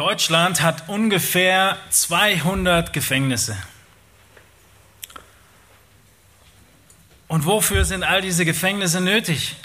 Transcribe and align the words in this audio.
Deutschland 0.00 0.62
hat 0.62 0.88
ungefähr 0.88 1.76
200 1.90 2.94
Gefängnisse. 2.94 3.54
Und 7.28 7.44
wofür 7.44 7.84
sind 7.84 8.02
all 8.02 8.22
diese 8.22 8.46
Gefängnisse 8.46 9.02
nötig? 9.02 9.56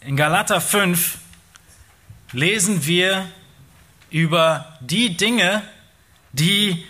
In 0.00 0.16
Galater 0.16 0.60
5 0.60 1.18
lesen 2.32 2.84
wir 2.84 3.28
über 4.10 4.76
die 4.80 5.16
Dinge, 5.16 5.62
die 6.32 6.84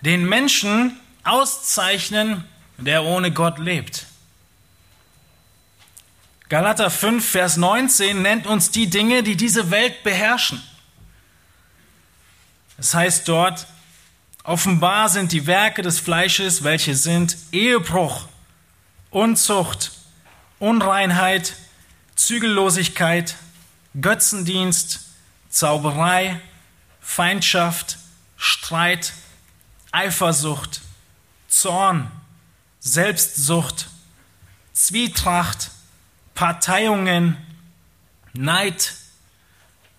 den 0.00 0.28
Menschen 0.28 0.98
auszeichnen, 1.22 2.42
der 2.76 3.04
ohne 3.04 3.30
Gott 3.30 3.60
lebt. 3.60 4.06
Galater 6.48 6.90
5, 6.90 7.28
Vers 7.28 7.56
19 7.56 8.22
nennt 8.22 8.46
uns 8.46 8.70
die 8.70 8.88
Dinge, 8.88 9.24
die 9.24 9.36
diese 9.36 9.72
Welt 9.72 10.04
beherrschen. 10.04 10.62
Es 12.78 12.94
heißt 12.94 13.26
dort, 13.26 13.66
offenbar 14.44 15.08
sind 15.08 15.32
die 15.32 15.48
Werke 15.48 15.82
des 15.82 15.98
Fleisches, 15.98 16.62
welche 16.62 16.94
sind 16.94 17.36
Ehebruch, 17.50 18.28
Unzucht, 19.10 19.90
Unreinheit, 20.60 21.54
Zügellosigkeit, 22.14 23.34
Götzendienst, 24.00 25.00
Zauberei, 25.48 26.40
Feindschaft, 27.00 27.98
Streit, 28.36 29.14
Eifersucht, 29.90 30.80
Zorn, 31.48 32.08
Selbstsucht, 32.78 33.88
Zwietracht, 34.72 35.70
Parteiungen, 36.36 37.36
Neid, 38.34 38.94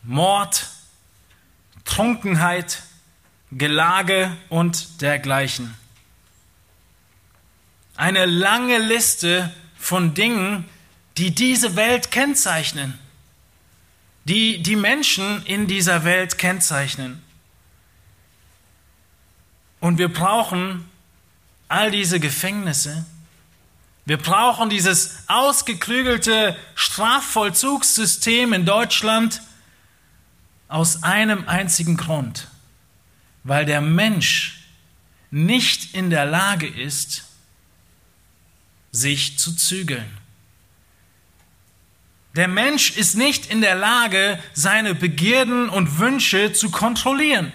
Mord, 0.04 0.68
Trunkenheit, 1.84 2.84
Gelage 3.52 4.36
und 4.50 5.02
dergleichen. 5.02 5.73
Eine 7.95 8.25
lange 8.25 8.78
Liste 8.78 9.52
von 9.78 10.14
Dingen, 10.14 10.66
die 11.17 11.34
diese 11.34 11.75
Welt 11.75 12.12
kennzeichnen, 12.12 12.97
die 14.25 14.62
die 14.62 14.75
Menschen 14.75 15.44
in 15.45 15.66
dieser 15.66 16.03
Welt 16.03 16.38
kennzeichnen. 16.38 17.23
Und 19.80 19.97
wir 19.97 20.14
brauchen 20.14 20.88
all 21.67 21.90
diese 21.90 22.19
Gefängnisse, 22.19 23.06
wir 24.08 24.16
brauchen 24.16 24.69
dieses 24.69 25.17
ausgeklügelte 25.27 26.55
Strafvollzugssystem 26.75 28.53
in 28.53 28.66
Deutschland 28.66 29.41
aus 30.69 31.03
einem 31.03 31.45
einzigen 31.50 31.97
Grund, 31.97 32.47
weil 33.44 33.66
der 33.66 33.81
Mensch 33.81 34.63
nicht 35.30 35.94
in 35.94 36.09
der 36.09 36.23
Lage 36.23 36.67
ist, 36.67 37.25
sich 38.94 39.38
zu 39.38 39.53
zügeln. 39.53 40.09
Der 42.38 42.47
Mensch 42.47 42.91
ist 42.91 43.16
nicht 43.16 43.47
in 43.47 43.59
der 43.59 43.75
Lage, 43.75 44.41
seine 44.53 44.95
Begierden 44.95 45.67
und 45.67 46.00
Wünsche 46.00 46.53
zu 46.53 46.72
kontrollieren. 46.72 47.52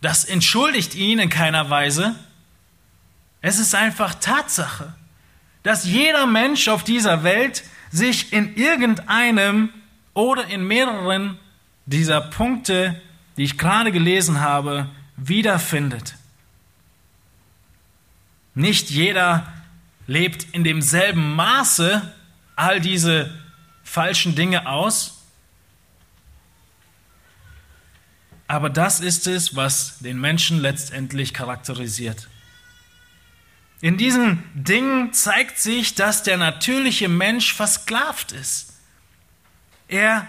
Das 0.00 0.24
entschuldigt 0.24 0.94
ihn 0.94 1.18
in 1.18 1.28
keiner 1.28 1.68
Weise. 1.68 2.14
Es 3.42 3.58
ist 3.58 3.74
einfach 3.74 4.14
Tatsache 4.14 4.94
dass 5.66 5.84
jeder 5.84 6.26
Mensch 6.26 6.68
auf 6.68 6.84
dieser 6.84 7.24
Welt 7.24 7.64
sich 7.90 8.32
in 8.32 8.54
irgendeinem 8.54 9.70
oder 10.14 10.46
in 10.46 10.64
mehreren 10.64 11.40
dieser 11.86 12.20
Punkte, 12.20 13.02
die 13.36 13.42
ich 13.42 13.58
gerade 13.58 13.90
gelesen 13.90 14.40
habe, 14.40 14.88
wiederfindet. 15.16 16.14
Nicht 18.54 18.90
jeder 18.90 19.52
lebt 20.06 20.46
in 20.54 20.62
demselben 20.62 21.34
Maße 21.34 22.14
all 22.54 22.80
diese 22.80 23.36
falschen 23.82 24.36
Dinge 24.36 24.68
aus, 24.68 25.24
aber 28.46 28.70
das 28.70 29.00
ist 29.00 29.26
es, 29.26 29.56
was 29.56 29.98
den 29.98 30.20
Menschen 30.20 30.60
letztendlich 30.60 31.34
charakterisiert. 31.34 32.28
In 33.80 33.98
diesen 33.98 34.42
Dingen 34.54 35.12
zeigt 35.12 35.58
sich, 35.58 35.94
dass 35.94 36.22
der 36.22 36.38
natürliche 36.38 37.08
Mensch 37.08 37.52
versklavt 37.52 38.32
ist. 38.32 38.72
Er 39.88 40.26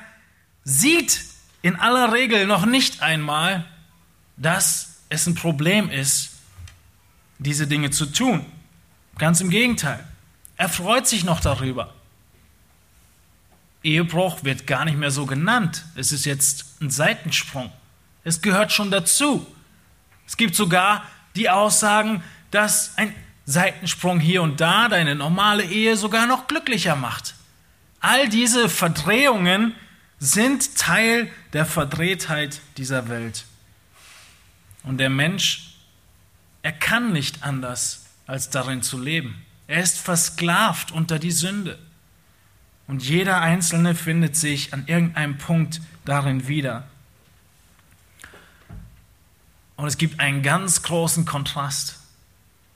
sieht 0.63 1.23
in 1.61 1.77
aller 1.77 2.13
Regel 2.13 2.45
noch 2.45 2.65
nicht 2.65 3.01
einmal, 3.01 3.65
dass 4.35 4.99
es 5.09 5.25
ein 5.27 5.35
Problem 5.35 5.89
ist, 5.89 6.31
diese 7.39 7.67
Dinge 7.67 7.89
zu 7.91 8.05
tun. 8.07 8.45
Ganz 9.17 9.41
im 9.41 9.49
Gegenteil. 9.49 10.03
Er 10.57 10.69
freut 10.69 11.07
sich 11.07 11.23
noch 11.23 11.39
darüber. 11.39 11.93
Ehebruch 13.83 14.43
wird 14.43 14.67
gar 14.67 14.85
nicht 14.85 14.97
mehr 14.97 15.11
so 15.11 15.25
genannt. 15.25 15.85
Es 15.95 16.11
ist 16.11 16.25
jetzt 16.25 16.81
ein 16.81 16.89
Seitensprung. 16.89 17.71
Es 18.23 18.41
gehört 18.41 18.73
schon 18.73 18.91
dazu. 18.91 19.47
Es 20.25 20.35
gibt 20.35 20.55
sogar 20.55 21.05
die 21.35 21.49
Aussagen, 21.49 22.23
dass 22.51 22.97
ein 22.97 23.15
Seitensprung 23.47 24.19
hier 24.19 24.43
und 24.43 24.59
da 24.59 24.89
deine 24.89 25.15
normale 25.15 25.63
Ehe 25.63 25.95
sogar 25.95 26.27
noch 26.27 26.47
glücklicher 26.47 26.97
macht. 26.97 27.33
All 28.01 28.27
diese 28.27 28.67
Verdrehungen 28.67 29.73
sind 30.19 30.75
Teil 30.77 31.31
der 31.53 31.65
Verdrehtheit 31.65 32.59
dieser 32.75 33.07
Welt. 33.07 33.45
Und 34.83 34.97
der 34.97 35.09
Mensch, 35.09 35.77
er 36.61 36.73
kann 36.73 37.13
nicht 37.13 37.43
anders, 37.43 38.05
als 38.25 38.49
darin 38.49 38.81
zu 38.81 38.99
leben. 38.99 39.41
Er 39.67 39.81
ist 39.81 39.97
versklavt 39.97 40.91
unter 40.91 41.17
die 41.17 41.31
Sünde. 41.31 41.79
Und 42.85 43.03
jeder 43.03 43.39
Einzelne 43.39 43.95
findet 43.95 44.35
sich 44.35 44.73
an 44.73 44.87
irgendeinem 44.87 45.37
Punkt 45.37 45.79
darin 46.03 46.49
wieder. 46.49 46.85
Und 49.77 49.87
es 49.87 49.97
gibt 49.97 50.19
einen 50.19 50.43
ganz 50.43 50.83
großen 50.83 51.25
Kontrast 51.25 51.99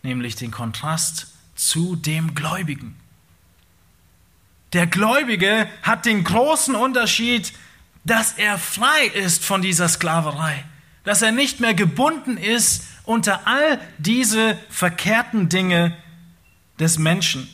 nämlich 0.03 0.35
den 0.35 0.51
Kontrast 0.51 1.27
zu 1.55 1.95
dem 1.95 2.35
Gläubigen. 2.35 2.95
Der 4.73 4.87
Gläubige 4.87 5.67
hat 5.83 6.05
den 6.05 6.23
großen 6.23 6.75
Unterschied, 6.75 7.53
dass 8.03 8.33
er 8.33 8.57
frei 8.57 9.05
ist 9.13 9.43
von 9.43 9.61
dieser 9.61 9.89
Sklaverei, 9.89 10.63
dass 11.03 11.21
er 11.21 11.31
nicht 11.31 11.59
mehr 11.59 11.73
gebunden 11.73 12.37
ist 12.37 12.85
unter 13.03 13.47
all 13.47 13.79
diese 13.97 14.57
verkehrten 14.69 15.49
Dinge 15.49 15.95
des 16.79 16.97
Menschen. 16.97 17.49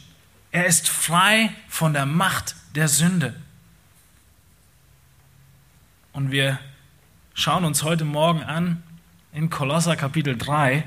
Er 0.51 0.65
ist 0.65 0.87
frei 0.87 1.53
von 1.67 1.93
der 1.93 2.05
Macht 2.05 2.55
der 2.75 2.87
Sünde. 2.87 3.35
Und 6.13 6.31
wir 6.31 6.59
schauen 7.33 7.65
uns 7.65 7.83
heute 7.83 8.05
Morgen 8.05 8.43
an 8.43 8.83
in 9.33 9.49
Kolosser 9.49 9.95
Kapitel 9.95 10.37
3, 10.37 10.83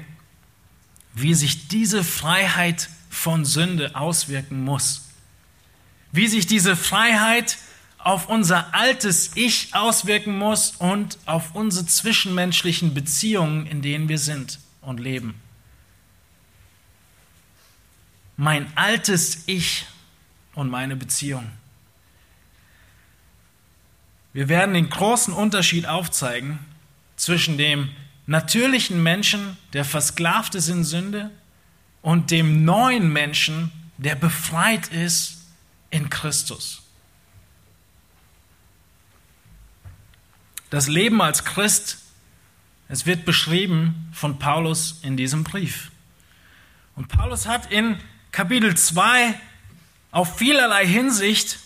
wie 1.14 1.34
sich 1.34 1.68
diese 1.68 2.04
Freiheit 2.04 2.88
von 3.08 3.44
Sünde 3.44 3.94
auswirken 3.96 4.64
muss. 4.64 5.08
Wie 6.12 6.28
sich 6.28 6.46
diese 6.46 6.76
Freiheit 6.76 7.58
auf 7.98 8.28
unser 8.28 8.74
altes 8.74 9.32
Ich 9.34 9.74
auswirken 9.74 10.36
muss 10.38 10.72
und 10.76 11.18
auf 11.26 11.54
unsere 11.54 11.86
zwischenmenschlichen 11.86 12.94
Beziehungen, 12.94 13.66
in 13.66 13.82
denen 13.82 14.08
wir 14.08 14.18
sind 14.18 14.58
und 14.80 15.00
leben. 15.00 15.34
Mein 18.36 18.74
altes 18.76 19.44
Ich 19.46 19.86
und 20.54 20.70
meine 20.70 20.96
Beziehung. 20.96 21.50
Wir 24.32 24.48
werden 24.48 24.74
den 24.74 24.88
großen 24.88 25.34
Unterschied 25.34 25.86
aufzeigen 25.86 26.58
zwischen 27.16 27.58
dem 27.58 27.90
natürlichen 28.30 29.02
Menschen, 29.02 29.56
der 29.72 29.84
versklavt 29.84 30.54
ist 30.54 30.68
in 30.68 30.84
Sünde, 30.84 31.32
und 32.00 32.30
dem 32.30 32.64
neuen 32.64 33.12
Menschen, 33.12 33.72
der 33.98 34.14
befreit 34.14 34.86
ist 34.88 35.42
in 35.90 36.08
Christus. 36.10 36.80
Das 40.70 40.86
Leben 40.86 41.20
als 41.20 41.44
Christ, 41.44 41.98
es 42.88 43.04
wird 43.04 43.24
beschrieben 43.24 44.08
von 44.12 44.38
Paulus 44.38 45.00
in 45.02 45.16
diesem 45.16 45.42
Brief. 45.42 45.90
Und 46.94 47.08
Paulus 47.08 47.48
hat 47.48 47.72
in 47.72 47.98
Kapitel 48.30 48.76
2 48.76 49.34
auf 50.12 50.38
vielerlei 50.38 50.86
Hinsicht 50.86 51.58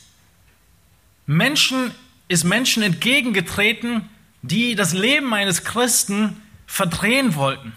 Menschen, 1.27 1.91
ist 2.29 2.45
Menschen 2.45 2.83
entgegengetreten, 2.83 4.09
die 4.41 4.75
das 4.75 4.95
Leben 4.95 5.33
eines 5.35 5.65
Christen 5.65 6.41
verdrehen 6.67 7.35
wollten. 7.35 7.73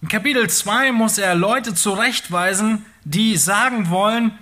In 0.00 0.08
Kapitel 0.08 0.48
2 0.48 0.92
muss 0.92 1.18
er 1.18 1.34
Leute 1.34 1.74
zurechtweisen, 1.74 2.84
die 3.04 3.36
sagen 3.36 3.90
wollen, 3.90 4.38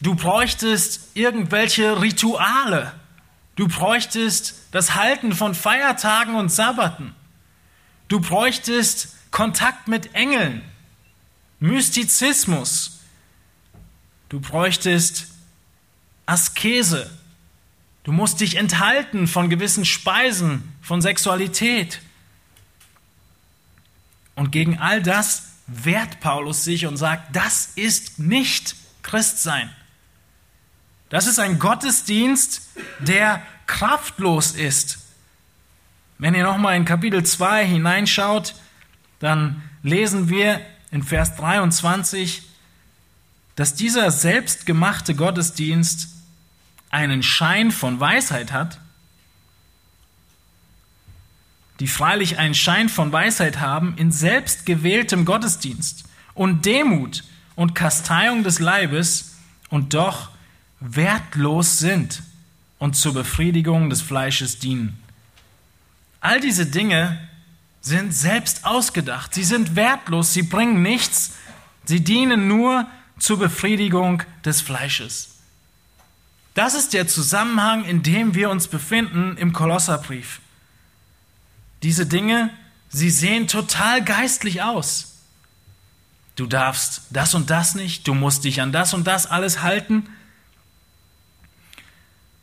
Du 0.00 0.14
bräuchtest 0.14 1.16
irgendwelche 1.16 2.00
Rituale. 2.00 2.92
Du 3.56 3.66
bräuchtest 3.66 4.54
das 4.70 4.94
Halten 4.94 5.32
von 5.32 5.54
Feiertagen 5.54 6.36
und 6.36 6.50
Sabbaten. 6.50 7.14
Du 8.06 8.20
bräuchtest 8.20 9.16
Kontakt 9.30 9.88
mit 9.88 10.14
Engeln, 10.14 10.62
Mystizismus. 11.58 13.00
Du 14.28 14.40
bräuchtest 14.40 15.26
Askese. 16.26 17.10
Du 18.08 18.14
musst 18.14 18.40
dich 18.40 18.56
enthalten 18.56 19.26
von 19.26 19.50
gewissen 19.50 19.84
Speisen, 19.84 20.62
von 20.80 21.02
Sexualität. 21.02 22.00
Und 24.34 24.50
gegen 24.50 24.78
all 24.78 25.02
das 25.02 25.50
wehrt 25.66 26.18
Paulus 26.20 26.64
sich 26.64 26.86
und 26.86 26.96
sagt, 26.96 27.36
das 27.36 27.66
ist 27.74 28.18
nicht 28.18 28.76
Christsein. 29.02 29.68
Das 31.10 31.26
ist 31.26 31.38
ein 31.38 31.58
Gottesdienst, 31.58 32.70
der 32.98 33.42
kraftlos 33.66 34.52
ist. 34.52 35.00
Wenn 36.16 36.34
ihr 36.34 36.44
nochmal 36.44 36.78
in 36.78 36.86
Kapitel 36.86 37.26
2 37.26 37.66
hineinschaut, 37.66 38.54
dann 39.18 39.62
lesen 39.82 40.30
wir 40.30 40.62
in 40.90 41.02
Vers 41.02 41.36
23, 41.36 42.42
dass 43.54 43.74
dieser 43.74 44.10
selbstgemachte 44.10 45.14
Gottesdienst 45.14 46.14
einen 46.90 47.22
Schein 47.22 47.70
von 47.70 48.00
Weisheit 48.00 48.52
hat, 48.52 48.80
die 51.80 51.86
freilich 51.88 52.38
einen 52.38 52.54
Schein 52.54 52.88
von 52.88 53.12
Weisheit 53.12 53.60
haben 53.60 53.94
in 53.96 54.10
selbstgewähltem 54.10 55.24
Gottesdienst 55.24 56.04
und 56.34 56.64
Demut 56.64 57.24
und 57.54 57.74
Kasteiung 57.74 58.42
des 58.42 58.58
Leibes 58.58 59.36
und 59.68 59.94
doch 59.94 60.30
wertlos 60.80 61.78
sind 61.78 62.22
und 62.78 62.96
zur 62.96 63.14
Befriedigung 63.14 63.90
des 63.90 64.02
Fleisches 64.02 64.58
dienen. 64.58 65.02
All 66.20 66.40
diese 66.40 66.66
Dinge 66.66 67.18
sind 67.80 68.12
selbst 68.12 68.64
ausgedacht, 68.64 69.34
sie 69.34 69.44
sind 69.44 69.76
wertlos, 69.76 70.32
sie 70.32 70.42
bringen 70.42 70.82
nichts, 70.82 71.34
sie 71.84 72.02
dienen 72.02 72.48
nur 72.48 72.86
zur 73.18 73.38
Befriedigung 73.38 74.22
des 74.44 74.60
Fleisches. 74.60 75.37
Das 76.58 76.74
ist 76.74 76.92
der 76.92 77.06
Zusammenhang, 77.06 77.84
in 77.84 78.02
dem 78.02 78.34
wir 78.34 78.50
uns 78.50 78.66
befinden 78.66 79.36
im 79.36 79.52
Kolosserbrief. 79.52 80.40
Diese 81.84 82.04
Dinge, 82.04 82.50
sie 82.88 83.10
sehen 83.10 83.46
total 83.46 84.04
geistlich 84.04 84.60
aus. 84.60 85.18
Du 86.34 86.46
darfst 86.46 87.02
das 87.10 87.36
und 87.36 87.50
das 87.50 87.76
nicht, 87.76 88.08
du 88.08 88.12
musst 88.12 88.42
dich 88.42 88.60
an 88.60 88.72
das 88.72 88.92
und 88.92 89.06
das 89.06 89.26
alles 89.26 89.62
halten, 89.62 90.08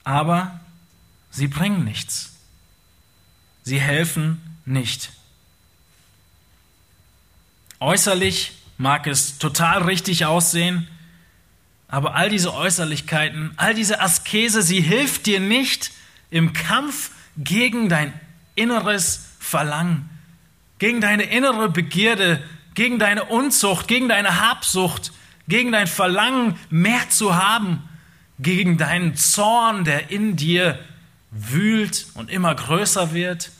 aber 0.05 0.61
sie 1.29 1.49
bringen 1.49 1.83
nichts. 1.83 2.35
Sie 3.65 3.81
helfen 3.81 4.41
nicht. 4.63 5.11
Äußerlich 7.81 8.53
mag 8.77 9.07
es 9.07 9.39
total 9.39 9.83
richtig 9.83 10.25
aussehen, 10.25 10.87
aber 11.87 12.15
all 12.15 12.29
diese 12.29 12.53
Äußerlichkeiten, 12.53 13.53
all 13.57 13.73
diese 13.73 14.01
Askese, 14.01 14.61
sie 14.61 14.81
hilft 14.81 15.25
dir 15.25 15.39
nicht 15.39 15.91
im 16.29 16.53
Kampf 16.53 17.11
gegen 17.37 17.89
dein 17.89 18.13
inneres 18.55 19.29
Verlangen, 19.39 20.09
gegen 20.79 21.01
deine 21.01 21.23
innere 21.23 21.69
Begierde, 21.69 22.43
gegen 22.73 22.99
deine 22.99 23.25
Unzucht, 23.25 23.87
gegen 23.87 24.09
deine 24.09 24.41
Habsucht, 24.41 25.11
gegen 25.47 25.71
dein 25.71 25.87
Verlangen, 25.87 26.57
mehr 26.69 27.09
zu 27.09 27.35
haben, 27.35 27.87
gegen 28.39 28.77
deinen 28.77 29.15
Zorn, 29.15 29.83
der 29.85 30.09
in 30.09 30.35
dir 30.35 30.79
wühlt 31.31 32.07
und 32.15 32.29
immer 32.29 32.55
größer 32.55 33.13
wird, 33.13 33.51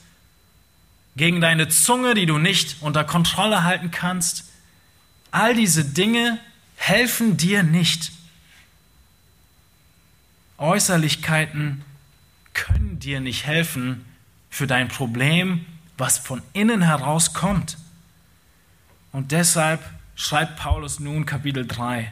gegen 1.16 1.40
deine 1.40 1.68
Zunge, 1.68 2.14
die 2.14 2.26
du 2.26 2.38
nicht 2.38 2.76
unter 2.80 3.04
Kontrolle 3.04 3.64
halten 3.64 3.90
kannst. 3.90 4.44
All 5.30 5.54
diese 5.54 5.84
Dinge 5.84 6.38
helfen 6.76 7.36
dir 7.36 7.62
nicht. 7.62 8.12
Äußerlichkeiten 10.58 11.84
können 12.54 12.98
dir 12.98 13.20
nicht 13.20 13.46
helfen 13.46 14.04
für 14.50 14.66
dein 14.66 14.88
Problem, 14.88 15.66
was 15.98 16.18
von 16.18 16.42
innen 16.52 16.82
heraus 16.82 17.34
kommt. 17.34 17.76
Und 19.12 19.32
deshalb 19.32 19.82
schreibt 20.14 20.56
Paulus 20.56 20.98
nun 20.98 21.26
Kapitel 21.26 21.66
3, 21.66 22.10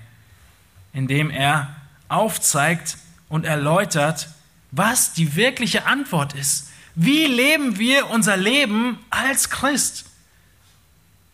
in 0.93 1.08
dem 1.08 1.31
er 1.31 1.75
aufzeigt 2.08 2.99
und 3.29 3.44
erläutert, 3.44 4.29
was 4.70 5.14
die 5.14 5.37
wirkliche 5.37 5.87
Antwort 5.87 6.35
ist. 6.35 6.70
Wie 6.94 7.26
leben 7.26 7.79
wir 7.79 8.11
unser 8.11 8.37
Leben 8.37 8.99
als 9.11 9.50
Christ? 9.50 10.05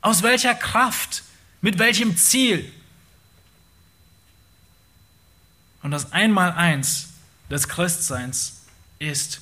Aus 0.01 0.23
welcher 0.23 0.55
Kraft? 0.55 1.25
Mit 1.61 1.79
welchem 1.79 2.17
Ziel? 2.17 2.73
Und 5.82 5.91
das 5.91 6.12
Einmaleins 6.12 7.11
des 7.50 7.69
Christseins 7.69 8.62
ist 8.99 9.41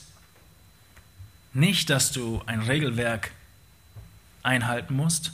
nicht, 1.52 1.90
dass 1.90 2.12
du 2.12 2.42
ein 2.46 2.62
Regelwerk 2.62 3.32
einhalten 4.42 4.94
musst, 4.94 5.32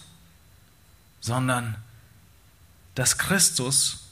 sondern 1.20 1.76
dass 2.94 3.18
Christus 3.18 4.08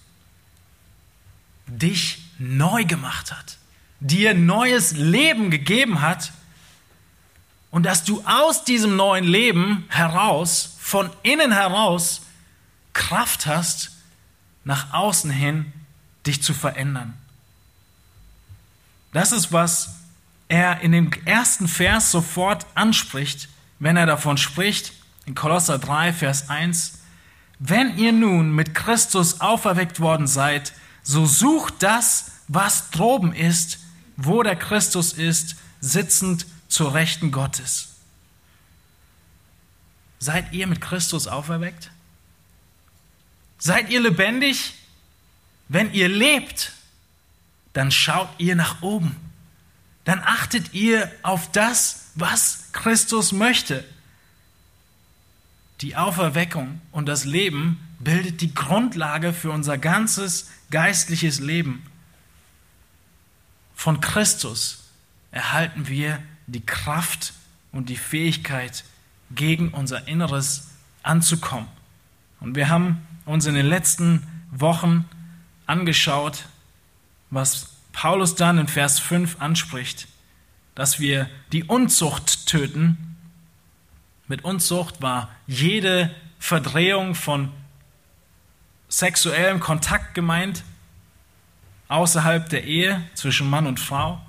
dich 1.66 2.22
neu 2.38 2.84
gemacht 2.84 3.32
hat, 3.32 3.56
dir 4.00 4.34
neues 4.34 4.92
Leben 4.92 5.50
gegeben 5.50 6.00
hat 6.00 6.32
und 7.70 7.84
dass 7.84 8.04
du 8.04 8.22
aus 8.26 8.64
diesem 8.64 8.96
neuen 8.96 9.24
Leben 9.24 9.86
heraus, 9.88 10.76
von 10.78 11.10
innen 11.22 11.52
heraus, 11.52 12.22
Kraft 12.92 13.46
hast, 13.46 13.92
nach 14.64 14.92
außen 14.92 15.30
hin 15.30 15.72
dich 16.26 16.42
zu 16.42 16.54
verändern. 16.54 17.14
Das 19.12 19.32
ist, 19.32 19.52
was 19.52 19.96
er 20.48 20.80
in 20.80 20.92
dem 20.92 21.10
ersten 21.24 21.68
Vers 21.68 22.10
sofort 22.10 22.66
anspricht, 22.74 23.48
wenn 23.78 23.96
er 23.96 24.06
davon 24.06 24.36
spricht, 24.38 24.92
in 25.26 25.34
Kolosser 25.34 25.78
3, 25.78 26.12
Vers 26.12 26.48
1, 26.48 26.98
wenn 27.58 27.96
ihr 27.96 28.12
nun 28.12 28.52
mit 28.52 28.74
Christus 28.74 29.40
auferweckt 29.40 30.00
worden 30.00 30.26
seid, 30.26 30.72
so 31.02 31.26
sucht 31.26 31.74
das, 31.82 32.32
was 32.48 32.90
droben 32.90 33.32
ist, 33.32 33.78
wo 34.16 34.42
der 34.42 34.56
Christus 34.56 35.12
ist, 35.12 35.56
sitzend 35.80 36.46
zur 36.68 36.94
Rechten 36.94 37.30
Gottes. 37.30 37.88
Seid 40.18 40.52
ihr 40.52 40.66
mit 40.66 40.80
Christus 40.80 41.26
auferweckt? 41.26 41.90
Seid 43.58 43.90
ihr 43.90 44.00
lebendig? 44.00 44.74
Wenn 45.68 45.92
ihr 45.92 46.08
lebt, 46.08 46.72
dann 47.72 47.90
schaut 47.90 48.28
ihr 48.38 48.56
nach 48.56 48.82
oben. 48.82 49.16
Dann 50.04 50.20
achtet 50.20 50.74
ihr 50.74 51.10
auf 51.22 51.50
das, 51.52 52.10
was 52.14 52.70
Christus 52.72 53.32
möchte. 53.32 53.84
Die 55.80 55.96
Auferweckung 55.96 56.80
und 56.90 57.06
das 57.06 57.24
Leben 57.24 57.80
bildet 57.98 58.40
die 58.40 58.54
Grundlage 58.54 59.32
für 59.32 59.50
unser 59.50 59.78
ganzes 59.78 60.50
geistliches 60.70 61.40
Leben. 61.40 61.86
Von 63.74 64.00
Christus 64.00 64.84
erhalten 65.30 65.88
wir 65.88 66.22
die 66.46 66.64
Kraft 66.64 67.32
und 67.72 67.88
die 67.88 67.96
Fähigkeit, 67.96 68.84
gegen 69.34 69.70
unser 69.70 70.08
Inneres 70.08 70.68
anzukommen. 71.02 71.68
Und 72.40 72.54
wir 72.54 72.68
haben 72.68 73.06
uns 73.24 73.46
in 73.46 73.54
den 73.54 73.66
letzten 73.66 74.26
Wochen 74.50 75.08
angeschaut, 75.72 76.44
was 77.30 77.70
Paulus 77.92 78.34
dann 78.34 78.58
in 78.58 78.68
Vers 78.68 78.98
5 78.98 79.40
anspricht, 79.40 80.06
dass 80.74 81.00
wir 81.00 81.28
die 81.52 81.64
Unzucht 81.64 82.46
töten. 82.46 83.16
Mit 84.28 84.44
Unzucht 84.44 85.00
war 85.00 85.30
jede 85.46 86.14
Verdrehung 86.38 87.14
von 87.14 87.50
sexuellem 88.88 89.60
Kontakt 89.60 90.14
gemeint, 90.14 90.62
außerhalb 91.88 92.48
der 92.50 92.64
Ehe 92.64 93.02
zwischen 93.14 93.48
Mann 93.48 93.66
und 93.66 93.80
Frau. 93.80 94.20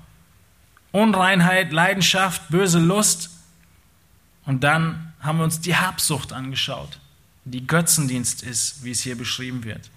Unreinheit, 0.92 1.72
Leidenschaft, 1.72 2.48
böse 2.48 2.78
Lust. 2.78 3.30
Und 4.46 4.64
dann 4.64 5.12
haben 5.20 5.38
wir 5.38 5.44
uns 5.44 5.60
die 5.60 5.76
Habsucht 5.76 6.32
angeschaut, 6.32 7.00
die 7.44 7.66
Götzendienst 7.66 8.42
ist, 8.42 8.82
wie 8.84 8.92
es 8.92 9.02
hier 9.02 9.16
beschrieben 9.16 9.64
wird. 9.64 9.90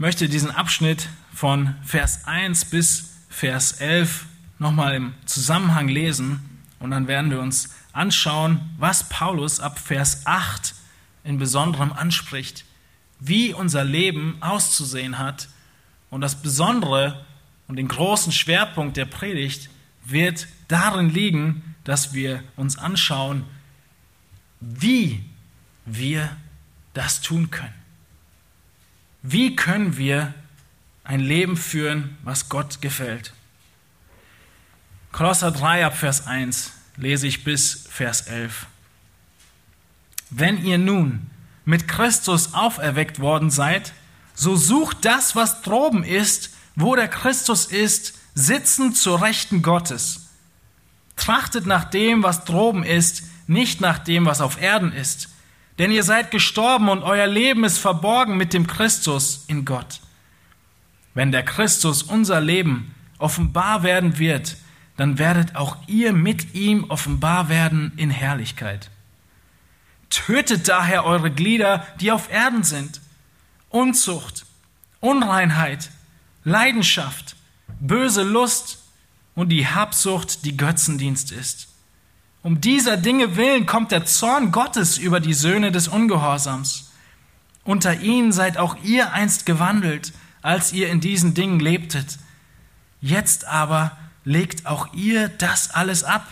Möchte 0.00 0.30
diesen 0.30 0.50
Abschnitt 0.50 1.10
von 1.30 1.74
Vers 1.84 2.24
1 2.24 2.64
bis 2.64 3.10
Vers 3.28 3.72
11 3.82 4.24
nochmal 4.58 4.94
im 4.94 5.12
Zusammenhang 5.26 5.88
lesen 5.88 6.40
und 6.78 6.90
dann 6.90 7.06
werden 7.06 7.30
wir 7.30 7.38
uns 7.38 7.74
anschauen, 7.92 8.62
was 8.78 9.10
Paulus 9.10 9.60
ab 9.60 9.78
Vers 9.78 10.22
8 10.24 10.74
in 11.22 11.36
besonderem 11.36 11.92
anspricht, 11.92 12.64
wie 13.18 13.52
unser 13.52 13.84
Leben 13.84 14.38
auszusehen 14.40 15.18
hat. 15.18 15.50
Und 16.08 16.22
das 16.22 16.40
Besondere 16.40 17.26
und 17.68 17.76
den 17.76 17.88
großen 17.88 18.32
Schwerpunkt 18.32 18.96
der 18.96 19.04
Predigt 19.04 19.68
wird 20.06 20.48
darin 20.68 21.10
liegen, 21.10 21.74
dass 21.84 22.14
wir 22.14 22.42
uns 22.56 22.78
anschauen, 22.78 23.44
wie 24.60 25.22
wir 25.84 26.34
das 26.94 27.20
tun 27.20 27.50
können. 27.50 27.79
Wie 29.22 29.54
können 29.54 29.96
wir 29.96 30.34
ein 31.04 31.20
Leben 31.20 31.56
führen, 31.56 32.16
was 32.22 32.48
Gott 32.48 32.80
gefällt? 32.80 33.32
Kolosser 35.12 35.50
3 35.50 35.86
ab 35.86 35.96
Vers 35.96 36.26
1 36.26 36.72
lese 36.96 37.26
ich 37.26 37.44
bis 37.44 37.86
Vers 37.90 38.22
11. 38.22 38.66
Wenn 40.30 40.64
ihr 40.64 40.78
nun 40.78 41.28
mit 41.64 41.88
Christus 41.88 42.54
auferweckt 42.54 43.20
worden 43.20 43.50
seid, 43.50 43.92
so 44.34 44.56
sucht 44.56 45.04
das, 45.04 45.36
was 45.36 45.62
droben 45.62 46.04
ist, 46.04 46.50
wo 46.76 46.94
der 46.96 47.08
Christus 47.08 47.66
ist, 47.66 48.14
sitzend 48.34 48.96
zur 48.96 49.20
Rechten 49.20 49.62
Gottes. 49.62 50.28
Trachtet 51.16 51.66
nach 51.66 51.84
dem, 51.84 52.22
was 52.22 52.44
droben 52.44 52.84
ist, 52.84 53.24
nicht 53.46 53.80
nach 53.80 53.98
dem, 53.98 54.24
was 54.24 54.40
auf 54.40 54.62
Erden 54.62 54.92
ist. 54.92 55.29
Denn 55.80 55.92
ihr 55.92 56.04
seid 56.04 56.30
gestorben 56.30 56.90
und 56.90 57.02
euer 57.02 57.26
Leben 57.26 57.64
ist 57.64 57.78
verborgen 57.78 58.36
mit 58.36 58.52
dem 58.52 58.66
Christus 58.66 59.46
in 59.46 59.64
Gott. 59.64 60.00
Wenn 61.14 61.32
der 61.32 61.42
Christus 61.42 62.02
unser 62.02 62.38
Leben 62.38 62.94
offenbar 63.16 63.82
werden 63.82 64.18
wird, 64.18 64.58
dann 64.98 65.18
werdet 65.18 65.56
auch 65.56 65.78
ihr 65.86 66.12
mit 66.12 66.52
ihm 66.52 66.84
offenbar 66.90 67.48
werden 67.48 67.92
in 67.96 68.10
Herrlichkeit. 68.10 68.90
Tötet 70.10 70.68
daher 70.68 71.06
eure 71.06 71.30
Glieder, 71.30 71.86
die 71.98 72.12
auf 72.12 72.30
Erden 72.30 72.62
sind. 72.62 73.00
Unzucht, 73.70 74.44
Unreinheit, 75.00 75.88
Leidenschaft, 76.44 77.36
böse 77.80 78.22
Lust 78.22 78.82
und 79.34 79.48
die 79.48 79.66
Habsucht, 79.66 80.44
die 80.44 80.58
Götzendienst 80.58 81.32
ist. 81.32 81.69
Um 82.42 82.60
dieser 82.60 82.96
Dinge 82.96 83.36
willen 83.36 83.66
kommt 83.66 83.92
der 83.92 84.06
Zorn 84.06 84.50
Gottes 84.50 84.96
über 84.96 85.20
die 85.20 85.34
Söhne 85.34 85.72
des 85.72 85.88
Ungehorsams. 85.88 86.90
Unter 87.64 88.00
ihnen 88.00 88.32
seid 88.32 88.56
auch 88.56 88.76
ihr 88.82 89.12
einst 89.12 89.44
gewandelt, 89.44 90.12
als 90.40 90.72
ihr 90.72 90.88
in 90.88 91.00
diesen 91.00 91.34
Dingen 91.34 91.60
lebtet. 91.60 92.18
Jetzt 93.02 93.44
aber 93.44 93.96
legt 94.24 94.66
auch 94.66 94.92
ihr 94.94 95.28
das 95.28 95.70
alles 95.70 96.02
ab. 96.02 96.26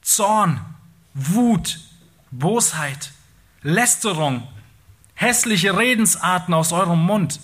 Zorn, 0.00 0.60
Wut, 1.12 1.80
Bosheit, 2.30 3.12
Lästerung, 3.62 4.46
hässliche 5.14 5.76
Redensarten 5.76 6.54
aus 6.54 6.72
eurem 6.72 7.04
Mund. 7.04 7.40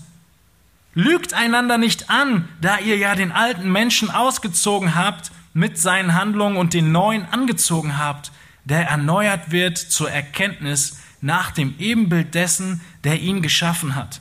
Lügt 0.94 1.34
einander 1.34 1.76
nicht 1.76 2.08
an, 2.08 2.48
da 2.62 2.78
ihr 2.78 2.96
ja 2.96 3.14
den 3.14 3.32
alten 3.32 3.70
Menschen 3.70 4.10
ausgezogen 4.10 4.94
habt 4.94 5.30
mit 5.52 5.78
seinen 5.78 6.14
Handlungen 6.14 6.56
und 6.56 6.74
den 6.74 6.92
neuen 6.92 7.26
angezogen 7.26 7.98
habt, 7.98 8.32
der 8.64 8.88
erneuert 8.88 9.50
wird 9.50 9.78
zur 9.78 10.10
Erkenntnis 10.10 11.00
nach 11.20 11.50
dem 11.50 11.74
Ebenbild 11.78 12.34
dessen, 12.34 12.80
der 13.04 13.20
ihn 13.20 13.42
geschaffen 13.42 13.94
hat. 13.94 14.20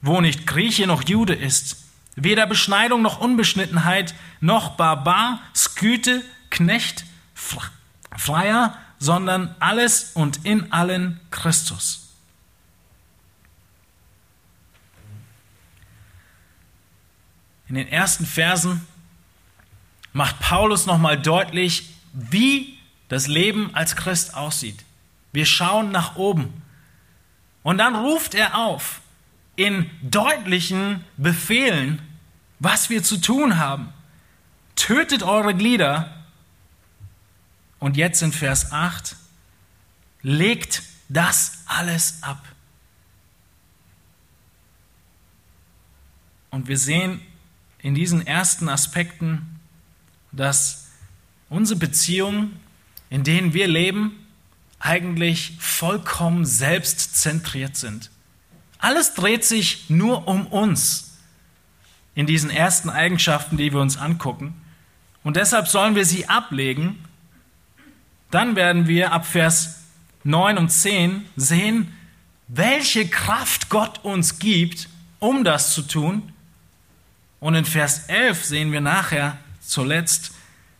Wo 0.00 0.20
nicht 0.20 0.46
Grieche 0.46 0.86
noch 0.86 1.06
Jude 1.06 1.34
ist, 1.34 1.84
weder 2.16 2.46
Beschneidung 2.46 3.02
noch 3.02 3.20
Unbeschnittenheit, 3.20 4.14
noch 4.40 4.76
Barbar, 4.76 5.40
Sküte, 5.54 6.24
Knecht, 6.50 7.04
Freier, 8.16 8.76
sondern 8.98 9.54
alles 9.60 10.12
und 10.14 10.44
in 10.44 10.72
allen 10.72 11.20
Christus. 11.30 12.08
In 17.68 17.76
den 17.76 17.88
ersten 17.88 18.26
Versen 18.26 18.86
macht 20.12 20.40
Paulus 20.40 20.86
nochmal 20.86 21.20
deutlich, 21.20 21.90
wie 22.12 22.78
das 23.08 23.26
Leben 23.26 23.74
als 23.74 23.96
Christ 23.96 24.34
aussieht. 24.34 24.84
Wir 25.32 25.46
schauen 25.46 25.90
nach 25.90 26.16
oben. 26.16 26.62
Und 27.62 27.78
dann 27.78 27.94
ruft 27.94 28.34
er 28.34 28.56
auf 28.56 29.00
in 29.56 29.90
deutlichen 30.02 31.04
Befehlen, 31.16 32.00
was 32.58 32.88
wir 32.88 33.02
zu 33.02 33.18
tun 33.18 33.58
haben. 33.58 33.92
Tötet 34.76 35.22
eure 35.22 35.54
Glieder 35.54 36.16
und 37.78 37.96
jetzt 37.96 38.22
in 38.22 38.32
Vers 38.32 38.72
8, 38.72 39.16
legt 40.22 40.82
das 41.08 41.64
alles 41.66 42.22
ab. 42.22 42.42
Und 46.50 46.68
wir 46.68 46.78
sehen 46.78 47.20
in 47.78 47.94
diesen 47.94 48.26
ersten 48.26 48.68
Aspekten, 48.68 49.59
dass 50.32 50.88
unsere 51.48 51.78
Beziehungen, 51.78 52.58
in 53.08 53.24
denen 53.24 53.52
wir 53.54 53.66
leben, 53.66 54.26
eigentlich 54.78 55.56
vollkommen 55.58 56.44
selbstzentriert 56.44 57.76
sind. 57.76 58.10
Alles 58.78 59.14
dreht 59.14 59.44
sich 59.44 59.90
nur 59.90 60.26
um 60.26 60.46
uns 60.46 61.18
in 62.14 62.26
diesen 62.26 62.50
ersten 62.50 62.88
Eigenschaften, 62.88 63.56
die 63.56 63.72
wir 63.72 63.80
uns 63.80 63.96
angucken. 63.96 64.54
Und 65.22 65.36
deshalb 65.36 65.68
sollen 65.68 65.94
wir 65.94 66.06
sie 66.06 66.28
ablegen 66.28 66.98
dann 68.30 68.54
werden 68.56 68.86
wir 68.86 69.12
ab 69.12 69.26
Vers 69.26 69.80
9 70.24 70.58
und 70.58 70.70
10 70.70 71.26
sehen, 71.36 71.92
welche 72.48 73.08
Kraft 73.08 73.68
Gott 73.68 74.04
uns 74.04 74.38
gibt, 74.38 74.88
um 75.18 75.44
das 75.44 75.74
zu 75.74 75.82
tun. 75.82 76.32
Und 77.40 77.54
in 77.54 77.64
Vers 77.64 78.06
11 78.08 78.44
sehen 78.44 78.72
wir 78.72 78.80
nachher 78.80 79.38
zuletzt, 79.70 80.32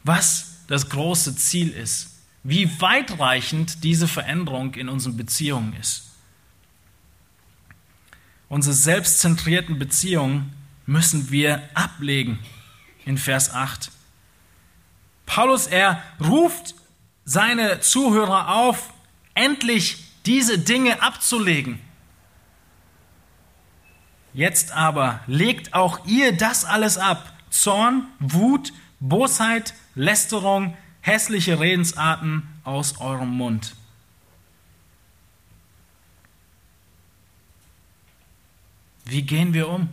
was 0.05 0.65
das 0.67 0.89
große 0.89 1.37
Ziel 1.37 1.71
ist, 1.71 2.19
wie 2.43 2.81
weitreichend 2.81 3.85
diese 3.85 4.09
Veränderung 4.09 4.75
in 4.75 4.89
unseren 4.89 5.17
Beziehungen 5.17 5.75
ist. 5.81 6.11
Unsere 8.49 8.75
selbstzentrierten 8.75 9.79
Beziehungen 9.79 10.53
müssen 10.87 11.31
wir 11.31 11.63
ablegen 11.75 12.39
in 13.05 13.17
Vers 13.17 13.55
8. 13.55 13.91
Paulus, 15.27 15.69
er 15.69 16.03
ruft 16.21 16.75
seine 17.25 17.81
Zuhörer 17.81 18.55
auf, 18.55 18.93
endlich 19.35 20.05
diese 20.27 20.59
Dinge 20.59 21.01
abzulegen. 21.01 21.81
Jetzt 24.33 24.73
aber 24.73 25.21
legt 25.27 25.75
auch 25.75 26.05
ihr 26.07 26.37
das 26.37 26.65
alles 26.65 26.99
ab. 26.99 27.33
Zorn, 27.51 28.07
Wut, 28.19 28.73
Bosheit, 29.01 29.75
Lästerung, 29.95 30.77
hässliche 31.01 31.59
Redensarten 31.61 32.43
aus 32.65 33.01
eurem 33.01 33.31
Mund. 33.31 33.75
Wie 39.05 39.23
gehen 39.23 39.55
wir 39.55 39.69
um 39.69 39.89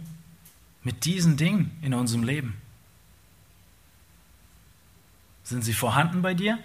mit 0.84 1.06
diesen 1.06 1.38
Dingen 1.38 1.76
in 1.82 1.94
unserem 1.94 2.24
Leben? 2.24 2.62
Sind 5.44 5.64
sie 5.64 5.74
vorhanden 5.74 6.22
bei 6.22 6.34
dir? 6.34 6.60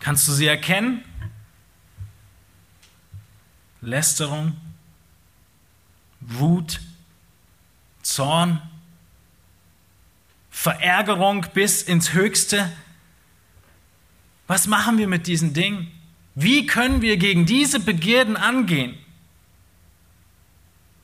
Kannst 0.00 0.28
du 0.28 0.32
sie 0.32 0.46
erkennen? 0.46 1.02
Lästerung, 3.80 4.56
Wut, 6.20 6.80
Zorn, 8.02 8.60
Verärgerung 10.60 11.46
bis 11.54 11.82
ins 11.82 12.14
Höchste. 12.14 12.68
Was 14.48 14.66
machen 14.66 14.98
wir 14.98 15.06
mit 15.06 15.28
diesen 15.28 15.54
Dingen? 15.54 15.88
Wie 16.34 16.66
können 16.66 17.00
wir 17.00 17.16
gegen 17.16 17.46
diese 17.46 17.78
Begierden 17.78 18.36
angehen? 18.36 18.98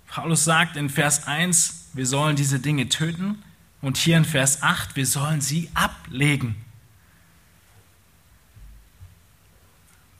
Paulus 0.09 0.43
sagt 0.43 0.77
in 0.77 0.91
Vers 0.91 1.29
1, 1.29 1.91
wir 1.93 2.05
sollen 2.05 2.35
diese 2.35 2.59
Dinge 2.59 2.89
töten 2.89 3.45
und 3.81 3.97
hier 3.97 4.17
in 4.17 4.25
Vers 4.25 4.61
8, 4.65 4.97
wir 4.97 5.07
sollen 5.07 5.41
sie 5.41 5.71
ablegen. 5.73 6.57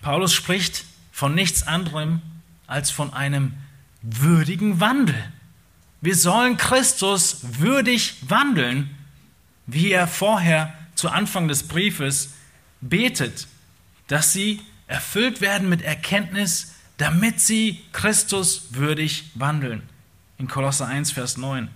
Paulus 0.01 0.33
spricht 0.33 0.85
von 1.11 1.35
nichts 1.35 1.67
anderem 1.67 2.23
als 2.69 2.93
von 2.93 3.13
einem 3.13 3.55
würdigen 4.01 4.79
Wandel. 4.79 5.33
Wir 6.01 6.15
sollen 6.15 6.57
Christus 6.57 7.59
würdig 7.59 8.15
wandeln, 8.29 8.97
wie 9.67 9.93
er 9.93 10.07
vorher 10.07 10.73
zu 10.95 11.09
Anfang 11.09 11.49
des 11.49 11.65
Briefes 11.65 12.35
betet, 12.81 13.49
dass 14.07 14.33
sie 14.33 14.61
erfüllt 14.87 15.41
werden 15.41 15.69
mit 15.69 15.83
Erkenntnis, 15.83 16.75
damit 16.99 17.41
sie 17.41 17.81
Christus 17.93 18.69
würdig 18.71 19.31
wandeln. 19.35 19.83
In 20.39 20.49
Kolosser 20.49 20.87
1, 20.87 21.13
Vers 21.13 21.37
9. 21.37 21.69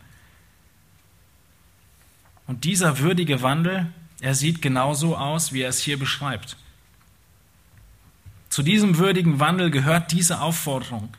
Und 2.46 2.64
dieser 2.64 2.98
würdige 2.98 3.42
Wandel, 3.42 3.92
er 4.20 4.34
sieht 4.34 4.62
genauso 4.62 5.16
aus, 5.16 5.52
wie 5.52 5.62
er 5.62 5.68
es 5.68 5.80
hier 5.80 5.98
beschreibt. 5.98 6.56
Zu 8.48 8.62
diesem 8.62 8.96
würdigen 8.98 9.40
Wandel 9.40 9.70
gehört 9.70 10.12
diese 10.12 10.40
Aufforderung. 10.40 11.10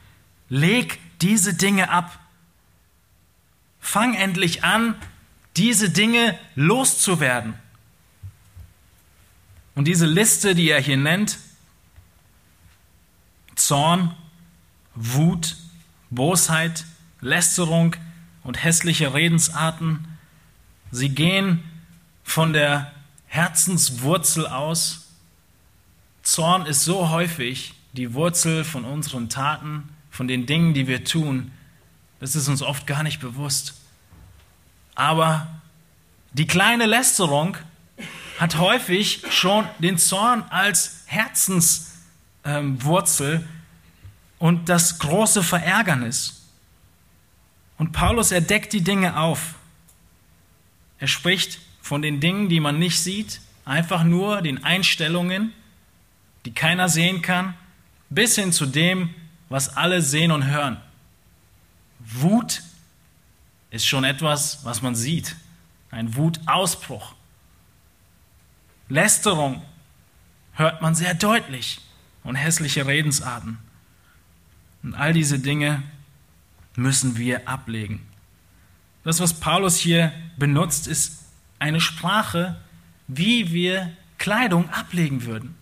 leg 0.49 0.99
diese 1.21 1.53
Dinge 1.53 1.89
ab. 1.89 2.19
Fang 3.79 4.15
endlich 4.15 4.63
an, 4.63 4.95
diese 5.57 5.89
Dinge 5.89 6.37
loszuwerden. 6.55 7.53
Und 9.75 9.85
diese 9.85 10.05
Liste, 10.05 10.55
die 10.55 10.69
er 10.69 10.81
hier 10.81 10.97
nennt, 10.97 11.37
Zorn, 13.55 14.15
Wut, 14.95 15.55
Bosheit, 16.09 16.85
Lästerung 17.21 17.95
und 18.43 18.63
hässliche 18.63 19.13
Redensarten, 19.13 20.07
sie 20.91 21.09
gehen 21.09 21.63
von 22.23 22.53
der 22.53 22.91
Herzenswurzel 23.27 24.47
aus. 24.47 25.07
Zorn 26.23 26.65
ist 26.65 26.83
so 26.83 27.09
häufig 27.09 27.73
die 27.93 28.13
Wurzel 28.13 28.63
von 28.63 28.85
unseren 28.85 29.29
Taten, 29.29 29.89
von 30.11 30.27
den 30.27 30.45
Dingen, 30.45 30.73
die 30.73 30.87
wir 30.87 31.03
tun. 31.03 31.51
Das 32.19 32.35
ist 32.35 32.47
uns 32.47 32.61
oft 32.61 32.87
gar 32.87 33.03
nicht 33.03 33.19
bewusst. 33.19 33.78
Aber 34.99 35.47
die 36.33 36.45
kleine 36.45 36.85
Lästerung 36.85 37.57
hat 38.37 38.57
häufig 38.57 39.23
schon 39.29 39.65
den 39.79 39.97
Zorn 39.97 40.43
als 40.49 41.03
Herzenswurzel 41.05 43.35
ähm, 43.35 43.47
und 44.39 44.67
das 44.67 44.99
große 44.99 45.41
Verärgernis. 45.41 46.41
Und 47.77 47.93
Paulus 47.93 48.33
erdeckt 48.33 48.73
die 48.73 48.81
Dinge 48.81 49.17
auf. 49.17 49.55
Er 50.97 51.07
spricht 51.07 51.61
von 51.81 52.01
den 52.01 52.19
Dingen, 52.19 52.49
die 52.49 52.59
man 52.59 52.77
nicht 52.77 52.99
sieht, 52.99 53.39
einfach 53.63 54.03
nur 54.03 54.41
den 54.41 54.65
Einstellungen, 54.65 55.53
die 56.43 56.53
keiner 56.53 56.89
sehen 56.89 57.21
kann, 57.21 57.53
bis 58.09 58.35
hin 58.35 58.51
zu 58.51 58.65
dem, 58.65 59.15
was 59.47 59.77
alle 59.77 60.01
sehen 60.01 60.31
und 60.31 60.45
hören. 60.45 60.75
Wut 61.99 62.63
ist 63.71 63.85
schon 63.85 64.03
etwas, 64.03 64.65
was 64.65 64.81
man 64.81 64.95
sieht, 64.95 65.35
ein 65.91 66.15
Wutausbruch. 66.15 67.13
Lästerung 68.87 69.61
hört 70.53 70.81
man 70.81 70.95
sehr 70.95 71.13
deutlich 71.13 71.79
und 72.23 72.35
hässliche 72.35 72.85
Redensarten. 72.85 73.59
Und 74.83 74.95
all 74.95 75.13
diese 75.13 75.39
Dinge 75.39 75.83
müssen 76.75 77.17
wir 77.17 77.47
ablegen. 77.47 78.05
Das, 79.03 79.19
was 79.19 79.39
Paulus 79.39 79.77
hier 79.77 80.11
benutzt, 80.37 80.87
ist 80.87 81.19
eine 81.59 81.81
Sprache, 81.81 82.59
wie 83.07 83.51
wir 83.51 83.91
Kleidung 84.17 84.69
ablegen 84.69 85.25
würden. 85.25 85.55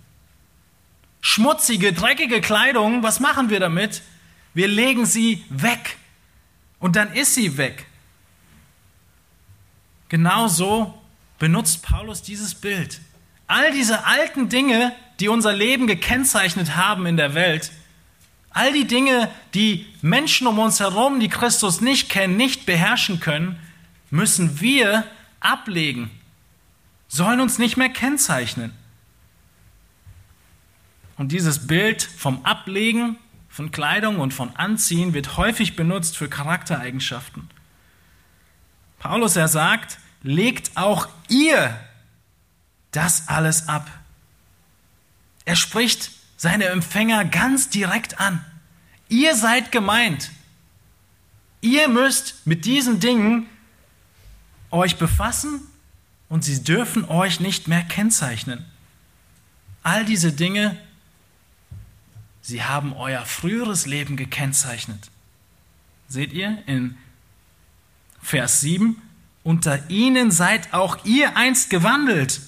Schmutzige, 1.22 1.94
dreckige 1.94 2.42
Kleidung, 2.42 3.04
was 3.04 3.20
machen 3.20 3.50
wir 3.50 3.60
damit? 3.60 4.02
Wir 4.54 4.68
legen 4.68 5.06
sie 5.06 5.44
weg 5.50 5.98
und 6.80 6.96
dann 6.96 7.12
ist 7.14 7.36
sie 7.36 7.58
weg. 7.58 7.87
Genauso 10.10 11.02
benutzt 11.40 11.84
Paulus 11.84 12.22
dieses 12.22 12.56
Bild. 12.56 13.02
All 13.48 13.72
diese 13.72 14.06
alten 14.06 14.50
Dinge, 14.50 14.94
die 15.20 15.30
unser 15.30 15.54
Leben 15.54 15.88
gekennzeichnet 15.88 16.76
haben 16.76 17.06
in 17.06 17.18
der 17.18 17.34
Welt, 17.34 17.72
all 18.50 18.74
die 18.74 18.88
Dinge, 18.88 19.30
die 19.54 19.86
Menschen 20.02 20.48
um 20.48 20.60
uns 20.60 20.80
herum, 20.80 21.20
die 21.20 21.30
Christus 21.30 21.82
nicht 21.82 22.10
kennen, 22.10 22.38
nicht 22.38 22.66
beherrschen 22.66 23.20
können, 23.20 23.60
müssen 24.10 24.62
wir 24.62 25.04
ablegen, 25.40 26.10
sollen 27.08 27.40
uns 27.40 27.60
nicht 27.60 27.78
mehr 27.78 27.90
kennzeichnen. 27.90 28.74
Und 31.18 31.32
dieses 31.32 31.68
Bild 31.68 32.04
vom 32.04 32.46
Ablegen 32.46 33.18
von 33.50 33.72
Kleidung 33.72 34.20
und 34.20 34.34
von 34.34 34.56
Anziehen 34.56 35.14
wird 35.14 35.38
häufig 35.38 35.76
benutzt 35.76 36.16
für 36.16 36.30
Charaktereigenschaften. 36.30 37.50
Paulus, 39.08 39.38
er 39.38 39.48
sagt, 39.48 40.00
legt 40.22 40.76
auch 40.76 41.08
ihr 41.30 41.80
das 42.92 43.30
alles 43.30 43.70
ab. 43.70 43.90
Er 45.46 45.56
spricht 45.56 46.12
seine 46.36 46.66
Empfänger 46.66 47.24
ganz 47.24 47.70
direkt 47.70 48.20
an. 48.20 48.44
Ihr 49.08 49.34
seid 49.38 49.72
gemeint. 49.72 50.32
Ihr 51.62 51.88
müsst 51.88 52.46
mit 52.46 52.66
diesen 52.66 53.00
Dingen 53.00 53.46
euch 54.72 54.98
befassen 54.98 55.62
und 56.28 56.44
sie 56.44 56.62
dürfen 56.62 57.06
euch 57.06 57.40
nicht 57.40 57.70
mehr 57.70 57.84
kennzeichnen. 57.84 58.66
All 59.84 60.04
diese 60.04 60.34
Dinge, 60.34 60.78
sie 62.42 62.62
haben 62.62 62.92
euer 62.92 63.26
früheres 63.26 63.86
Leben 63.86 64.18
gekennzeichnet. 64.18 65.10
Seht 66.10 66.34
ihr 66.34 66.62
in 66.68 66.98
Vers 68.22 68.62
7, 68.62 69.02
unter 69.44 69.90
ihnen 69.90 70.32
seid 70.32 70.74
auch 70.74 71.06
ihr 71.06 71.38
einst 71.38 71.70
gewandelt. 71.70 72.42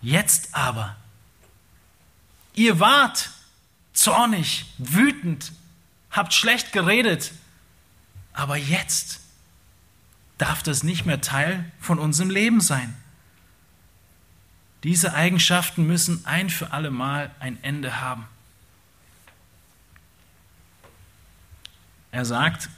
Jetzt 0.00 0.54
aber, 0.54 0.96
ihr 2.54 2.80
wart 2.80 3.30
zornig, 3.92 4.66
wütend, 4.78 5.52
habt 6.10 6.34
schlecht 6.34 6.72
geredet, 6.72 7.32
aber 8.32 8.56
jetzt 8.56 9.20
darf 10.38 10.62
das 10.62 10.82
nicht 10.82 11.06
mehr 11.06 11.20
Teil 11.20 11.70
von 11.80 11.98
unserem 11.98 12.30
Leben 12.30 12.60
sein. 12.60 12.94
Diese 14.82 15.14
Eigenschaften 15.14 15.86
müssen 15.86 16.26
ein 16.26 16.50
für 16.50 16.72
alle 16.72 16.90
Mal 16.90 17.30
ein 17.40 17.62
Ende 17.62 18.00
haben. 18.00 18.26
Er 22.12 22.24
sagt, 22.24 22.68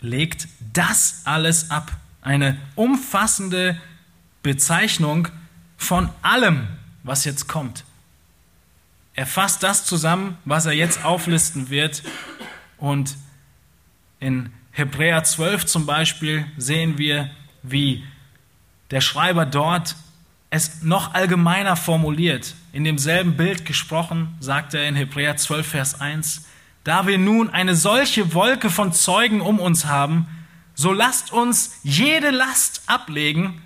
legt 0.00 0.48
das 0.72 1.22
alles 1.24 1.70
ab. 1.70 1.92
Eine 2.22 2.58
umfassende 2.74 3.80
Bezeichnung 4.42 5.28
von 5.76 6.08
allem, 6.22 6.66
was 7.02 7.24
jetzt 7.24 7.48
kommt. 7.48 7.84
Er 9.14 9.26
fasst 9.26 9.62
das 9.62 9.84
zusammen, 9.84 10.36
was 10.44 10.66
er 10.66 10.72
jetzt 10.72 11.04
auflisten 11.04 11.70
wird. 11.70 12.02
Und 12.76 13.16
in 14.20 14.52
Hebräer 14.72 15.24
12 15.24 15.64
zum 15.66 15.86
Beispiel 15.86 16.44
sehen 16.58 16.98
wir, 16.98 17.30
wie 17.62 18.04
der 18.90 19.00
Schreiber 19.00 19.46
dort 19.46 19.96
es 20.50 20.82
noch 20.82 21.14
allgemeiner 21.14 21.76
formuliert. 21.76 22.54
In 22.72 22.84
demselben 22.84 23.36
Bild 23.36 23.64
gesprochen, 23.64 24.36
sagt 24.40 24.74
er 24.74 24.86
in 24.86 24.94
Hebräer 24.94 25.36
12, 25.36 25.66
Vers 25.66 26.00
1, 26.00 26.46
da 26.86 27.08
wir 27.08 27.18
nun 27.18 27.50
eine 27.50 27.74
solche 27.74 28.32
Wolke 28.32 28.70
von 28.70 28.92
Zeugen 28.92 29.40
um 29.40 29.58
uns 29.58 29.86
haben, 29.86 30.28
so 30.76 30.92
lasst 30.92 31.32
uns 31.32 31.80
jede 31.82 32.30
Last 32.30 32.82
ablegen 32.86 33.60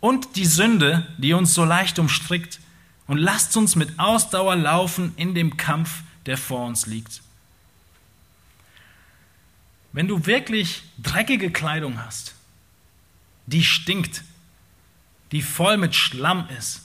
und 0.00 0.36
die 0.36 0.46
Sünde, 0.46 1.06
die 1.18 1.34
uns 1.34 1.52
so 1.52 1.66
leicht 1.66 1.98
umstrickt, 1.98 2.60
und 3.06 3.18
lasst 3.18 3.58
uns 3.58 3.76
mit 3.76 3.98
Ausdauer 3.98 4.56
laufen 4.56 5.12
in 5.16 5.34
dem 5.34 5.58
Kampf, 5.58 6.02
der 6.24 6.38
vor 6.38 6.64
uns 6.64 6.86
liegt. 6.86 7.20
Wenn 9.92 10.08
du 10.08 10.24
wirklich 10.24 10.82
dreckige 10.96 11.50
Kleidung 11.50 12.02
hast, 12.02 12.34
die 13.44 13.64
stinkt, 13.64 14.24
die 15.30 15.42
voll 15.42 15.76
mit 15.76 15.94
Schlamm 15.94 16.48
ist, 16.56 16.80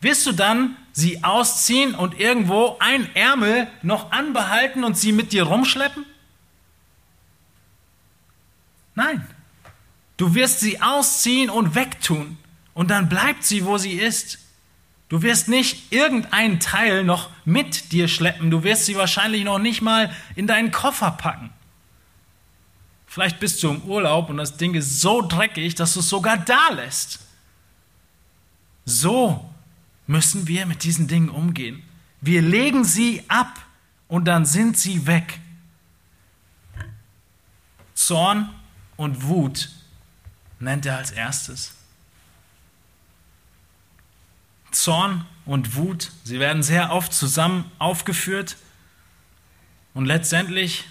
wirst 0.00 0.26
du 0.26 0.32
dann 0.32 0.76
sie 0.92 1.24
ausziehen 1.24 1.94
und 1.94 2.18
irgendwo 2.18 2.76
ein 2.80 3.14
Ärmel 3.14 3.68
noch 3.82 4.12
anbehalten 4.12 4.84
und 4.84 4.96
sie 4.96 5.12
mit 5.12 5.32
dir 5.32 5.44
rumschleppen? 5.44 6.04
Nein. 8.94 9.26
Du 10.16 10.34
wirst 10.34 10.60
sie 10.60 10.80
ausziehen 10.80 11.50
und 11.50 11.74
wegtun 11.74 12.38
und 12.72 12.90
dann 12.90 13.08
bleibt 13.08 13.44
sie, 13.44 13.66
wo 13.66 13.76
sie 13.76 13.92
ist. 13.92 14.38
Du 15.08 15.22
wirst 15.22 15.48
nicht 15.48 15.92
irgendeinen 15.92 16.58
Teil 16.58 17.04
noch 17.04 17.30
mit 17.44 17.92
dir 17.92 18.08
schleppen. 18.08 18.50
Du 18.50 18.64
wirst 18.64 18.86
sie 18.86 18.96
wahrscheinlich 18.96 19.44
noch 19.44 19.58
nicht 19.58 19.82
mal 19.82 20.10
in 20.34 20.46
deinen 20.46 20.72
Koffer 20.72 21.12
packen. 21.12 21.50
Vielleicht 23.06 23.38
bist 23.38 23.62
du 23.62 23.70
im 23.70 23.82
Urlaub 23.82 24.30
und 24.30 24.38
das 24.38 24.56
Ding 24.56 24.74
ist 24.74 25.00
so 25.00 25.22
dreckig, 25.22 25.74
dass 25.74 25.94
du 25.94 26.00
es 26.00 26.08
sogar 26.08 26.38
da 26.38 26.70
lässt. 26.70 27.20
So 28.84 29.48
müssen 30.06 30.46
wir 30.46 30.66
mit 30.66 30.84
diesen 30.84 31.08
Dingen 31.08 31.28
umgehen. 31.28 31.82
Wir 32.20 32.42
legen 32.42 32.84
sie 32.84 33.22
ab 33.28 33.60
und 34.08 34.24
dann 34.26 34.46
sind 34.46 34.78
sie 34.78 35.06
weg. 35.06 35.40
Zorn 37.94 38.48
und 38.96 39.24
Wut 39.24 39.70
nennt 40.60 40.86
er 40.86 40.96
als 40.98 41.10
erstes. 41.10 41.74
Zorn 44.70 45.26
und 45.44 45.76
Wut, 45.76 46.12
sie 46.24 46.38
werden 46.38 46.62
sehr 46.62 46.92
oft 46.92 47.12
zusammen 47.12 47.70
aufgeführt 47.78 48.56
und 49.94 50.04
letztendlich 50.04 50.84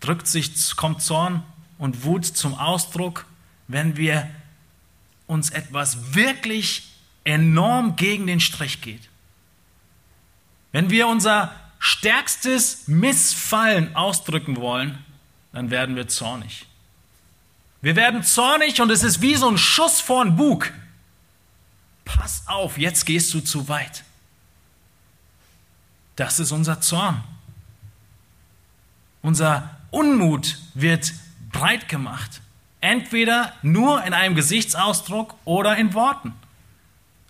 drückt 0.00 0.26
sich, 0.26 0.76
kommt 0.76 1.02
Zorn 1.02 1.42
und 1.78 2.04
Wut 2.04 2.24
zum 2.24 2.54
Ausdruck, 2.54 3.26
wenn 3.68 3.96
wir 3.96 4.28
uns 5.26 5.50
etwas 5.50 6.14
wirklich 6.14 6.87
enorm 7.28 7.94
gegen 7.96 8.26
den 8.26 8.40
Strich 8.40 8.80
geht. 8.80 9.08
Wenn 10.72 10.88
wir 10.88 11.06
unser 11.08 11.54
stärkstes 11.78 12.88
Missfallen 12.88 13.94
ausdrücken 13.94 14.56
wollen, 14.56 15.04
dann 15.52 15.70
werden 15.70 15.94
wir 15.94 16.08
zornig. 16.08 16.66
Wir 17.82 17.96
werden 17.96 18.24
zornig 18.24 18.80
und 18.80 18.90
es 18.90 19.02
ist 19.02 19.20
wie 19.20 19.34
so 19.34 19.48
ein 19.48 19.58
Schuss 19.58 20.00
vor 20.00 20.24
den 20.24 20.36
Bug. 20.36 20.72
Pass 22.04 22.44
auf, 22.46 22.78
jetzt 22.78 23.04
gehst 23.04 23.32
du 23.34 23.40
zu 23.40 23.68
weit. 23.68 24.04
Das 26.16 26.40
ist 26.40 26.50
unser 26.50 26.80
Zorn. 26.80 27.22
Unser 29.20 29.76
Unmut 29.90 30.58
wird 30.72 31.12
breit 31.52 31.88
gemacht. 31.88 32.40
Entweder 32.80 33.52
nur 33.62 34.02
in 34.04 34.14
einem 34.14 34.34
Gesichtsausdruck 34.34 35.34
oder 35.44 35.76
in 35.76 35.92
Worten. 35.92 36.32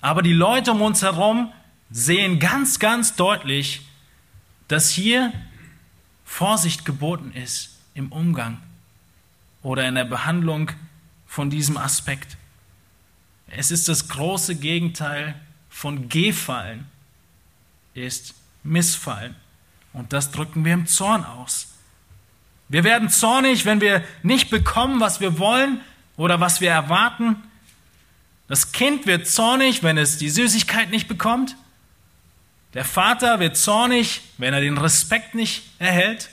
Aber 0.01 0.23
die 0.23 0.33
Leute 0.33 0.73
um 0.73 0.83
uns 0.83 1.03
herum 1.03 1.53
sehen 1.91 2.39
ganz, 2.39 2.79
ganz 2.79 3.17
deutlich, 3.17 3.83
dass 4.69 4.91
hier 4.91 5.33
Vorsicht 6.25 6.85
geboten 6.85 7.33
ist 7.33 7.79
im 7.95 8.13
Umgang 8.13 8.61
oder 9.63 9.89
in 9.89 9.95
der 9.95 10.05
Behandlung 10.05 10.71
von 11.27 11.51
diesem 11.51 11.77
Aspekt. 11.77 12.37
Es 13.49 13.71
ist 13.71 13.89
das 13.89 14.09
große 14.09 14.57
Gegenteil 14.57 15.35
von 15.71 16.09
Gefallen, 16.09 16.87
ist 17.95 18.35
Missfallen. 18.63 19.35
Und 19.93 20.13
das 20.13 20.31
drücken 20.31 20.65
wir 20.65 20.75
im 20.75 20.87
Zorn 20.87 21.25
aus. 21.25 21.69
Wir 22.69 22.85
werden 22.85 23.09
zornig, 23.09 23.65
wenn 23.65 23.81
wir 23.81 24.05
nicht 24.23 24.51
bekommen, 24.51 25.01
was 25.01 25.21
wir 25.21 25.39
wollen 25.39 25.81
oder 26.17 26.41
was 26.41 26.61
wir 26.61 26.71
erwarten. 26.71 27.37
Das 28.49 28.73
Kind 28.73 29.07
wird 29.07 29.27
zornig, 29.27 29.83
wenn 29.83 29.99
es 29.99 30.17
die 30.17 30.31
Süßigkeit 30.31 30.91
nicht 30.91 31.07
bekommt. 31.07 31.55
Der 32.75 32.85
Vater 32.85 33.41
wird 33.41 33.57
zornig, 33.57 34.23
wenn 34.39 34.55
er 34.55 34.61
den 34.61 34.79
Respekt 34.79 35.35
nicht 35.35 35.63
erhält. 35.79 36.31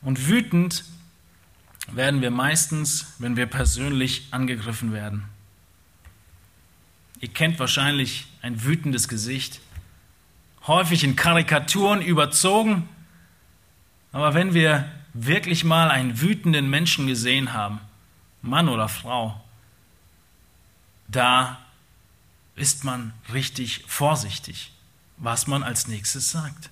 Und 0.00 0.28
wütend 0.28 0.84
werden 1.88 2.22
wir 2.22 2.30
meistens, 2.30 3.14
wenn 3.18 3.36
wir 3.36 3.46
persönlich 3.46 4.28
angegriffen 4.30 4.92
werden. 4.92 5.24
Ihr 7.20 7.28
kennt 7.28 7.58
wahrscheinlich 7.58 8.26
ein 8.42 8.64
wütendes 8.64 9.08
Gesicht, 9.08 9.60
häufig 10.66 11.04
in 11.04 11.16
Karikaturen 11.16 12.02
überzogen, 12.02 12.88
aber 14.12 14.34
wenn 14.34 14.54
wir 14.54 14.90
wirklich 15.14 15.64
mal 15.64 15.90
einen 15.90 16.20
wütenden 16.20 16.68
Menschen 16.68 17.06
gesehen 17.06 17.52
haben, 17.52 17.80
Mann 18.42 18.68
oder 18.68 18.88
Frau, 18.88 19.40
da 21.08 21.58
ist 22.56 22.84
man 22.84 23.12
richtig 23.32 23.84
vorsichtig, 23.86 24.72
was 25.16 25.46
man 25.46 25.62
als 25.62 25.88
nächstes 25.88 26.30
sagt. 26.30 26.70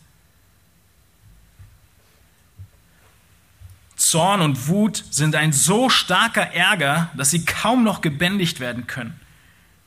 Zorn 3.97 4.41
und 4.41 4.69
Wut 4.69 5.05
sind 5.11 5.37
ein 5.37 5.53
so 5.53 5.89
starker 5.89 6.53
Ärger, 6.53 7.11
dass 7.17 7.31
sie 7.31 7.45
kaum 7.45 7.85
noch 7.85 8.01
gebändigt 8.01 8.59
werden 8.59 8.87
können. 8.87 9.19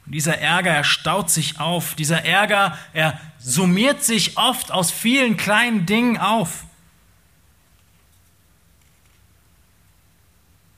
Und 0.06 0.14
dieser 0.14 0.38
Ärger, 0.38 0.72
er 0.72 0.84
staut 0.84 1.30
sich 1.30 1.60
auf. 1.60 1.96
Dieser 1.96 2.24
Ärger, 2.24 2.78
er 2.94 3.20
summiert 3.40 4.04
sich 4.04 4.38
oft 4.38 4.72
aus 4.72 4.92
vielen 4.92 5.36
kleinen 5.36 5.86
Dingen 5.86 6.18
auf. 6.18 6.65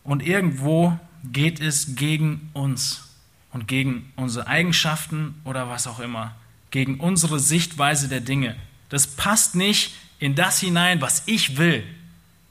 Und 0.08 0.24
irgendwo 0.24 0.98
geht 1.26 1.60
es 1.60 1.98
gegen 1.98 2.50
uns 2.54 3.10
und 3.52 3.68
gegen 3.68 4.14
unsere 4.16 4.48
Eigenschaften 4.48 5.36
oder 5.44 5.68
was 5.68 5.86
auch 5.86 6.00
immer, 6.00 6.34
gegen 6.72 7.02
unsere 7.02 7.42
Sichtweise 7.42 8.08
der 8.08 8.22
Dinge. 8.22 8.56
Das 8.88 9.06
passt 9.06 9.56
nicht 9.56 9.94
in 10.20 10.34
das 10.34 10.62
hinein, 10.62 11.02
was 11.02 11.24
ich 11.26 11.58
will. 11.58 11.84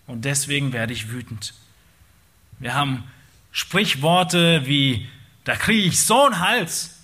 Und 0.07 0.27
deswegen 0.27 0.75
werde 0.75 0.93
ich 0.93 1.11
wütend. 1.11 1.55
Wir 2.59 2.75
haben 2.75 3.05
Sprichworte 3.53 4.67
wie, 4.67 5.09
da 5.45 5.57
kriege 5.57 5.89
ich 5.89 6.05
so 6.05 6.27
einen 6.27 6.41
Hals. 6.41 6.99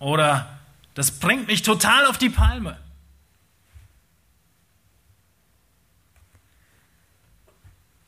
Oder 0.00 0.58
das 0.94 1.12
bringt 1.12 1.46
mich 1.46 1.62
total 1.62 2.06
auf 2.06 2.18
die 2.18 2.30
Palme. 2.30 2.78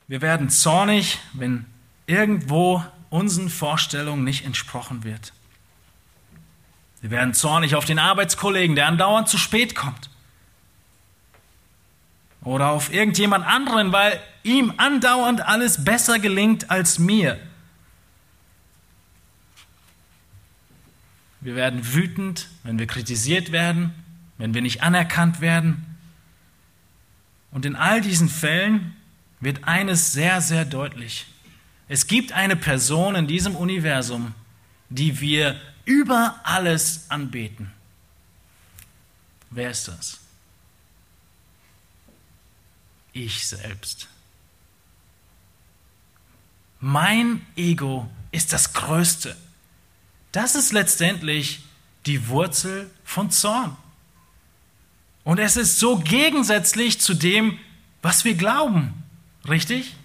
Wir 0.07 0.21
werden 0.21 0.49
zornig, 0.49 1.19
wenn 1.33 1.65
irgendwo 2.05 2.83
unseren 3.09 3.49
Vorstellungen 3.49 4.23
nicht 4.23 4.45
entsprochen 4.45 5.03
wird. 5.03 5.33
Wir 7.01 7.11
werden 7.11 7.33
zornig 7.33 7.75
auf 7.75 7.85
den 7.85 7.99
Arbeitskollegen, 7.99 8.75
der 8.75 8.87
andauernd 8.87 9.27
zu 9.27 9.37
spät 9.37 9.75
kommt. 9.75 10.09
Oder 12.41 12.69
auf 12.69 12.91
irgendjemand 12.91 13.45
anderen, 13.45 13.91
weil 13.91 14.19
ihm 14.43 14.73
andauernd 14.77 15.41
alles 15.41 15.83
besser 15.83 16.19
gelingt 16.19 16.71
als 16.71 16.97
mir. 16.97 17.39
Wir 21.41 21.55
werden 21.55 21.93
wütend, 21.93 22.49
wenn 22.63 22.79
wir 22.79 22.87
kritisiert 22.87 23.51
werden, 23.51 23.93
wenn 24.37 24.53
wir 24.53 24.61
nicht 24.61 24.81
anerkannt 24.81 25.39
werden. 25.39 25.97
Und 27.51 27.65
in 27.65 27.75
all 27.75 28.01
diesen 28.01 28.27
Fällen 28.27 28.96
wird 29.39 29.63
eines 29.65 30.11
sehr, 30.11 30.41
sehr 30.41 30.65
deutlich. 30.65 31.27
Es 31.87 32.07
gibt 32.07 32.31
eine 32.31 32.55
Person 32.55 33.15
in 33.15 33.27
diesem 33.27 33.55
Universum, 33.55 34.33
die 34.89 35.19
wir 35.19 35.59
über 35.85 36.39
alles 36.43 37.05
anbeten. 37.09 37.71
Wer 39.49 39.71
ist 39.71 39.87
das? 39.87 40.19
Ich 43.13 43.47
selbst. 43.47 44.07
Mein 46.79 47.45
Ego 47.55 48.09
ist 48.31 48.53
das 48.53 48.73
Größte. 48.73 49.35
Das 50.31 50.55
ist 50.55 50.73
letztendlich 50.73 51.63
die 52.05 52.27
Wurzel 52.27 52.89
von 53.03 53.31
Zorn. 53.31 53.75
Und 55.23 55.39
es 55.39 55.57
ist 55.57 55.79
so 55.79 55.97
gegensätzlich 55.97 57.01
zu 57.01 57.13
dem, 57.13 57.59
was 58.01 58.23
wir 58.23 58.35
glauben. 58.35 59.03
Richtig? 59.47 59.95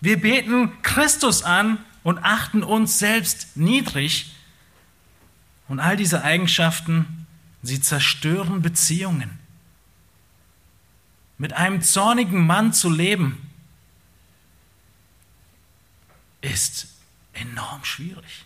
Wir 0.00 0.20
beten 0.20 0.80
Christus 0.82 1.42
an 1.42 1.78
und 2.02 2.18
achten 2.18 2.62
uns 2.62 2.98
selbst 2.98 3.56
niedrig. 3.56 4.34
Und 5.66 5.80
all 5.80 5.96
diese 5.96 6.22
Eigenschaften, 6.22 7.26
sie 7.62 7.80
zerstören 7.80 8.62
Beziehungen. 8.62 9.38
Mit 11.36 11.52
einem 11.52 11.82
zornigen 11.82 12.46
Mann 12.46 12.72
zu 12.72 12.90
leben, 12.90 13.48
ist 16.40 16.88
enorm 17.32 17.84
schwierig. 17.84 18.44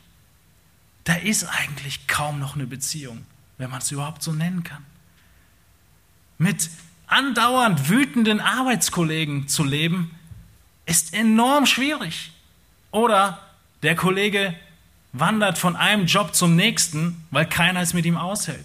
Da 1.04 1.14
ist 1.14 1.44
eigentlich 1.44 2.06
kaum 2.06 2.38
noch 2.38 2.54
eine 2.54 2.66
Beziehung, 2.66 3.24
wenn 3.58 3.70
man 3.70 3.80
es 3.80 3.90
überhaupt 3.90 4.22
so 4.22 4.32
nennen 4.32 4.62
kann. 4.62 4.84
Mit 6.38 6.70
andauernd 7.12 7.88
wütenden 7.88 8.40
Arbeitskollegen 8.40 9.48
zu 9.48 9.64
leben, 9.64 10.10
ist 10.86 11.14
enorm 11.14 11.66
schwierig. 11.66 12.32
Oder 12.90 13.38
der 13.82 13.94
Kollege 13.96 14.54
wandert 15.12 15.58
von 15.58 15.76
einem 15.76 16.06
Job 16.06 16.34
zum 16.34 16.56
nächsten, 16.56 17.24
weil 17.30 17.46
keiner 17.46 17.80
es 17.80 17.94
mit 17.94 18.06
ihm 18.06 18.16
aushält. 18.16 18.64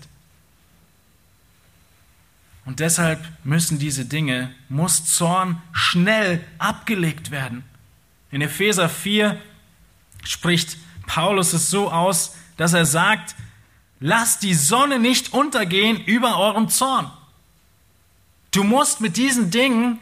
Und 2.66 2.80
deshalb 2.80 3.24
müssen 3.44 3.80
diese 3.80 4.06
Dinge, 4.06 4.54
muss 4.68 5.06
Zorn 5.06 5.62
schnell 5.72 6.44
abgelegt 6.58 7.32
werden. 7.32 7.64
In 8.30 8.42
Epheser 8.42 8.90
4 8.90 9.40
spricht 10.24 10.78
Paulus 11.06 11.54
es 11.54 11.70
so 11.70 11.90
aus, 11.90 12.36
dass 12.58 12.74
er 12.74 12.86
sagt, 12.86 13.36
lasst 14.02 14.44
die 14.44 14.54
Sonne 14.54 15.00
nicht 15.00 15.32
untergehen 15.32 16.04
über 16.04 16.38
eurem 16.38 16.68
Zorn. 16.68 17.10
Du 18.52 18.64
musst 18.64 19.02
mit 19.02 19.18
diesen 19.18 19.52
Dingen, 19.52 20.00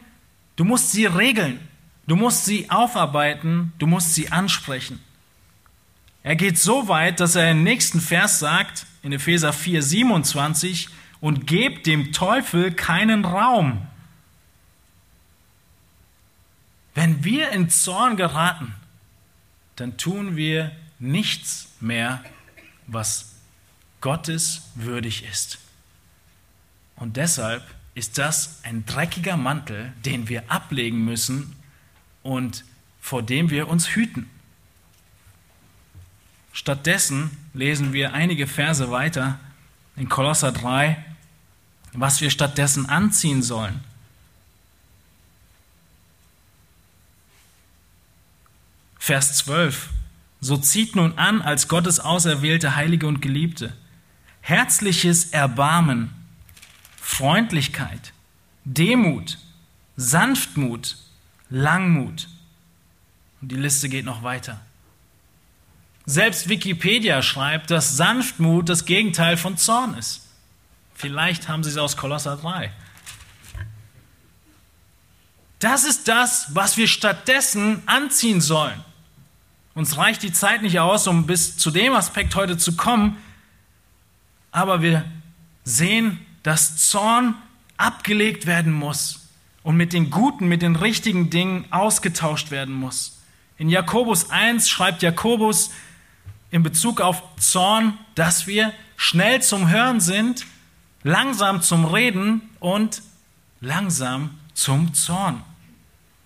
du 0.56 0.64
musst 0.64 0.92
sie 0.92 1.06
regeln. 1.06 1.60
Du 2.06 2.14
musst 2.14 2.44
sie 2.44 2.70
aufarbeiten, 2.70 3.72
du 3.78 3.86
musst 3.86 4.14
sie 4.14 4.30
ansprechen. 4.30 5.00
Er 6.22 6.36
geht 6.36 6.58
so 6.58 6.88
weit, 6.88 7.20
dass 7.20 7.34
er 7.34 7.50
im 7.50 7.62
nächsten 7.62 8.00
Vers 8.00 8.38
sagt, 8.38 8.86
in 9.02 9.12
Epheser 9.12 9.52
4, 9.52 9.82
27, 9.82 10.88
und 11.20 11.46
gebt 11.46 11.86
dem 11.86 12.12
Teufel 12.12 12.72
keinen 12.72 13.24
Raum. 13.24 13.86
Wenn 16.94 17.24
wir 17.24 17.50
in 17.50 17.70
Zorn 17.70 18.16
geraten, 18.16 18.74
dann 19.76 19.98
tun 19.98 20.36
wir 20.36 20.72
nichts 20.98 21.68
mehr, 21.80 22.24
was 22.86 23.34
Gottes 24.00 24.62
würdig 24.74 25.24
ist. 25.24 25.58
Und 26.96 27.16
deshalb 27.16 27.62
ist 27.96 28.18
das 28.18 28.60
ein 28.62 28.84
dreckiger 28.86 29.36
Mantel, 29.36 29.92
den 30.04 30.28
wir 30.28 30.50
ablegen 30.50 31.04
müssen 31.04 31.56
und 32.22 32.64
vor 33.00 33.22
dem 33.22 33.50
wir 33.50 33.68
uns 33.68 33.88
hüten. 33.88 34.30
Stattdessen 36.52 37.30
lesen 37.54 37.92
wir 37.92 38.12
einige 38.12 38.46
Verse 38.46 38.90
weiter 38.90 39.40
in 39.96 40.08
Kolosser 40.08 40.52
3, 40.52 41.02
was 41.94 42.20
wir 42.20 42.30
stattdessen 42.30 42.86
anziehen 42.86 43.42
sollen. 43.42 43.82
Vers 48.98 49.38
12. 49.38 49.88
So 50.40 50.58
zieht 50.58 50.96
nun 50.96 51.16
an 51.16 51.40
als 51.40 51.66
Gottes 51.66 51.98
auserwählte 51.98 52.76
Heilige 52.76 53.06
und 53.06 53.22
Geliebte 53.22 53.72
herzliches 54.46 55.32
Erbarmen, 55.32 56.14
Freundlichkeit, 57.06 58.12
Demut, 58.64 59.38
Sanftmut, 59.96 60.98
Langmut. 61.48 62.28
Und 63.40 63.52
die 63.52 63.56
Liste 63.56 63.88
geht 63.88 64.04
noch 64.04 64.24
weiter. 64.24 64.60
Selbst 66.04 66.48
Wikipedia 66.48 67.22
schreibt, 67.22 67.70
dass 67.70 67.96
Sanftmut 67.96 68.68
das 68.68 68.84
Gegenteil 68.84 69.36
von 69.36 69.56
Zorn 69.56 69.94
ist. 69.94 70.26
Vielleicht 70.94 71.48
haben 71.48 71.62
Sie 71.62 71.70
es 71.70 71.78
aus 71.78 71.96
Kolosser 71.96 72.36
3. 72.36 72.72
Das 75.60 75.84
ist 75.84 76.08
das, 76.08 76.54
was 76.54 76.76
wir 76.76 76.88
stattdessen 76.88 77.82
anziehen 77.86 78.40
sollen. 78.40 78.84
Uns 79.74 79.96
reicht 79.96 80.22
die 80.24 80.32
Zeit 80.32 80.60
nicht 80.60 80.80
aus, 80.80 81.06
um 81.06 81.24
bis 81.24 81.56
zu 81.56 81.70
dem 81.70 81.94
Aspekt 81.94 82.34
heute 82.34 82.58
zu 82.58 82.76
kommen, 82.76 83.16
aber 84.50 84.82
wir 84.82 85.04
sehen, 85.64 86.25
dass 86.46 86.76
Zorn 86.76 87.34
abgelegt 87.76 88.46
werden 88.46 88.72
muss 88.72 89.30
und 89.64 89.76
mit 89.76 89.92
den 89.92 90.10
guten, 90.10 90.46
mit 90.46 90.62
den 90.62 90.76
richtigen 90.76 91.28
Dingen 91.28 91.64
ausgetauscht 91.72 92.52
werden 92.52 92.72
muss. 92.72 93.18
In 93.58 93.68
Jakobus 93.68 94.30
1 94.30 94.68
schreibt 94.68 95.02
Jakobus 95.02 95.72
in 96.52 96.62
Bezug 96.62 97.00
auf 97.00 97.20
Zorn, 97.36 97.98
dass 98.14 98.46
wir 98.46 98.72
schnell 98.96 99.42
zum 99.42 99.68
Hören 99.70 99.98
sind, 99.98 100.46
langsam 101.02 101.62
zum 101.62 101.84
Reden 101.84 102.42
und 102.60 103.02
langsam 103.60 104.38
zum 104.54 104.94
Zorn. 104.94 105.42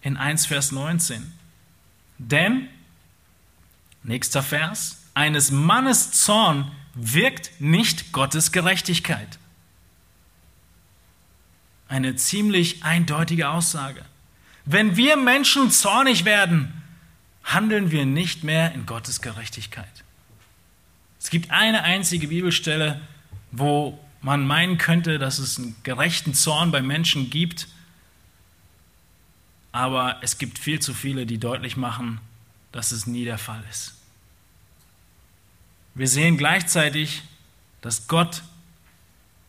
In 0.03 0.19
1 0.19 0.45
Vers 0.45 0.71
19. 0.71 1.33
Denn, 2.19 2.69
nächster 4.03 4.43
Vers, 4.43 4.99
eines 5.15 5.51
Mannes 5.51 6.13
Zorn 6.13 6.71
wirkt 6.93 7.59
nicht 7.59 8.13
Gottes 8.13 8.53
Gerechtigkeit. 8.53 9.40
Eine 11.91 12.15
ziemlich 12.15 12.85
eindeutige 12.85 13.49
Aussage. 13.49 14.05
Wenn 14.65 14.97
wir 14.97 15.17
Menschen 15.17 15.73
zornig 15.73 16.25
werden, 16.25 16.73
handeln 17.43 17.91
wir 17.91 18.07
nicht 18.07 18.45
mehr 18.45 18.73
in 18.73 18.87
Gottes 18.87 19.21
Gerechtigkeit. 19.21 20.05
Es 21.19 21.31
gibt 21.31 21.51
eine 21.51 21.83
einzige 21.83 22.29
Bibelstelle, 22.29 23.01
wo 23.51 23.99
man 24.23 24.47
meinen 24.47 24.79
könnte, 24.79 25.19
dass 25.19 25.41
es 25.41 25.59
einen 25.59 25.75
gerechten 25.83 26.33
Zorn 26.33 26.71
bei 26.71 26.81
Menschen 26.81 27.29
gibt, 27.29 27.67
aber 29.73 30.19
es 30.23 30.39
gibt 30.39 30.61
viel 30.61 30.79
zu 30.79 30.95
viele, 30.95 31.27
die 31.27 31.39
deutlich 31.39 31.77
machen, 31.77 32.21
dass 32.71 32.93
es 32.93 33.09
nie 33.09 33.25
der 33.25 33.39
Fall 33.39 33.65
ist. 33.69 33.95
Wir 35.95 36.07
sehen 36.07 36.37
gleichzeitig, 36.37 37.23
dass 37.81 38.07
Gott 38.07 38.45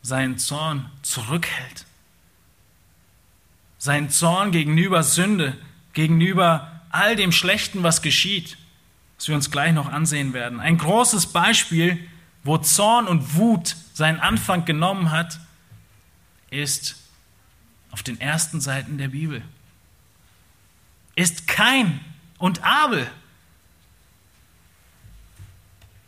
seinen 0.02 0.40
Zorn 0.40 0.90
zurückhält. 1.04 1.86
Seinen 3.82 4.12
Zorn 4.12 4.52
gegenüber 4.52 5.02
Sünde, 5.02 5.58
gegenüber 5.94 6.84
all 6.92 7.16
dem 7.16 7.32
Schlechten, 7.32 7.82
was 7.82 8.04
geschieht, 8.04 8.60
was 9.18 9.28
wir 9.28 9.34
uns 9.34 9.50
gleich 9.50 9.74
noch 9.74 9.92
ansehen 9.92 10.34
werden. 10.34 10.60
Ein 10.60 10.78
großes 10.78 11.34
Beispiel, 11.34 11.98
wo 12.44 12.60
Zorn 12.60 13.08
und 13.08 13.38
Wut 13.38 13.76
seinen 13.96 14.20
Anfang 14.20 14.66
genommen 14.66 15.10
hat, 15.10 15.40
ist 16.52 16.96
auf 17.90 18.04
den 18.04 18.22
ersten 18.22 18.62
Seiten 18.62 19.00
der 19.00 19.08
Bibel. 19.08 19.42
Ist 21.16 21.48
Kain 21.48 22.02
und 22.38 22.64
Abel. 22.64 23.10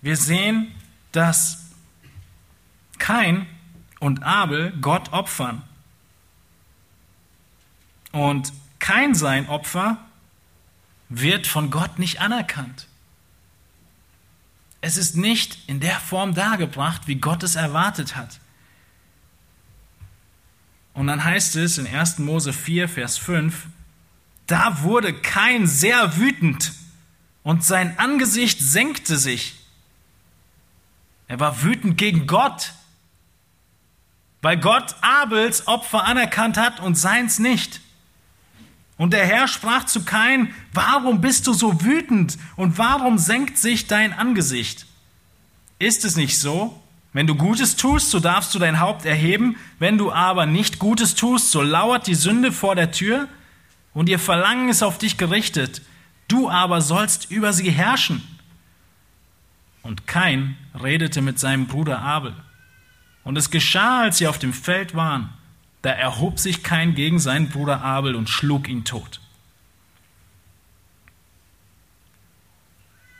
Wir 0.03 0.15
sehen, 0.15 0.71
dass 1.11 1.71
Kain 2.99 3.47
und 3.99 4.21
Abel 4.21 4.73
Gott 4.79 5.11
opfern. 5.11 5.63
Und 8.13 8.53
kein 8.79 9.15
sein 9.15 9.49
Opfer 9.49 9.97
wird 11.09 11.45
von 11.45 11.69
Gott 11.69 11.99
nicht 11.99 12.21
anerkannt. 12.21 12.87
Es 14.81 14.97
ist 14.97 15.17
nicht 15.17 15.57
in 15.67 15.79
der 15.79 15.99
Form 15.99 16.33
dargebracht, 16.33 17.07
wie 17.07 17.15
Gott 17.15 17.43
es 17.43 17.55
erwartet 17.55 18.15
hat. 18.15 18.39
Und 20.93 21.07
dann 21.07 21.23
heißt 21.23 21.55
es 21.55 21.77
in 21.77 21.87
1. 21.87 22.19
Mose 22.19 22.53
4, 22.53 22.87
Vers 22.87 23.17
5, 23.17 23.67
da 24.45 24.83
wurde 24.83 25.13
Kain 25.13 25.65
sehr 25.65 26.17
wütend 26.17 26.73
und 27.41 27.63
sein 27.63 27.97
Angesicht 27.97 28.59
senkte 28.59 29.17
sich. 29.17 29.55
Er 31.27 31.39
war 31.39 31.63
wütend 31.63 31.97
gegen 31.97 32.27
Gott, 32.27 32.73
weil 34.41 34.57
Gott 34.57 34.95
Abels 35.01 35.67
Opfer 35.67 36.03
anerkannt 36.03 36.57
hat 36.57 36.79
und 36.79 36.95
seins 36.95 37.39
nicht. 37.39 37.79
Und 38.97 39.13
der 39.13 39.25
Herr 39.25 39.47
sprach 39.47 39.85
zu 39.85 40.05
Kain, 40.05 40.53
warum 40.71 41.21
bist 41.21 41.47
du 41.47 41.53
so 41.53 41.83
wütend 41.83 42.37
und 42.55 42.77
warum 42.77 43.17
senkt 43.17 43.57
sich 43.57 43.87
dein 43.87 44.13
Angesicht? 44.13 44.85
Ist 45.79 46.05
es 46.05 46.15
nicht 46.15 46.37
so? 46.39 46.79
Wenn 47.11 47.27
du 47.27 47.35
Gutes 47.35 47.75
tust, 47.75 48.09
so 48.09 48.19
darfst 48.19 48.53
du 48.55 48.59
dein 48.59 48.79
Haupt 48.79 49.05
erheben, 49.05 49.57
wenn 49.79 49.97
du 49.97 50.11
aber 50.11 50.45
nicht 50.45 50.79
Gutes 50.79 51.15
tust, 51.15 51.51
so 51.51 51.61
lauert 51.61 52.07
die 52.07 52.15
Sünde 52.15 52.51
vor 52.51 52.75
der 52.75 52.91
Tür 52.91 53.27
und 53.93 54.09
ihr 54.09 54.19
Verlangen 54.19 54.69
ist 54.69 54.81
auf 54.81 54.97
dich 54.97 55.17
gerichtet, 55.17 55.81
du 56.27 56.49
aber 56.49 56.81
sollst 56.81 57.29
über 57.29 57.53
sie 57.53 57.69
herrschen. 57.69 58.23
Und 59.83 60.07
Kain 60.07 60.55
redete 60.81 61.21
mit 61.21 61.39
seinem 61.39 61.67
Bruder 61.67 62.01
Abel. 62.01 62.33
Und 63.23 63.37
es 63.37 63.51
geschah, 63.51 64.01
als 64.01 64.17
sie 64.17 64.27
auf 64.27 64.39
dem 64.39 64.53
Feld 64.53 64.95
waren, 64.95 65.29
da 65.83 65.91
erhob 65.91 66.39
sich 66.39 66.63
Kain 66.63 66.95
gegen 66.95 67.19
seinen 67.19 67.49
Bruder 67.49 67.81
Abel 67.81 68.15
und 68.15 68.29
schlug 68.29 68.67
ihn 68.67 68.85
tot. 68.85 69.19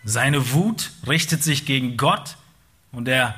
Seine 0.06 0.52
Wut 0.52 0.91
richtet 1.06 1.43
sich 1.43 1.65
gegen 1.65 1.97
Gott 1.97 2.38
und 2.91 3.08
er 3.08 3.36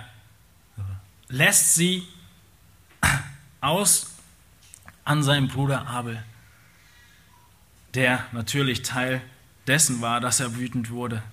lässt 1.28 1.74
sie 1.74 2.08
aus 3.62 4.12
an 5.04 5.24
seinen 5.24 5.48
Bruder 5.48 5.88
Abel, 5.88 6.24
der 7.96 8.26
natürlich 8.32 8.84
Teil 8.84 9.22
dessen 9.66 10.02
war, 10.02 10.20
dass 10.20 10.40
er 10.40 10.56
wütend 10.56 10.92
wurde. 10.92 11.24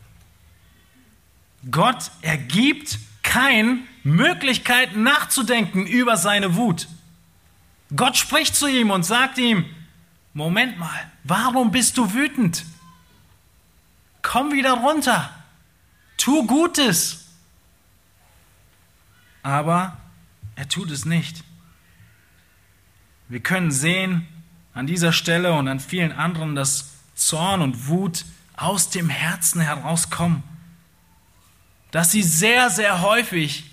Gott 1.70 2.10
ergibt 2.22 2.98
kein 3.22 3.86
Möglichkeit 4.02 4.96
nachzudenken 4.96 5.86
über 5.86 6.16
seine 6.16 6.56
Wut. 6.56 6.88
Gott 7.94 8.16
spricht 8.16 8.54
zu 8.54 8.66
ihm 8.66 8.90
und 8.90 9.04
sagt 9.04 9.38
ihm, 9.38 9.64
Moment 10.34 10.78
mal, 10.78 11.10
warum 11.24 11.70
bist 11.70 11.98
du 11.98 12.12
wütend? 12.12 12.64
Komm 14.22 14.52
wieder 14.52 14.72
runter, 14.74 15.30
tu 16.16 16.46
Gutes. 16.46 17.26
Aber 19.42 19.96
er 20.54 20.68
tut 20.68 20.90
es 20.90 21.04
nicht. 21.04 21.42
Wir 23.28 23.40
können 23.40 23.70
sehen 23.70 24.26
an 24.74 24.86
dieser 24.86 25.12
Stelle 25.12 25.52
und 25.52 25.68
an 25.68 25.80
vielen 25.80 26.12
anderen, 26.12 26.54
dass 26.54 26.92
Zorn 27.14 27.60
und 27.60 27.88
Wut 27.88 28.24
aus 28.56 28.90
dem 28.90 29.08
Herzen 29.08 29.60
herauskommen 29.60 30.42
dass 31.92 32.10
sie 32.10 32.22
sehr, 32.22 32.70
sehr 32.70 33.02
häufig, 33.02 33.70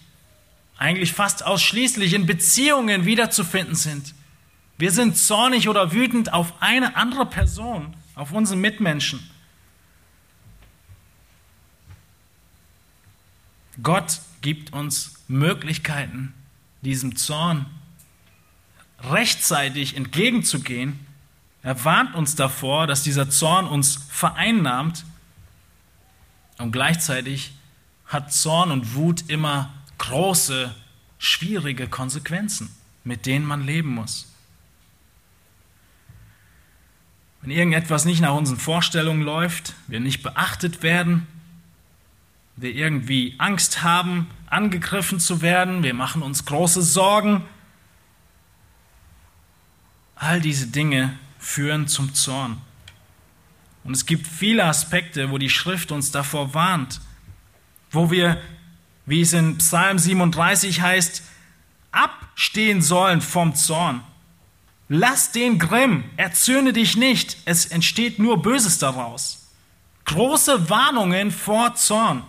eigentlich 0.79 1.11
fast 1.13 1.45
ausschließlich 1.45 2.13
in 2.13 2.25
Beziehungen 2.25 3.05
wiederzufinden 3.05 3.75
sind. 3.75 4.15
Wir 4.77 4.91
sind 4.91 5.17
zornig 5.17 5.67
oder 5.67 5.91
wütend 5.91 6.31
auf 6.31 6.61
eine 6.61 6.95
andere 6.95 7.25
Person, 7.25 7.93
auf 8.15 8.31
unseren 8.31 8.61
Mitmenschen. 8.61 9.29
Gott 13.83 14.21
gibt 14.41 14.71
uns 14.71 15.15
Möglichkeiten, 15.27 16.33
diesem 16.81 17.17
Zorn 17.17 17.65
rechtzeitig 19.01 19.97
entgegenzugehen. 19.97 21.05
Er 21.61 21.83
warnt 21.83 22.15
uns 22.15 22.35
davor, 22.35 22.87
dass 22.87 23.03
dieser 23.03 23.29
Zorn 23.29 23.67
uns 23.67 23.99
vereinnahmt 24.09 25.03
und 26.57 26.71
gleichzeitig 26.71 27.51
hat 28.05 28.33
Zorn 28.33 28.71
und 28.71 28.95
Wut 28.95 29.29
immer 29.29 29.73
große, 29.99 30.73
schwierige 31.19 31.87
Konsequenzen, 31.87 32.75
mit 33.03 33.27
denen 33.27 33.45
man 33.45 33.63
leben 33.63 33.93
muss. 33.93 34.29
Wenn 37.41 37.51
irgendetwas 37.51 38.05
nicht 38.05 38.21
nach 38.21 38.33
unseren 38.33 38.57
Vorstellungen 38.57 39.21
läuft, 39.21 39.75
wir 39.87 39.99
nicht 39.99 40.23
beachtet 40.23 40.83
werden, 40.83 41.27
wir 42.57 42.73
irgendwie 42.73 43.35
Angst 43.37 43.83
haben, 43.83 44.27
angegriffen 44.47 45.19
zu 45.19 45.41
werden, 45.41 45.83
wir 45.83 45.93
machen 45.93 46.21
uns 46.21 46.45
große 46.45 46.81
Sorgen. 46.81 47.45
All 50.15 50.41
diese 50.41 50.67
Dinge 50.67 51.17
führen 51.37 51.87
zum 51.87 52.13
Zorn. 52.13 52.59
Und 53.85 53.93
es 53.93 54.05
gibt 54.05 54.27
viele 54.27 54.65
Aspekte, 54.65 55.31
wo 55.31 55.37
die 55.37 55.49
Schrift 55.49 55.91
uns 55.93 56.11
davor 56.11 56.53
warnt, 56.53 56.99
wo 57.91 58.11
wir, 58.11 58.41
wie 59.09 59.21
es 59.21 59.33
in 59.33 59.57
Psalm 59.57 59.97
37 59.97 60.81
heißt, 60.81 61.23
abstehen 61.91 62.81
sollen 62.83 63.21
vom 63.21 63.55
Zorn. 63.55 64.03
Lass 64.87 65.31
den 65.31 65.57
Grimm, 65.57 66.03
erzürne 66.15 66.73
dich 66.73 66.95
nicht, 66.95 67.37
es 67.45 67.65
entsteht 67.65 68.19
nur 68.19 68.41
Böses 68.41 68.77
daraus. 68.77 69.47
Große 70.05 70.69
Warnungen 70.69 71.31
vor 71.31 71.73
Zorn. 71.75 72.23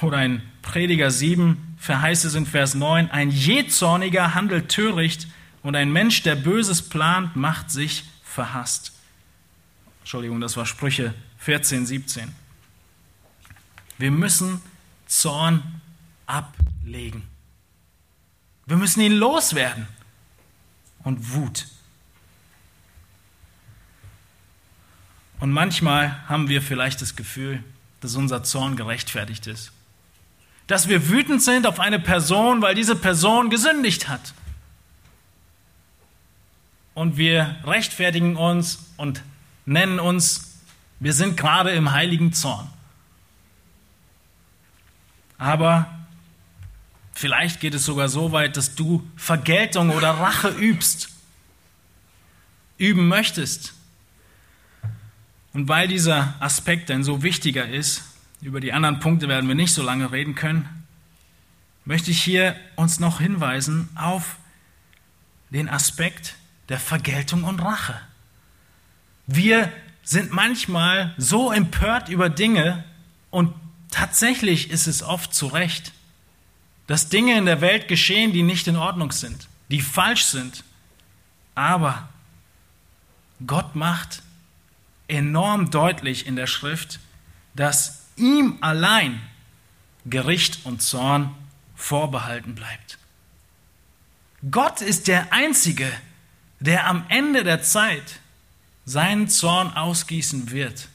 Oder 0.00 0.24
in 0.24 0.42
Prediger 0.62 1.10
7 1.10 1.76
verheißt 1.78 2.24
es 2.24 2.34
in 2.36 2.46
Vers 2.46 2.74
9, 2.74 3.10
ein 3.10 3.30
Jezorniger 3.30 4.34
handelt 4.34 4.68
töricht 4.68 5.26
und 5.64 5.74
ein 5.74 5.92
Mensch, 5.92 6.22
der 6.22 6.36
Böses 6.36 6.88
plant, 6.88 7.34
macht 7.34 7.72
sich 7.72 8.04
verhasst. 8.22 8.92
Entschuldigung, 10.00 10.40
das 10.40 10.56
war 10.56 10.66
Sprüche 10.66 11.14
14, 11.38 11.86
17. 11.86 12.41
Wir 14.02 14.10
müssen 14.10 14.60
Zorn 15.06 15.80
ablegen. 16.26 17.22
Wir 18.66 18.76
müssen 18.76 19.00
ihn 19.00 19.12
loswerden. 19.12 19.86
Und 21.04 21.34
Wut. 21.34 21.68
Und 25.38 25.52
manchmal 25.52 26.28
haben 26.28 26.48
wir 26.48 26.62
vielleicht 26.62 27.00
das 27.00 27.14
Gefühl, 27.14 27.62
dass 28.00 28.16
unser 28.16 28.42
Zorn 28.42 28.74
gerechtfertigt 28.74 29.46
ist. 29.46 29.70
Dass 30.66 30.88
wir 30.88 31.08
wütend 31.08 31.40
sind 31.40 31.64
auf 31.64 31.78
eine 31.78 32.00
Person, 32.00 32.60
weil 32.60 32.74
diese 32.74 32.96
Person 32.96 33.50
gesündigt 33.50 34.08
hat. 34.08 34.34
Und 36.94 37.18
wir 37.18 37.54
rechtfertigen 37.64 38.34
uns 38.34 38.84
und 38.96 39.22
nennen 39.64 40.00
uns, 40.00 40.58
wir 40.98 41.12
sind 41.12 41.36
gerade 41.36 41.70
im 41.70 41.92
heiligen 41.92 42.32
Zorn. 42.32 42.68
Aber 45.42 45.90
vielleicht 47.14 47.58
geht 47.58 47.74
es 47.74 47.84
sogar 47.84 48.08
so 48.08 48.30
weit, 48.30 48.56
dass 48.56 48.76
du 48.76 49.04
Vergeltung 49.16 49.90
oder 49.90 50.10
Rache 50.10 50.50
übst, 50.50 51.08
üben 52.78 53.08
möchtest. 53.08 53.74
Und 55.52 55.66
weil 55.66 55.88
dieser 55.88 56.36
Aspekt 56.38 56.92
ein 56.92 57.02
so 57.02 57.24
wichtiger 57.24 57.68
ist, 57.68 58.04
über 58.40 58.60
die 58.60 58.72
anderen 58.72 59.00
Punkte 59.00 59.26
werden 59.26 59.48
wir 59.48 59.56
nicht 59.56 59.74
so 59.74 59.82
lange 59.82 60.12
reden 60.12 60.36
können, 60.36 60.68
möchte 61.84 62.12
ich 62.12 62.22
hier 62.22 62.54
uns 62.76 63.00
noch 63.00 63.18
hinweisen 63.18 63.88
auf 63.96 64.36
den 65.50 65.68
Aspekt 65.68 66.36
der 66.68 66.78
Vergeltung 66.78 67.42
und 67.42 67.58
Rache. 67.58 68.00
Wir 69.26 69.72
sind 70.04 70.30
manchmal 70.30 71.14
so 71.18 71.50
empört 71.50 72.08
über 72.08 72.30
Dinge 72.30 72.84
und 73.32 73.52
tatsächlich 73.92 74.70
ist 74.70 74.88
es 74.88 75.02
oft 75.02 75.32
zu 75.32 75.46
Recht, 75.46 75.92
dass 76.88 77.08
Dinge 77.08 77.38
in 77.38 77.46
der 77.46 77.60
Welt 77.60 77.86
geschehen, 77.86 78.32
die 78.32 78.42
nicht 78.42 78.66
in 78.66 78.76
Ordnung 78.76 79.12
sind, 79.12 79.48
die 79.68 79.80
falsch 79.80 80.24
sind. 80.24 80.64
Aber 81.54 82.08
Gott 83.46 83.76
macht 83.76 84.22
enorm 85.08 85.70
deutlich 85.70 86.26
in 86.26 86.36
der 86.36 86.46
Schrift, 86.46 86.98
dass 87.54 88.02
ihm 88.16 88.58
allein 88.60 89.20
Gericht 90.04 90.64
und 90.64 90.82
Zorn 90.82 91.34
vorbehalten 91.76 92.54
bleibt. 92.54 92.98
Gott 94.50 94.80
ist 94.80 95.06
der 95.06 95.32
Einzige, 95.32 95.90
der 96.58 96.88
am 96.88 97.04
Ende 97.08 97.44
der 97.44 97.62
Zeit 97.62 98.20
seinen 98.84 99.28
Zorn 99.28 99.72
ausgießen 99.76 100.50
wird 100.50 100.88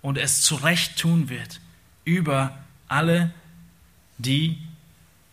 und 0.00 0.16
es 0.16 0.40
zurecht 0.40 0.98
tun 0.98 1.28
wird 1.28 1.60
über 2.04 2.56
alle, 2.88 3.32
die 4.18 4.58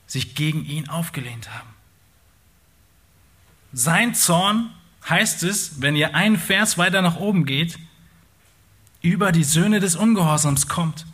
sich 0.07 0.35
gegen 0.35 0.65
ihn 0.65 0.89
aufgelehnt 0.89 1.53
haben. 1.53 1.69
Sein 3.73 4.13
Zorn 4.13 4.69
heißt 5.09 5.43
es, 5.43 5.81
wenn 5.81 5.95
ihr 5.95 6.15
einen 6.15 6.37
Vers 6.37 6.77
weiter 6.77 7.01
nach 7.01 7.15
oben 7.17 7.45
geht, 7.45 7.79
über 9.01 9.31
die 9.31 9.43
Söhne 9.43 9.79
des 9.79 9.95
Ungehorsams 9.95 10.67
kommt. 10.67 11.05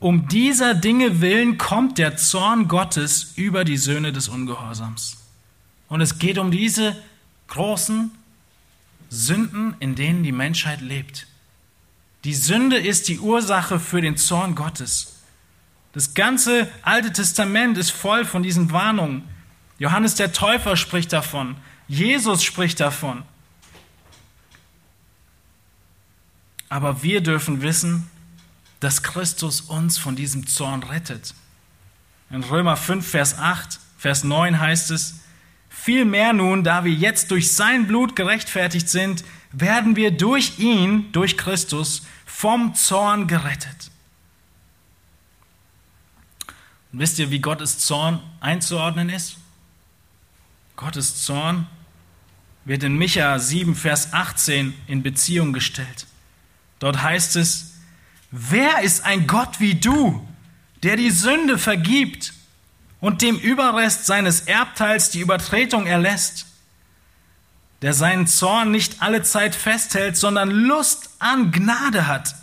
Um 0.00 0.26
dieser 0.26 0.74
Dinge 0.74 1.20
willen 1.20 1.58
kommt 1.58 1.98
der 1.98 2.16
Zorn 2.16 2.66
Gottes 2.66 3.34
über 3.36 3.64
die 3.64 3.76
Söhne 3.76 4.12
des 4.12 4.28
Ungehorsams. 4.28 5.18
Und 5.88 6.00
es 6.00 6.18
geht 6.18 6.38
um 6.38 6.50
diese 6.50 6.96
großen 7.48 8.10
Sünden, 9.10 9.76
in 9.78 9.94
denen 9.94 10.22
die 10.24 10.32
Menschheit 10.32 10.80
lebt. 10.80 11.26
Die 12.24 12.34
Sünde 12.34 12.76
ist 12.76 13.08
die 13.08 13.18
Ursache 13.18 13.80
für 13.80 14.00
den 14.00 14.16
Zorn 14.16 14.54
Gottes. 14.54 15.20
Das 15.92 16.14
ganze 16.14 16.70
Alte 16.82 17.12
Testament 17.12 17.76
ist 17.76 17.90
voll 17.90 18.24
von 18.24 18.42
diesen 18.42 18.70
Warnungen. 18.72 19.28
Johannes 19.78 20.14
der 20.14 20.32
Täufer 20.32 20.76
spricht 20.76 21.12
davon. 21.12 21.56
Jesus 21.88 22.44
spricht 22.44 22.80
davon. 22.80 23.24
Aber 26.68 27.02
wir 27.02 27.20
dürfen 27.20 27.60
wissen, 27.60 28.08
dass 28.80 29.02
Christus 29.02 29.60
uns 29.60 29.98
von 29.98 30.16
diesem 30.16 30.46
Zorn 30.46 30.82
rettet. 30.82 31.34
In 32.30 32.42
Römer 32.42 32.76
5, 32.76 33.06
Vers 33.06 33.38
8, 33.38 33.78
Vers 33.98 34.24
9 34.24 34.58
heißt 34.58 34.90
es, 34.90 35.20
Vielmehr 35.68 36.32
nun, 36.32 36.64
da 36.64 36.84
wir 36.84 36.92
jetzt 36.92 37.30
durch 37.30 37.52
sein 37.52 37.86
Blut 37.86 38.14
gerechtfertigt 38.14 38.88
sind, 38.88 39.24
werden 39.52 39.96
wir 39.96 40.10
durch 40.10 40.58
ihn, 40.58 41.12
durch 41.12 41.36
Christus, 41.36 42.02
vom 42.26 42.74
Zorn 42.74 43.26
gerettet. 43.26 43.90
Und 46.92 46.98
wisst 46.98 47.18
ihr, 47.18 47.30
wie 47.30 47.40
Gottes 47.40 47.78
Zorn 47.78 48.20
einzuordnen 48.40 49.08
ist? 49.08 49.36
Gottes 50.76 51.22
Zorn 51.24 51.66
wird 52.64 52.82
in 52.82 52.96
Micha 52.96 53.38
7, 53.38 53.74
Vers 53.74 54.12
18 54.12 54.74
in 54.86 55.02
Beziehung 55.02 55.52
gestellt. 55.52 56.06
Dort 56.78 57.02
heißt 57.02 57.36
es, 57.36 57.74
wer 58.30 58.82
ist 58.82 59.04
ein 59.04 59.26
Gott 59.26 59.60
wie 59.60 59.74
du, 59.74 60.26
der 60.82 60.96
die 60.96 61.10
Sünde 61.10 61.58
vergibt 61.58 62.34
und 63.00 63.22
dem 63.22 63.38
Überrest 63.38 64.06
seines 64.06 64.42
Erbteils 64.42 65.10
die 65.10 65.20
Übertretung 65.20 65.86
erlässt, 65.86 66.46
der 67.82 67.94
seinen 67.94 68.26
Zorn 68.26 68.70
nicht 68.70 69.02
alle 69.02 69.22
Zeit 69.22 69.54
festhält, 69.54 70.16
sondern 70.16 70.50
Lust 70.50 71.10
an 71.18 71.50
Gnade 71.52 72.06
hat. 72.06 72.34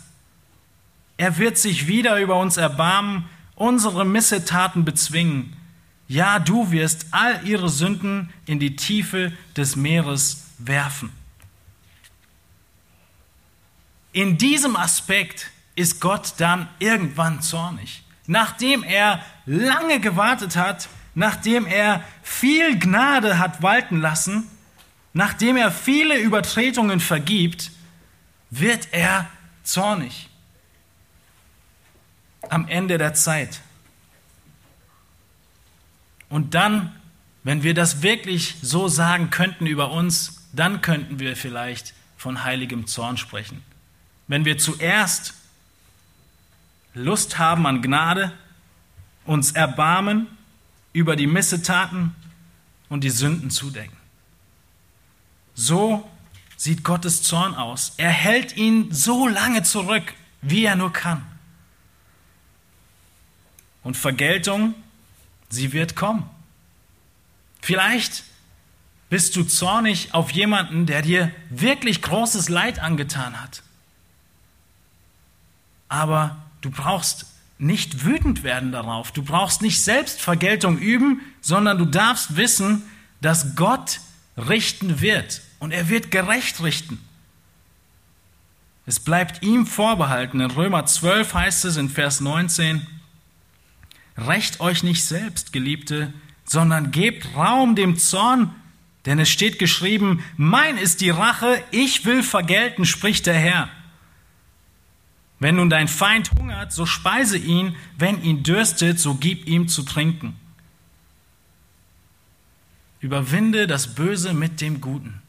Er 1.16 1.38
wird 1.38 1.58
sich 1.58 1.86
wieder 1.86 2.18
über 2.20 2.38
uns 2.38 2.56
erbarmen, 2.56 3.28
unsere 3.54 4.04
Missetaten 4.04 4.84
bezwingen. 4.84 5.56
Ja, 6.08 6.38
du 6.38 6.70
wirst 6.70 7.06
all 7.10 7.46
ihre 7.46 7.68
Sünden 7.68 8.32
in 8.46 8.58
die 8.58 8.76
Tiefe 8.76 9.32
des 9.56 9.76
Meeres 9.76 10.46
werfen. 10.58 11.10
In 14.12 14.38
diesem 14.38 14.76
Aspekt 14.76 15.50
ist 15.76 16.00
Gott 16.00 16.34
dann 16.38 16.68
irgendwann 16.78 17.42
zornig 17.42 18.02
nachdem 18.30 18.84
er 18.84 19.20
lange 19.44 19.98
gewartet 19.98 20.54
hat, 20.54 20.88
nachdem 21.16 21.66
er 21.66 22.04
viel 22.22 22.78
Gnade 22.78 23.40
hat 23.40 23.60
walten 23.60 24.00
lassen, 24.00 24.48
nachdem 25.12 25.56
er 25.56 25.70
viele 25.70 26.18
Übertretungen 26.18 27.00
vergibt, 27.00 27.70
wird 28.50 28.88
er 28.92 29.30
zornig. 29.62 30.28
Am 32.48 32.68
Ende 32.68 32.98
der 32.98 33.14
Zeit. 33.14 33.60
Und 36.28 36.54
dann, 36.54 36.94
wenn 37.42 37.62
wir 37.62 37.74
das 37.74 38.02
wirklich 38.02 38.56
so 38.62 38.88
sagen 38.88 39.30
könnten 39.30 39.66
über 39.66 39.90
uns, 39.90 40.48
dann 40.52 40.80
könnten 40.80 41.18
wir 41.18 41.36
vielleicht 41.36 41.94
von 42.16 42.44
heiligem 42.44 42.86
Zorn 42.86 43.16
sprechen. 43.16 43.62
Wenn 44.26 44.44
wir 44.44 44.58
zuerst 44.58 45.34
Lust 46.94 47.38
haben 47.38 47.66
an 47.66 47.82
Gnade, 47.82 48.32
uns 49.24 49.52
erbarmen 49.52 50.26
über 50.92 51.14
die 51.16 51.26
Missetaten 51.26 52.14
und 52.88 53.04
die 53.04 53.10
Sünden 53.10 53.50
zudecken. 53.50 53.99
So 55.54 56.08
sieht 56.56 56.84
Gottes 56.84 57.22
Zorn 57.22 57.54
aus. 57.54 57.94
Er 57.96 58.10
hält 58.10 58.56
ihn 58.56 58.92
so 58.92 59.28
lange 59.28 59.62
zurück, 59.62 60.14
wie 60.42 60.64
er 60.64 60.76
nur 60.76 60.92
kann. 60.92 61.24
Und 63.82 63.96
Vergeltung, 63.96 64.74
sie 65.48 65.72
wird 65.72 65.96
kommen. 65.96 66.28
Vielleicht 67.62 68.24
bist 69.08 69.36
du 69.36 69.44
zornig 69.44 70.14
auf 70.14 70.30
jemanden, 70.30 70.86
der 70.86 71.02
dir 71.02 71.32
wirklich 71.48 72.02
großes 72.02 72.48
Leid 72.48 72.78
angetan 72.78 73.40
hat. 73.40 73.62
aber 75.90 76.36
du 76.62 76.70
brauchst 76.70 77.26
nicht 77.58 78.06
wütend 78.06 78.42
werden 78.42 78.72
darauf. 78.72 79.12
Du 79.12 79.22
brauchst 79.22 79.60
nicht 79.60 79.82
selbst 79.82 80.22
Vergeltung 80.22 80.78
üben, 80.78 81.20
sondern 81.42 81.76
du 81.76 81.84
darfst 81.84 82.36
wissen, 82.36 82.82
dass 83.20 83.54
Gott 83.54 84.00
richten 84.48 85.00
wird 85.00 85.42
und 85.58 85.72
er 85.72 85.88
wird 85.88 86.10
gerecht 86.10 86.62
richten. 86.62 86.98
Es 88.86 88.98
bleibt 88.98 89.42
ihm 89.42 89.66
vorbehalten. 89.66 90.40
In 90.40 90.50
Römer 90.50 90.86
12 90.86 91.34
heißt 91.34 91.64
es 91.66 91.76
in 91.76 91.88
Vers 91.88 92.20
19, 92.20 92.86
Recht 94.16 94.60
euch 94.60 94.82
nicht 94.82 95.04
selbst, 95.04 95.52
Geliebte, 95.52 96.12
sondern 96.44 96.90
gebt 96.90 97.34
Raum 97.36 97.74
dem 97.76 97.96
Zorn, 97.96 98.54
denn 99.06 99.18
es 99.18 99.30
steht 99.30 99.58
geschrieben, 99.58 100.22
mein 100.36 100.76
ist 100.76 101.00
die 101.00 101.10
Rache, 101.10 101.62
ich 101.70 102.04
will 102.04 102.22
vergelten, 102.22 102.84
spricht 102.84 103.26
der 103.26 103.38
Herr. 103.38 103.68
Wenn 105.38 105.56
nun 105.56 105.70
dein 105.70 105.88
Feind 105.88 106.32
hungert, 106.32 106.72
so 106.72 106.84
speise 106.84 107.38
ihn, 107.38 107.74
wenn 107.96 108.22
ihn 108.22 108.42
dürstet, 108.42 109.00
so 109.00 109.14
gib 109.14 109.46
ihm 109.46 109.68
zu 109.68 109.84
trinken. 109.84 110.36
Überwinde 113.00 113.66
das 113.66 113.94
Böse 113.94 114.34
mit 114.34 114.60
dem 114.60 114.80
Guten. 114.80 115.22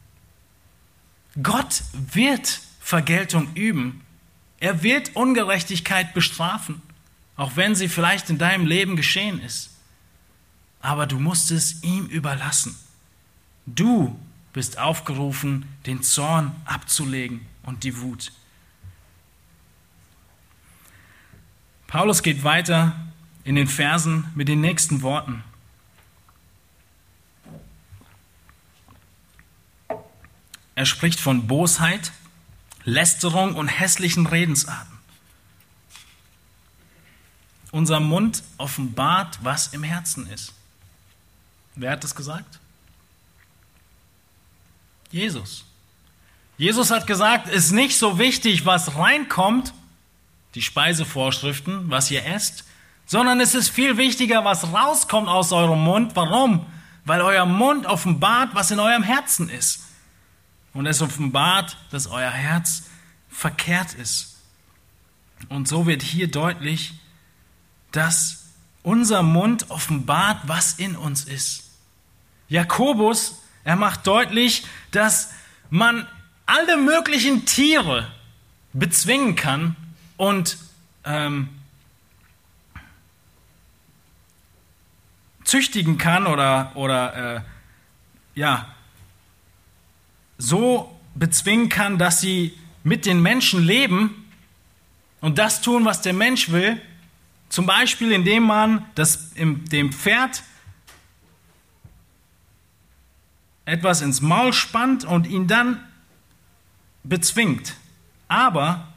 Gott 1.42 1.82
wird 1.92 2.60
Vergeltung 2.80 3.54
üben. 3.54 4.02
Er 4.60 4.82
wird 4.82 5.16
Ungerechtigkeit 5.16 6.12
bestrafen, 6.14 6.82
auch 7.36 7.56
wenn 7.56 7.74
sie 7.74 7.88
vielleicht 7.88 8.28
in 8.28 8.38
deinem 8.38 8.66
Leben 8.66 8.96
geschehen 8.96 9.40
ist. 9.40 9.70
Aber 10.80 11.06
du 11.06 11.18
musst 11.18 11.50
es 11.50 11.82
ihm 11.82 12.06
überlassen. 12.06 12.76
Du 13.66 14.18
bist 14.52 14.78
aufgerufen, 14.78 15.66
den 15.86 16.02
Zorn 16.02 16.54
abzulegen 16.64 17.46
und 17.62 17.84
die 17.84 18.00
Wut. 18.00 18.32
Paulus 21.86 22.22
geht 22.22 22.44
weiter 22.44 22.94
in 23.44 23.54
den 23.54 23.68
Versen 23.68 24.26
mit 24.34 24.48
den 24.48 24.60
nächsten 24.60 25.02
Worten. 25.02 25.44
Er 30.74 30.86
spricht 30.86 31.20
von 31.20 31.46
Bosheit, 31.46 32.12
Lästerung 32.84 33.54
und 33.54 33.68
hässlichen 33.68 34.26
Redensarten. 34.26 34.98
Unser 37.70 38.00
Mund 38.00 38.42
offenbart, 38.58 39.38
was 39.42 39.68
im 39.68 39.82
Herzen 39.82 40.26
ist. 40.28 40.52
Wer 41.74 41.92
hat 41.92 42.04
das 42.04 42.14
gesagt? 42.14 42.58
Jesus. 45.10 45.64
Jesus 46.58 46.90
hat 46.90 47.06
gesagt, 47.06 47.48
es 47.48 47.66
ist 47.66 47.72
nicht 47.72 47.96
so 47.96 48.18
wichtig, 48.18 48.66
was 48.66 48.96
reinkommt, 48.96 49.72
die 50.54 50.62
Speisevorschriften, 50.62 51.90
was 51.90 52.10
ihr 52.10 52.24
esst, 52.26 52.64
sondern 53.06 53.40
es 53.40 53.54
ist 53.54 53.68
viel 53.68 53.96
wichtiger, 53.96 54.44
was 54.44 54.72
rauskommt 54.72 55.28
aus 55.28 55.52
eurem 55.52 55.82
Mund. 55.82 56.14
Warum? 56.14 56.66
Weil 57.04 57.20
euer 57.20 57.46
Mund 57.46 57.86
offenbart, 57.86 58.54
was 58.54 58.70
in 58.70 58.78
eurem 58.78 59.02
Herzen 59.02 59.48
ist. 59.48 59.84
Und 60.74 60.86
es 60.86 61.02
offenbart, 61.02 61.76
dass 61.90 62.06
euer 62.06 62.30
Herz 62.30 62.84
verkehrt 63.28 63.94
ist. 63.94 64.36
Und 65.48 65.68
so 65.68 65.86
wird 65.86 66.02
hier 66.02 66.30
deutlich, 66.30 66.94
dass 67.90 68.46
unser 68.82 69.22
Mund 69.22 69.70
offenbart, 69.70 70.40
was 70.46 70.74
in 70.74 70.96
uns 70.96 71.24
ist. 71.24 71.70
Jakobus, 72.48 73.42
er 73.64 73.76
macht 73.76 74.06
deutlich, 74.06 74.66
dass 74.90 75.30
man 75.70 76.06
alle 76.46 76.76
möglichen 76.76 77.46
Tiere 77.46 78.10
bezwingen 78.72 79.36
kann, 79.36 79.76
und 80.22 80.56
ähm, 81.04 81.48
züchtigen 85.42 85.98
kann 85.98 86.28
oder, 86.28 86.70
oder 86.76 87.36
äh, 87.36 87.40
ja, 88.36 88.72
so 90.42 90.98
bezwingen 91.14 91.68
kann, 91.68 91.98
dass 91.98 92.20
sie 92.20 92.58
mit 92.82 93.06
den 93.06 93.22
Menschen 93.22 93.62
leben 93.62 94.28
und 95.20 95.38
das 95.38 95.62
tun, 95.62 95.84
was 95.84 96.02
der 96.02 96.14
Mensch 96.14 96.50
will. 96.50 96.82
Zum 97.48 97.64
Beispiel, 97.64 98.10
indem 98.10 98.42
man 98.44 98.84
das, 98.96 99.34
dem 99.34 99.92
Pferd 99.92 100.42
etwas 103.66 104.00
ins 104.00 104.20
Maul 104.20 104.52
spannt 104.52 105.04
und 105.04 105.28
ihn 105.28 105.46
dann 105.46 105.80
bezwingt. 107.04 107.74
Aber 108.26 108.88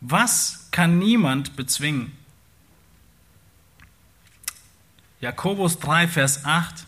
was 0.00 0.68
kann 0.72 0.98
niemand 0.98 1.54
bezwingen? 1.54 2.12
Jakobus 5.20 5.78
3, 5.78 6.08
Vers 6.08 6.44
8 6.44 6.86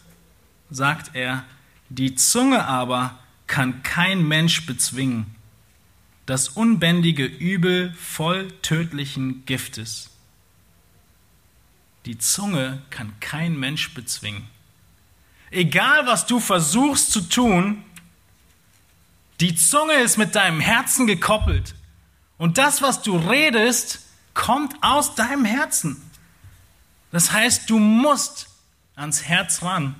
sagt 0.70 1.14
er, 1.14 1.44
die 1.90 2.16
Zunge 2.16 2.64
aber 2.66 3.19
kann 3.50 3.82
kein 3.82 4.26
Mensch 4.28 4.64
bezwingen, 4.64 5.34
das 6.24 6.48
unbändige 6.48 7.24
Übel 7.24 7.92
voll 7.94 8.48
tödlichen 8.62 9.44
Giftes. 9.44 10.10
Die 12.06 12.16
Zunge 12.16 12.80
kann 12.90 13.18
kein 13.18 13.58
Mensch 13.58 13.92
bezwingen. 13.92 14.48
Egal, 15.50 16.06
was 16.06 16.26
du 16.26 16.38
versuchst 16.38 17.10
zu 17.10 17.22
tun, 17.22 17.82
die 19.40 19.56
Zunge 19.56 19.94
ist 19.94 20.16
mit 20.16 20.36
deinem 20.36 20.60
Herzen 20.60 21.08
gekoppelt. 21.08 21.74
Und 22.38 22.56
das, 22.56 22.82
was 22.82 23.02
du 23.02 23.16
redest, 23.16 24.06
kommt 24.32 24.76
aus 24.80 25.16
deinem 25.16 25.44
Herzen. 25.44 26.00
Das 27.10 27.32
heißt, 27.32 27.68
du 27.68 27.80
musst 27.80 28.46
ans 28.94 29.24
Herz 29.24 29.62
ran, 29.62 29.96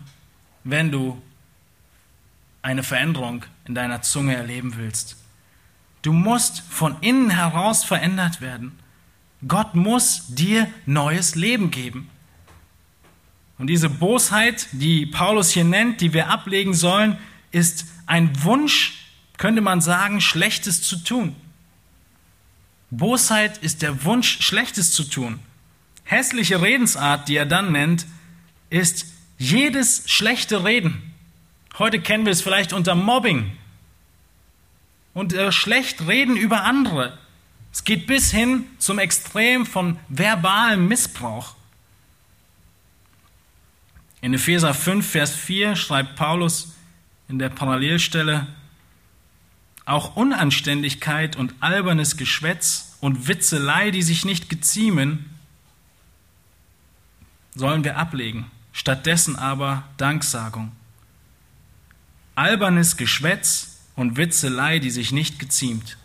wenn 0.62 0.92
du 0.92 1.20
eine 2.62 2.82
Veränderung 2.82 3.44
in 3.66 3.74
deiner 3.74 4.02
Zunge 4.02 4.36
erleben 4.36 4.74
willst. 4.76 5.16
Du 6.02 6.12
musst 6.12 6.62
von 6.68 6.96
innen 7.00 7.30
heraus 7.30 7.84
verändert 7.84 8.40
werden. 8.40 8.78
Gott 9.46 9.74
muss 9.74 10.26
dir 10.28 10.66
neues 10.86 11.34
Leben 11.34 11.70
geben. 11.70 12.10
Und 13.58 13.66
diese 13.66 13.90
Bosheit, 13.90 14.68
die 14.72 15.06
Paulus 15.06 15.50
hier 15.50 15.64
nennt, 15.64 16.00
die 16.00 16.12
wir 16.14 16.28
ablegen 16.28 16.72
sollen, 16.72 17.18
ist 17.50 17.84
ein 18.06 18.42
Wunsch, 18.42 19.04
könnte 19.36 19.60
man 19.60 19.80
sagen, 19.80 20.20
Schlechtes 20.20 20.82
zu 20.82 20.96
tun. 20.96 21.36
Bosheit 22.90 23.58
ist 23.58 23.82
der 23.82 24.04
Wunsch, 24.04 24.40
Schlechtes 24.40 24.92
zu 24.92 25.04
tun. 25.04 25.38
Hässliche 26.04 26.60
Redensart, 26.60 27.28
die 27.28 27.36
er 27.36 27.46
dann 27.46 27.72
nennt, 27.72 28.06
ist 28.68 29.06
jedes 29.38 30.02
schlechte 30.06 30.64
Reden. 30.64 31.09
Heute 31.80 31.98
kennen 31.98 32.26
wir 32.26 32.32
es 32.32 32.42
vielleicht 32.42 32.74
unter 32.74 32.94
Mobbing 32.94 33.56
und 35.14 35.32
äh, 35.32 35.50
schlecht 35.50 36.06
reden 36.06 36.36
über 36.36 36.64
andere. 36.64 37.16
Es 37.72 37.84
geht 37.84 38.06
bis 38.06 38.30
hin 38.30 38.66
zum 38.76 38.98
Extrem 38.98 39.64
von 39.64 39.98
verbalem 40.10 40.88
Missbrauch. 40.88 41.54
In 44.20 44.34
Epheser 44.34 44.74
5, 44.74 45.10
Vers 45.10 45.34
4 45.34 45.74
schreibt 45.74 46.16
Paulus 46.16 46.74
in 47.28 47.38
der 47.38 47.48
Parallelstelle, 47.48 48.46
auch 49.86 50.16
Unanständigkeit 50.16 51.34
und 51.34 51.54
albernes 51.60 52.18
Geschwätz 52.18 52.98
und 53.00 53.26
Witzelei, 53.26 53.90
die 53.90 54.02
sich 54.02 54.26
nicht 54.26 54.50
geziemen, 54.50 55.30
sollen 57.54 57.84
wir 57.84 57.96
ablegen. 57.96 58.50
Stattdessen 58.74 59.36
aber 59.36 59.84
Danksagung. 59.96 60.72
Albernes 62.40 62.96
Geschwätz 62.96 63.80
und 63.96 64.16
Witzelei, 64.16 64.78
die 64.78 64.88
sich 64.88 65.12
nicht 65.12 65.38
geziemt, 65.38 65.98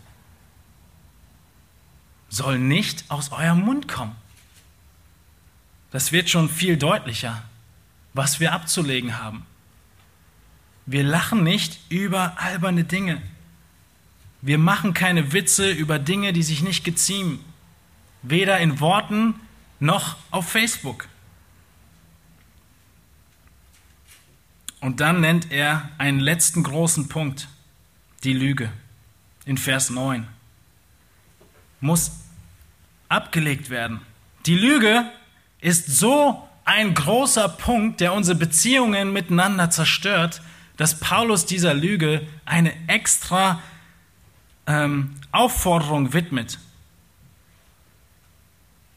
soll 2.28 2.58
nicht 2.58 3.06
aus 3.08 3.32
eurem 3.32 3.60
Mund 3.60 3.88
kommen. 3.88 4.14
Das 5.92 6.12
wird 6.12 6.28
schon 6.28 6.50
viel 6.50 6.76
deutlicher, 6.76 7.42
was 8.12 8.38
wir 8.38 8.52
abzulegen 8.52 9.18
haben. 9.18 9.46
Wir 10.84 11.04
lachen 11.04 11.42
nicht 11.42 11.80
über 11.88 12.38
alberne 12.38 12.84
Dinge. 12.84 13.22
Wir 14.42 14.58
machen 14.58 14.92
keine 14.92 15.32
Witze 15.32 15.70
über 15.70 15.98
Dinge, 15.98 16.34
die 16.34 16.42
sich 16.42 16.62
nicht 16.62 16.84
geziemen, 16.84 17.42
weder 18.20 18.58
in 18.58 18.78
Worten 18.80 19.40
noch 19.80 20.16
auf 20.30 20.50
Facebook. 20.50 21.08
Und 24.80 25.00
dann 25.00 25.20
nennt 25.20 25.50
er 25.50 25.88
einen 25.98 26.20
letzten 26.20 26.62
großen 26.62 27.08
Punkt, 27.08 27.48
die 28.24 28.32
Lüge, 28.32 28.70
in 29.44 29.58
Vers 29.58 29.90
9. 29.90 30.26
Muss 31.80 32.12
abgelegt 33.08 33.70
werden. 33.70 34.00
Die 34.46 34.56
Lüge 34.56 35.10
ist 35.60 35.86
so 35.98 36.46
ein 36.64 36.94
großer 36.94 37.48
Punkt, 37.48 38.00
der 38.00 38.12
unsere 38.12 38.36
Beziehungen 38.36 39.12
miteinander 39.12 39.70
zerstört, 39.70 40.42
dass 40.76 41.00
Paulus 41.00 41.46
dieser 41.46 41.74
Lüge 41.74 42.26
eine 42.44 42.72
extra 42.88 43.62
ähm, 44.66 45.14
Aufforderung 45.32 46.12
widmet. 46.12 46.58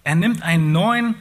Er 0.03 0.15
nimmt 0.15 0.41
eine 0.41 0.63
neue 0.63 1.13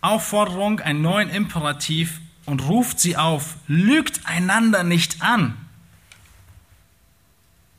Aufforderung, 0.00 0.80
einen 0.80 1.02
neuen 1.02 1.28
Imperativ 1.28 2.20
und 2.50 2.66
ruft 2.66 2.98
sie 2.98 3.16
auf, 3.16 3.54
lügt 3.68 4.26
einander 4.26 4.82
nicht 4.82 5.22
an. 5.22 5.56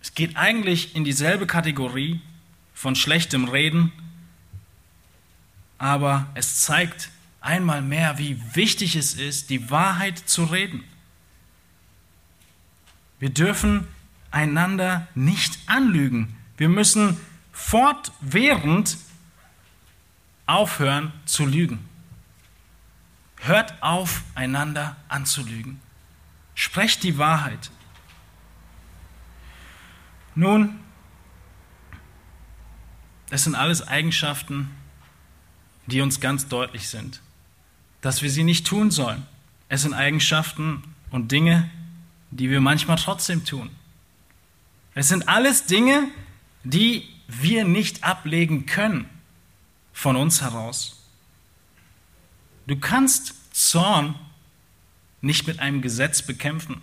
Es 0.02 0.16
geht 0.16 0.38
eigentlich 0.38 0.96
in 0.96 1.04
dieselbe 1.04 1.46
Kategorie 1.46 2.22
von 2.74 2.96
schlechtem 2.96 3.50
Reden, 3.50 3.92
aber 5.78 6.28
es 6.36 6.62
zeigt 6.62 7.10
einmal 7.42 7.82
mehr, 7.82 8.18
wie 8.18 8.40
wichtig 8.54 8.96
es 8.96 9.16
ist, 9.16 9.50
die 9.50 9.70
Wahrheit 9.70 10.18
zu 10.18 10.46
reden. 10.46 10.86
Wir 13.20 13.30
dürfen 13.30 13.88
einander 14.32 15.06
nicht 15.16 15.60
anlügen. 15.66 16.34
Wir 16.56 16.70
müssen 16.70 17.18
fortwährend 17.52 18.98
aufhören 20.46 21.12
zu 21.26 21.46
lügen. 21.46 21.91
Hört 23.42 23.82
auf, 23.82 24.24
einander 24.36 24.96
anzulügen. 25.08 25.80
Sprecht 26.54 27.04
die 27.04 27.18
Wahrheit. 27.18 27.72
Nun, 30.36 30.80
es 33.32 33.44
sind 33.44 33.56
alles 33.56 33.88
Eigenschaften, 33.88 34.70
die 35.88 36.02
uns 36.02 36.20
ganz 36.20 36.48
deutlich 36.48 36.88
sind, 36.88 37.22
dass 38.02 38.22
wir 38.22 38.30
sie 38.30 38.44
nicht 38.44 38.68
tun 38.68 38.92
sollen. 38.92 39.26
Es 39.70 39.82
sind 39.82 39.94
Eigenschaften 39.94 40.84
und 41.10 41.32
Dinge, 41.32 41.70
die 42.30 42.50
wir 42.50 42.62
manchmal 42.62 42.98
trotzdem 42.98 43.44
tun. 43.44 43.72
Es 44.94 45.08
sind 45.08 45.28
alles 45.28 45.66
Dinge, 45.66 46.08
die 46.64 47.08
wir 47.28 47.66
nicht 47.66 48.04
ablegen 48.04 48.66
können 48.66 49.10
von 49.94 50.16
uns 50.16 50.42
heraus. 50.42 51.01
Du 52.68 52.76
kannst 52.78 53.34
Zorn 53.52 54.16
nicht 55.22 55.48
mit 55.48 55.60
einem 55.60 55.82
Gesetz 55.82 56.22
bekämpfen. 56.22 56.82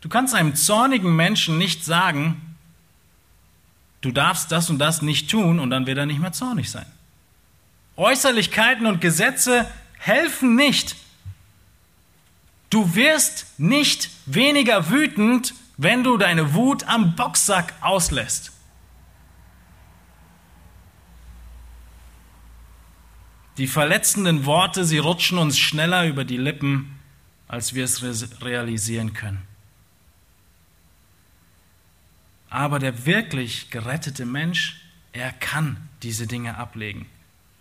Du 0.00 0.08
kannst 0.08 0.34
einem 0.34 0.54
zornigen 0.54 1.14
Menschen 1.14 1.58
nicht 1.58 1.84
sagen, 1.84 2.56
du 4.00 4.10
darfst 4.10 4.50
das 4.50 4.70
und 4.70 4.78
das 4.78 5.02
nicht 5.02 5.30
tun 5.30 5.58
und 5.58 5.70
dann 5.70 5.86
wird 5.86 5.98
er 5.98 6.06
nicht 6.06 6.20
mehr 6.20 6.32
zornig 6.32 6.70
sein. 6.70 6.86
Äußerlichkeiten 7.96 8.86
und 8.86 9.00
Gesetze 9.00 9.70
helfen 9.98 10.56
nicht. 10.56 10.96
Du 12.70 12.94
wirst 12.94 13.46
nicht 13.58 14.10
weniger 14.26 14.90
wütend, 14.90 15.54
wenn 15.76 16.02
du 16.02 16.16
deine 16.16 16.54
Wut 16.54 16.84
am 16.84 17.16
Boxsack 17.16 17.74
auslässt. 17.80 18.51
Die 23.58 23.66
verletzenden 23.66 24.46
Worte, 24.46 24.84
sie 24.84 24.98
rutschen 24.98 25.38
uns 25.38 25.58
schneller 25.58 26.06
über 26.06 26.24
die 26.24 26.38
Lippen, 26.38 26.98
als 27.48 27.74
wir 27.74 27.84
es 27.84 28.02
realisieren 28.42 29.12
können. 29.12 29.42
Aber 32.48 32.78
der 32.78 33.04
wirklich 33.06 33.70
gerettete 33.70 34.24
Mensch, 34.24 34.80
er 35.12 35.32
kann 35.32 35.76
diese 36.02 36.26
Dinge 36.26 36.56
ablegen 36.56 37.06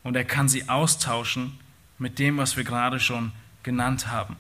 und 0.04 0.16
er 0.16 0.26
kann 0.26 0.48
sie 0.48 0.70
austauschen 0.70 1.60
mit 1.98 2.20
dem, 2.20 2.38
was 2.38 2.58
wir 2.58 2.64
gerade 2.64 3.00
schon 3.00 3.32
genannt 3.64 4.08
haben. 4.08 4.38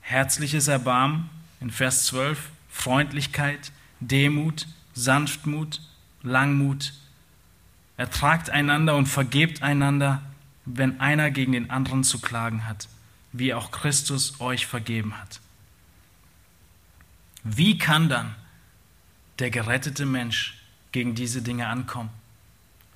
Herzliches 0.00 0.68
Erbarmen 0.68 1.30
in 1.60 1.70
Vers 1.70 2.06
12, 2.06 2.50
Freundlichkeit, 2.68 3.72
Demut, 4.00 4.66
Sanftmut, 4.94 5.80
Langmut. 6.22 6.94
Ertragt 7.96 8.50
einander 8.50 8.96
und 8.96 9.06
vergebt 9.06 9.62
einander, 9.62 10.22
wenn 10.76 11.00
einer 11.00 11.30
gegen 11.30 11.52
den 11.52 11.70
anderen 11.70 12.04
zu 12.04 12.20
klagen 12.20 12.66
hat, 12.66 12.88
wie 13.32 13.54
auch 13.54 13.70
Christus 13.70 14.40
euch 14.40 14.66
vergeben 14.66 15.18
hat. 15.18 15.40
Wie 17.44 17.78
kann 17.78 18.08
dann 18.08 18.34
der 19.38 19.50
gerettete 19.50 20.04
Mensch 20.04 20.58
gegen 20.92 21.14
diese 21.14 21.42
Dinge 21.42 21.68
ankommen? 21.68 22.10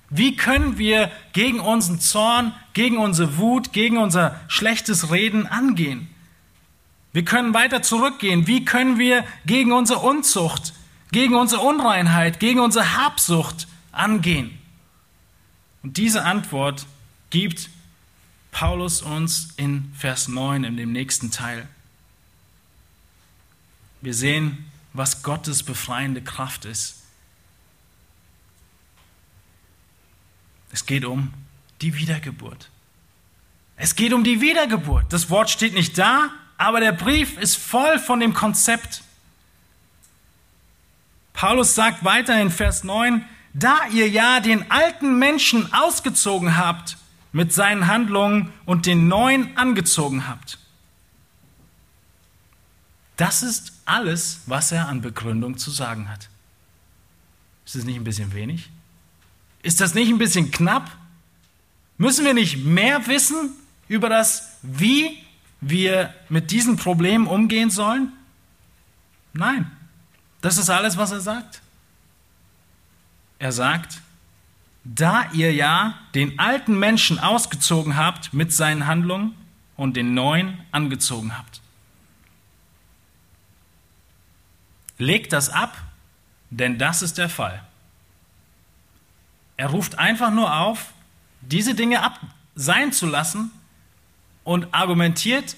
Wie 0.09 0.35
können 0.35 0.77
wir 0.77 1.11
gegen 1.31 1.59
unseren 1.59 1.99
Zorn, 1.99 2.53
gegen 2.73 2.97
unsere 2.97 3.37
Wut, 3.37 3.73
gegen 3.73 3.97
unser 3.97 4.39
schlechtes 4.47 5.11
Reden 5.11 5.47
angehen? 5.47 6.07
Wir 7.13 7.25
können 7.25 7.53
weiter 7.53 7.81
zurückgehen. 7.81 8.45
Wie 8.45 8.65
können 8.65 8.99
wir 8.99 9.23
gegen 9.45 9.71
unsere 9.71 9.99
Unzucht, 9.99 10.73
gegen 11.11 11.35
unsere 11.35 11.61
Unreinheit, 11.61 12.39
gegen 12.39 12.59
unsere 12.59 12.97
Habsucht 12.97 13.67
angehen? 13.91 14.57
Und 15.81 15.97
diese 15.97 16.23
Antwort 16.23 16.85
gibt 17.33 17.71
Paulus 18.51 19.01
uns 19.01 19.55
in 19.57 19.91
Vers 19.97 20.27
9 20.27 20.63
in 20.63 20.77
dem 20.77 20.91
nächsten 20.91 21.31
Teil. 21.31 21.67
Wir 24.01 24.13
sehen, 24.13 24.71
was 24.93 25.23
Gottes 25.23 25.63
befreiende 25.63 26.21
Kraft 26.21 26.65
ist. 26.65 27.01
Es 30.71 30.85
geht 30.85 31.05
um 31.05 31.33
die 31.81 31.95
Wiedergeburt. 31.95 32.69
Es 33.77 33.95
geht 33.95 34.13
um 34.13 34.23
die 34.23 34.39
Wiedergeburt. 34.39 35.11
Das 35.11 35.31
Wort 35.31 35.49
steht 35.49 35.73
nicht 35.73 35.97
da, 35.97 36.29
aber 36.59 36.81
der 36.81 36.91
Brief 36.91 37.39
ist 37.39 37.55
voll 37.55 37.97
von 37.97 38.19
dem 38.19 38.35
Konzept. 38.35 39.01
Paulus 41.33 41.73
sagt 41.73 42.03
weiter 42.03 42.39
in 42.39 42.51
Vers 42.51 42.83
9, 42.83 43.25
da 43.55 43.87
ihr 43.91 44.07
ja 44.07 44.39
den 44.39 44.69
alten 44.69 45.17
Menschen 45.17 45.73
ausgezogen 45.73 46.57
habt 46.57 46.97
mit 47.33 47.51
seinen 47.51 47.87
Handlungen 47.87 48.53
und 48.65 48.85
den 48.85 49.07
neuen 49.07 49.57
angezogen 49.57 50.27
habt. 50.27 50.59
Das 53.17 53.43
ist 53.43 53.73
alles, 53.85 54.41
was 54.45 54.71
er 54.71 54.87
an 54.87 55.01
Begründung 55.01 55.57
zu 55.57 55.69
sagen 55.71 56.09
hat. 56.09 56.29
Ist 57.65 57.75
das 57.75 57.83
nicht 57.83 57.95
ein 57.95 58.03
bisschen 58.03 58.33
wenig? 58.33 58.69
Ist 59.61 59.81
das 59.81 59.93
nicht 59.93 60.09
ein 60.09 60.17
bisschen 60.17 60.51
knapp? 60.51 60.91
Müssen 61.97 62.25
wir 62.25 62.33
nicht 62.33 62.63
mehr 62.63 63.05
wissen 63.07 63.51
über 63.87 64.09
das, 64.09 64.57
wie 64.61 65.17
wir 65.61 66.13
mit 66.29 66.51
diesen 66.51 66.75
Problemen 66.75 67.27
umgehen 67.27 67.69
sollen? 67.69 68.11
Nein, 69.33 69.71
das 70.41 70.57
ist 70.57 70.69
alles, 70.69 70.97
was 70.97 71.11
er 71.11 71.21
sagt. 71.21 71.61
Er 73.39 73.51
sagt, 73.51 74.01
da 74.83 75.31
ihr 75.31 75.53
ja 75.53 75.97
den 76.13 76.39
alten 76.39 76.77
Menschen 76.77 77.19
ausgezogen 77.19 77.95
habt 77.95 78.33
mit 78.33 78.51
seinen 78.51 78.85
Handlungen 78.85 79.35
und 79.77 79.95
den 79.95 80.13
neuen 80.13 80.59
angezogen 80.71 81.37
habt. 81.37 81.61
Legt 84.97 85.33
das 85.33 85.49
ab, 85.49 85.75
denn 86.49 86.77
das 86.77 87.01
ist 87.01 87.17
der 87.17 87.29
Fall. 87.29 87.63
Er 89.57 89.67
ruft 89.67 89.97
einfach 89.97 90.31
nur 90.31 90.55
auf, 90.55 90.93
diese 91.41 91.75
Dinge 91.75 92.01
ab 92.01 92.19
sein 92.55 92.91
zu 92.91 93.05
lassen 93.07 93.51
und 94.43 94.73
argumentiert 94.73 95.55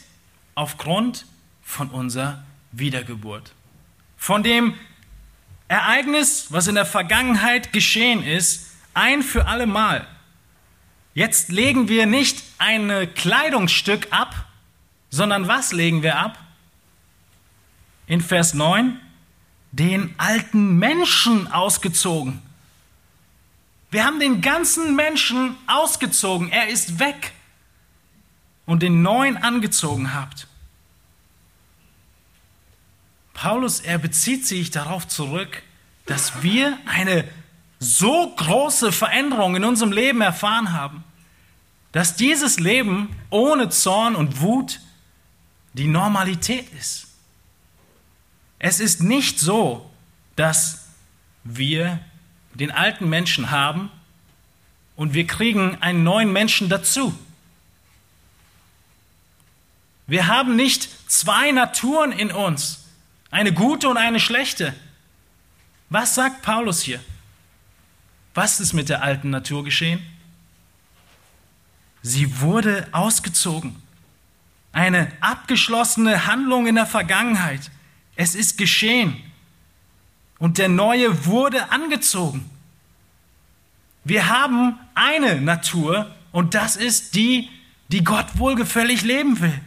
aufgrund 0.53 1.25
von 1.63 1.89
unserer 1.89 2.43
Wiedergeburt. 2.71 3.53
Von 4.17 4.43
dem 4.43 4.75
Ereignis, 5.67 6.47
was 6.51 6.67
in 6.67 6.75
der 6.75 6.85
Vergangenheit 6.85 7.73
geschehen 7.73 8.23
ist, 8.23 8.74
ein 8.95 9.21
für 9.21 9.47
alle 9.47 9.67
Mal. 9.67 10.07
Jetzt 11.13 11.49
legen 11.49 11.87
wir 11.87 12.05
nicht 12.05 12.43
ein 12.57 13.13
Kleidungsstück 13.13 14.07
ab, 14.11 14.47
sondern 15.09 15.47
was 15.47 15.71
legen 15.71 16.03
wir 16.03 16.17
ab? 16.17 16.37
In 18.07 18.21
Vers 18.21 18.53
9, 18.53 18.99
den 19.71 20.13
alten 20.17 20.77
Menschen 20.77 21.51
ausgezogen. 21.51 22.41
Wir 23.91 24.05
haben 24.05 24.19
den 24.19 24.41
ganzen 24.41 24.95
Menschen 24.95 25.55
ausgezogen, 25.67 26.49
er 26.49 26.67
ist 26.67 26.99
weg 26.99 27.31
und 28.65 28.83
den 28.83 29.01
neuen 29.01 29.37
angezogen 29.37 30.13
habt. 30.13 30.47
Paulus, 33.33 33.79
er 33.79 33.97
bezieht 33.97 34.45
sich 34.45 34.71
darauf 34.71 35.07
zurück, 35.07 35.61
dass 36.05 36.41
wir 36.41 36.77
eine 36.85 37.27
so 37.85 38.33
große 38.35 38.91
Veränderung 38.91 39.55
in 39.55 39.63
unserem 39.63 39.91
Leben 39.91 40.21
erfahren 40.21 40.73
haben, 40.73 41.03
dass 41.91 42.15
dieses 42.15 42.59
Leben 42.59 43.15
ohne 43.29 43.69
Zorn 43.69 44.15
und 44.15 44.41
Wut 44.41 44.81
die 45.73 45.87
Normalität 45.87 46.67
ist. 46.73 47.07
Es 48.59 48.79
ist 48.79 49.01
nicht 49.01 49.39
so, 49.39 49.89
dass 50.35 50.87
wir 51.43 51.99
den 52.53 52.71
alten 52.71 53.07
Menschen 53.07 53.51
haben 53.51 53.91
und 54.95 55.13
wir 55.13 55.27
kriegen 55.27 55.81
einen 55.81 56.03
neuen 56.03 56.33
Menschen 56.33 56.69
dazu. 56.69 57.17
Wir 60.07 60.27
haben 60.27 60.55
nicht 60.55 60.89
zwei 61.09 61.51
Naturen 61.51 62.11
in 62.11 62.31
uns, 62.31 62.85
eine 63.31 63.53
gute 63.53 63.89
und 63.89 63.97
eine 63.97 64.19
schlechte. 64.19 64.73
Was 65.89 66.15
sagt 66.15 66.41
Paulus 66.41 66.81
hier? 66.81 66.99
Was 68.35 68.59
ist 68.59 68.73
mit 68.73 68.89
der 68.89 69.01
alten 69.01 69.31
Natur 69.31 69.63
geschehen? 69.63 69.99
sie 72.05 72.39
wurde 72.39 72.87
ausgezogen. 72.91 73.75
Eine 74.71 75.11
abgeschlossene 75.21 76.27
Handlung 76.27 76.67
in 76.67 76.75
der 76.75 76.85
Vergangenheit. 76.85 77.71
Es 78.15 78.35
ist 78.35 78.57
geschehen. 78.57 79.15
Und 80.37 80.59
der 80.59 80.69
Neue 80.69 81.25
wurde 81.25 81.71
angezogen. 81.71 82.47
Wir 84.03 84.29
haben 84.29 84.77
eine 84.93 85.41
Natur 85.41 86.13
und 86.31 86.53
das 86.53 86.75
ist 86.75 87.15
die, 87.15 87.49
die 87.87 88.03
Gott 88.03 88.37
wohlgefällig 88.37 89.01
leben 89.01 89.39
will. 89.39 89.59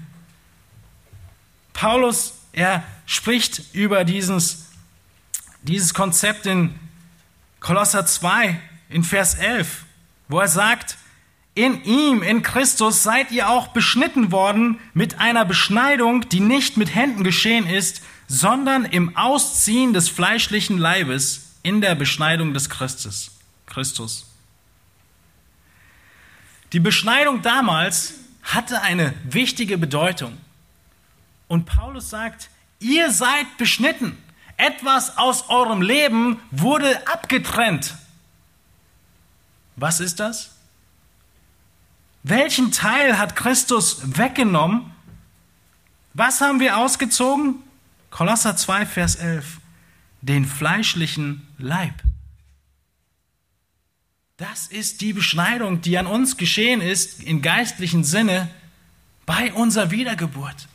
Paulus, 1.72 2.34
er 2.52 2.84
spricht 3.04 3.74
über 3.74 4.04
dieses, 4.04 4.66
dieses 5.62 5.92
Konzept 5.92 6.46
in 6.46 6.78
Kolosser 7.60 8.06
2 8.06 8.60
in 8.88 9.04
Vers 9.04 9.34
11, 9.34 9.84
wo 10.28 10.40
er 10.40 10.48
sagt, 10.48 10.96
in 11.54 11.82
ihm, 11.82 12.22
in 12.22 12.42
Christus, 12.42 13.02
seid 13.02 13.32
ihr 13.32 13.48
auch 13.48 13.68
beschnitten 13.68 14.30
worden 14.30 14.78
mit 14.94 15.18
einer 15.18 15.44
Beschneidung, 15.44 16.28
die 16.28 16.38
nicht 16.38 16.76
mit 16.76 16.94
Händen 16.94 17.24
geschehen 17.24 17.66
ist, 17.66 18.00
sondern 18.28 18.84
im 18.84 19.16
Ausziehen 19.16 19.92
des 19.92 20.08
fleischlichen 20.08 20.78
Leibes 20.78 21.56
in 21.62 21.80
der 21.80 21.96
Beschneidung 21.96 22.54
des 22.54 22.70
Christus. 22.70 23.32
Christus. 23.66 24.26
Die 26.72 26.80
Beschneidung 26.80 27.42
damals 27.42 28.14
hatte 28.42 28.82
eine 28.82 29.14
wichtige 29.24 29.78
Bedeutung. 29.78 30.36
Und 31.48 31.64
Paulus 31.64 32.10
sagt, 32.10 32.50
ihr 32.78 33.10
seid 33.10 33.56
beschnitten. 33.56 34.16
Etwas 34.58 35.16
aus 35.16 35.48
eurem 35.48 35.80
Leben 35.80 36.42
wurde 36.50 37.06
abgetrennt. 37.06 37.94
Was 39.76 40.00
ist 40.00 40.20
das? 40.20 40.50
Welchen 42.24 42.72
Teil 42.72 43.18
hat 43.18 43.36
Christus 43.36 44.18
weggenommen? 44.18 44.92
Was 46.12 46.40
haben 46.40 46.58
wir 46.58 46.76
ausgezogen? 46.76 47.62
Kolosser 48.10 48.56
2, 48.56 48.84
Vers 48.84 49.14
11. 49.14 49.58
Den 50.22 50.44
fleischlichen 50.44 51.46
Leib. 51.58 51.94
Das 54.38 54.66
ist 54.66 55.00
die 55.00 55.12
Beschneidung, 55.12 55.82
die 55.82 55.96
an 55.98 56.08
uns 56.08 56.36
geschehen 56.36 56.80
ist, 56.80 57.22
im 57.22 57.42
geistlichen 57.42 58.02
Sinne, 58.02 58.50
bei 59.24 59.52
unserer 59.52 59.92
Wiedergeburt. 59.92 60.66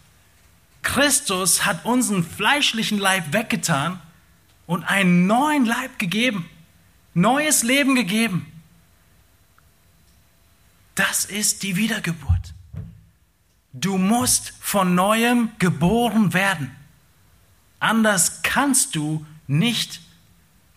Christus 0.83 1.65
hat 1.65 1.85
unseren 1.85 2.23
fleischlichen 2.23 2.99
Leib 2.99 3.33
weggetan 3.33 3.99
und 4.67 4.83
einen 4.83 5.25
neuen 5.25 5.65
Leib 5.65 5.97
gegeben, 5.97 6.47
neues 7.13 7.63
Leben 7.63 7.95
gegeben. 7.95 8.45
Das 10.95 11.25
ist 11.25 11.63
die 11.63 11.75
Wiedergeburt. 11.75 12.53
Du 13.71 13.97
musst 13.97 14.53
von 14.59 14.93
neuem 14.93 15.49
geboren 15.57 16.33
werden. 16.33 16.69
Anders 17.79 18.43
kannst 18.43 18.95
du 18.95 19.25
nicht 19.47 20.01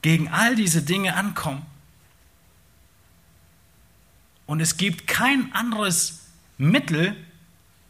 gegen 0.01 0.29
all 0.29 0.57
diese 0.57 0.83
Dinge 0.83 1.15
ankommen. 1.15 1.67
Und 4.47 4.61
es 4.61 4.77
gibt 4.77 5.07
kein 5.07 5.53
anderes 5.53 6.21
Mittel, 6.57 7.17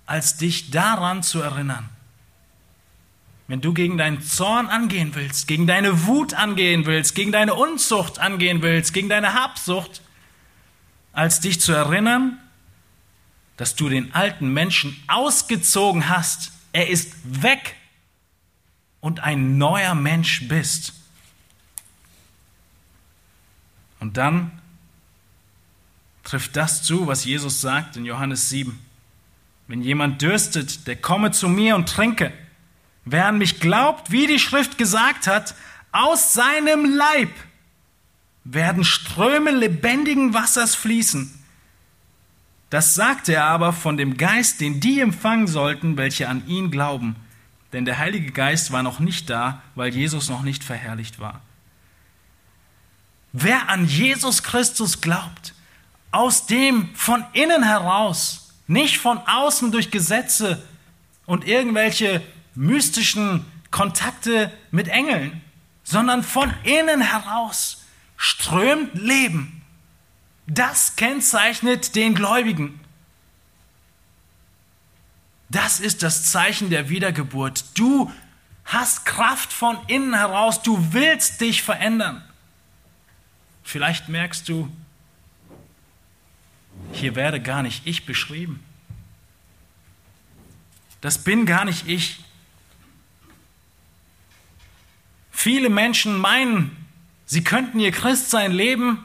als 0.07 0.37
dich 0.37 0.71
daran 0.71 1.23
zu 1.23 1.41
erinnern. 1.41 1.89
Wenn 3.49 3.61
du 3.61 3.73
gegen 3.73 3.97
deinen 3.97 4.23
Zorn 4.23 4.67
angehen 4.67 5.15
willst, 5.15 5.47
gegen 5.47 5.67
deine 5.67 6.07
Wut 6.07 6.35
angehen 6.35 6.85
willst, 6.85 7.15
gegen 7.15 7.31
deine 7.31 7.55
Unzucht 7.55 8.19
angehen 8.19 8.63
willst, 8.63 8.93
gegen 8.93 9.09
deine 9.09 9.35
Habsucht, 9.35 10.03
als 11.13 11.41
dich 11.41 11.61
zu 11.61 11.73
erinnern, 11.73 12.39
dass 13.57 13.77
du 13.77 13.89
den 13.89 14.15
alten 14.15 14.53
Menschen 14.53 15.01
ausgezogen 15.07 16.09
hast. 16.09 16.53
Er 16.73 16.89
ist 16.89 17.15
weg 17.25 17.77
und 19.01 19.21
ein 19.21 19.57
neuer 19.59 19.95
Mensch 19.95 20.49
bist. 20.49 20.93
Und 24.01 24.17
dann 24.17 24.51
trifft 26.25 26.57
das 26.57 26.83
zu, 26.83 27.07
was 27.07 27.25
Jesus 27.25 27.61
sagt 27.61 27.97
in 27.97 28.05
Johannes 28.05 28.51
7. 28.51 28.79
Wenn 29.69 29.83
jemand 29.83 30.21
dürstet, 30.21 30.87
der 30.87 30.97
komme 30.97 31.31
zu 31.31 31.49
mir 31.49 31.77
und 31.77 31.89
trinke. 31.89 32.33
Wer 33.07 33.27
an 33.27 33.39
mich 33.39 33.61
glaubt, 33.61 34.11
wie 34.11 34.27
die 34.27 34.41
Schrift 34.41 34.79
gesagt 34.79 35.29
hat, 35.29 35.55
aus 35.93 36.35
seinem 36.35 36.85
Leib 36.85 37.31
werden 38.43 38.85
Ströme 38.85 39.53
lebendigen 39.53 40.35
Wassers 40.35 40.75
fließen. 40.75 41.33
Das 42.69 42.97
sagte 42.97 43.35
er 43.35 43.45
aber 43.45 43.73
von 43.73 43.97
dem 43.97 44.17
Geist, 44.17 44.61
den 44.61 44.81
die 44.81 45.01
empfangen 45.01 45.47
sollten, 45.47 45.97
welche 45.97 46.29
an 46.29 46.47
ihn 46.49 46.73
glauben. 46.73 47.15
Denn 47.73 47.85
der 47.85 47.99
Heilige 47.99 48.33
Geist 48.33 48.73
war 48.73 48.83
noch 48.83 48.99
nicht 48.99 49.31
da, 49.31 49.63
weil 49.77 49.95
Jesus 49.95 50.29
noch 50.29 50.43
nicht 50.43 50.65
verherrlicht 50.65 51.21
war. 51.21 51.41
Wer 53.33 53.69
an 53.69 53.87
Jesus 53.87 54.43
Christus 54.43 55.01
glaubt, 55.01 55.55
aus 56.11 56.47
dem 56.47 56.93
von 56.95 57.25
innen 57.35 57.63
heraus, 57.63 58.53
nicht 58.67 58.99
von 58.99 59.19
außen 59.19 59.71
durch 59.71 59.93
Gesetze 59.93 60.67
und 61.25 61.47
irgendwelche 61.47 62.21
mystischen 62.57 63.45
Kontakte 63.71 64.53
mit 64.71 64.89
Engeln, 64.89 65.41
sondern 65.85 66.23
von 66.23 66.53
innen 66.65 67.01
heraus 67.01 67.85
strömt 68.17 68.95
Leben. 68.95 69.63
Das 70.47 70.97
kennzeichnet 70.97 71.95
den 71.95 72.15
Gläubigen. 72.15 72.81
Das 75.49 75.81
ist 75.81 76.03
das 76.03 76.31
Zeichen 76.31 76.71
der 76.71 76.89
Wiedergeburt. 76.89 77.65
Du 77.75 78.11
hast 78.65 79.05
Kraft 79.07 79.53
von 79.53 79.79
innen 79.87 80.15
heraus, 80.15 80.63
du 80.63 80.93
willst 80.93 81.41
dich 81.41 81.63
verändern. 81.63 82.23
Vielleicht 83.63 84.09
merkst 84.09 84.49
du, 84.49 84.71
hier 86.93 87.15
werde 87.15 87.41
gar 87.41 87.63
nicht 87.63 87.87
ich 87.87 88.07
beschrieben. 88.07 88.63
Das 91.01 91.19
bin 91.19 91.47
gar 91.47 91.65
nicht 91.65 91.89
ich. 91.89 92.25
Viele 95.37 95.69
Menschen 95.69 96.17
meinen, 96.17 96.75
Sie 97.27 97.45
könnten 97.45 97.79
ihr 97.79 97.93
Christsein 97.93 98.53
leben 98.53 99.05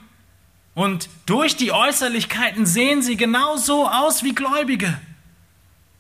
und 0.76 1.10
durch 1.26 1.58
die 1.58 1.74
Äußerlichkeiten 1.74 2.66
sehen 2.66 3.02
sie 3.02 3.18
genauso 3.18 3.86
aus 3.86 4.24
wie 4.24 4.34
Gläubige. 4.34 4.98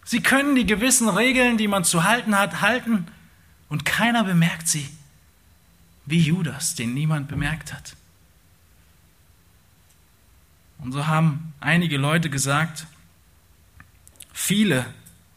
Sie 0.05 0.21
können 0.21 0.55
die 0.55 0.65
gewissen 0.65 1.09
Regeln, 1.09 1.57
die 1.57 1.67
man 1.67 1.83
zu 1.83 2.05
halten 2.05 2.37
hat, 2.37 2.61
halten 2.61 3.07
und 3.67 3.83
keiner 3.83 4.23
bemerkt 4.23 4.69
sie, 4.69 4.87
wie 6.05 6.21
Judas, 6.21 6.75
den 6.75 6.93
niemand 6.93 7.27
bemerkt 7.27 7.73
hat. 7.73 7.97
Und 10.77 10.93
so 10.93 11.07
haben 11.07 11.53
einige 11.59 11.97
Leute 11.97 12.29
gesagt, 12.29 12.87
viele 14.31 14.85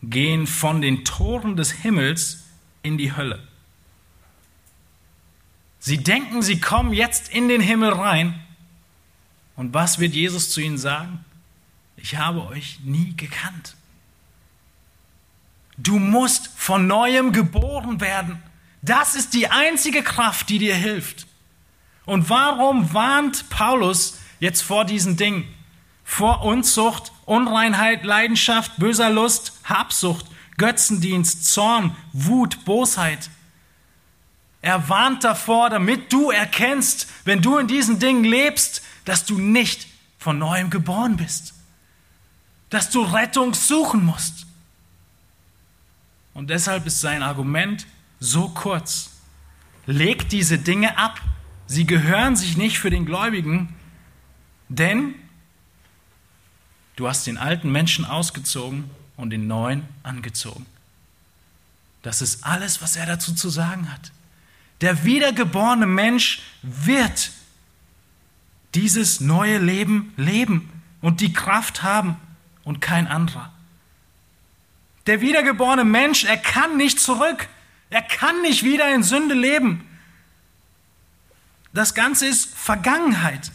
gehen 0.03 0.47
von 0.47 0.81
den 0.81 1.05
Toren 1.05 1.57
des 1.57 1.73
Himmels 1.73 2.45
in 2.85 2.97
die 2.97 3.17
Hölle. 3.17 3.43
Sie 5.87 5.99
denken, 5.99 6.41
sie 6.41 6.61
kommen 6.61 6.95
jetzt 6.95 7.29
in 7.29 7.47
den 7.47 7.61
Himmel 7.61 7.93
rein. 7.93 8.41
Und 9.55 9.75
was 9.75 9.99
wird 9.99 10.15
Jesus 10.15 10.49
zu 10.49 10.63
ihnen 10.63 10.79
sagen? 10.79 11.23
Ich 11.99 12.17
habe 12.17 12.47
euch 12.47 12.79
nie 12.85 13.15
gekannt. 13.19 13.77
Du 15.77 15.99
musst 15.99 16.49
von 16.57 16.87
neuem 16.87 17.33
geboren 17.33 18.01
werden. 18.01 18.43
Das 18.81 19.15
ist 19.15 19.35
die 19.35 19.49
einzige 19.49 20.03
Kraft, 20.03 20.49
die 20.49 20.59
dir 20.59 20.75
hilft. 20.75 21.27
Und 22.07 22.31
warum 22.31 22.95
warnt 22.95 23.51
Paulus 23.51 24.21
jetzt 24.41 24.63
vor 24.63 24.87
diesen 24.87 25.19
Dingen? 25.19 25.47
Vor 26.03 26.45
Unzucht, 26.45 27.13
Unreinheit, 27.27 28.05
Leidenschaft, 28.05 28.79
böser 28.79 29.11
Lust, 29.11 29.53
Habsucht, 29.65 30.25
Götzendienst, 30.57 31.45
Zorn, 31.45 31.95
Wut, 32.15 32.65
Bosheit. 32.65 33.29
Er 34.65 34.89
warnt 34.89 35.25
davor, 35.25 35.69
damit 35.69 36.11
du 36.11 36.31
erkennst, 36.31 37.07
wenn 37.27 37.43
du 37.43 37.59
in 37.59 37.69
diesen 37.69 37.99
Dingen 37.99 38.25
lebst, 38.25 38.81
dass 39.05 39.27
du 39.27 39.39
nicht 39.39 39.87
von 40.19 40.39
neuem 40.39 40.71
geboren 40.71 41.19
bist. 41.19 41.53
Dass 42.71 42.89
du 42.89 43.03
Rettung 43.03 43.53
suchen 43.53 44.07
musst. 44.07 44.47
Und 46.33 46.49
deshalb 46.49 46.87
ist 46.87 47.03
sein 47.03 47.23
Argument 47.23 47.87
so 48.21 48.49
kurz. 48.49 49.11
Leg 49.85 50.31
diese 50.31 50.57
Dinge 50.57 50.97
ab. 50.97 51.21
Sie 51.67 51.85
gehören 51.85 52.35
sich 52.35 52.57
nicht 52.57 52.79
für 52.79 52.89
den 52.89 53.05
Gläubigen, 53.05 53.77
denn 54.71 55.15
du 56.97 57.07
hast 57.07 57.27
den 57.27 57.37
alten 57.37 57.71
Menschen 57.71 58.07
ausgezogen 58.07 58.89
und 59.19 59.29
den 59.29 59.47
neuen 59.47 59.87
angezogen. 60.03 60.65
Das 62.01 62.23
ist 62.23 62.47
alles, 62.47 62.81
was 62.81 62.97
er 62.97 63.05
dazu 63.05 63.35
zu 63.35 63.51
sagen 63.51 63.93
hat. 63.93 64.11
Der 64.85 65.03
wiedergeborene 65.03 65.87
Mensch 65.87 66.43
wird 66.61 67.31
dieses 68.75 69.19
neue 69.19 69.57
Leben 69.57 70.13
leben 70.19 70.71
und 71.01 71.23
die 71.23 71.33
Kraft 71.33 71.83
haben, 71.83 72.19
und 72.65 72.83
kein 72.83 73.07
anderer. 73.07 73.51
Der 75.07 75.23
wiedergeborene 75.23 75.85
Mensch, 75.85 76.25
er 76.25 76.37
kann 76.37 76.77
nicht 76.77 77.01
zurück. 77.01 77.49
Er 77.89 78.03
kann 78.03 78.43
nicht 78.43 78.63
wieder 78.63 78.95
in 78.95 79.03
Sünde 79.03 79.35
leben. 79.35 79.89
Das 81.73 81.95
Ganze 81.95 82.27
ist 82.27 82.55
Vergangenheit. 82.55 83.53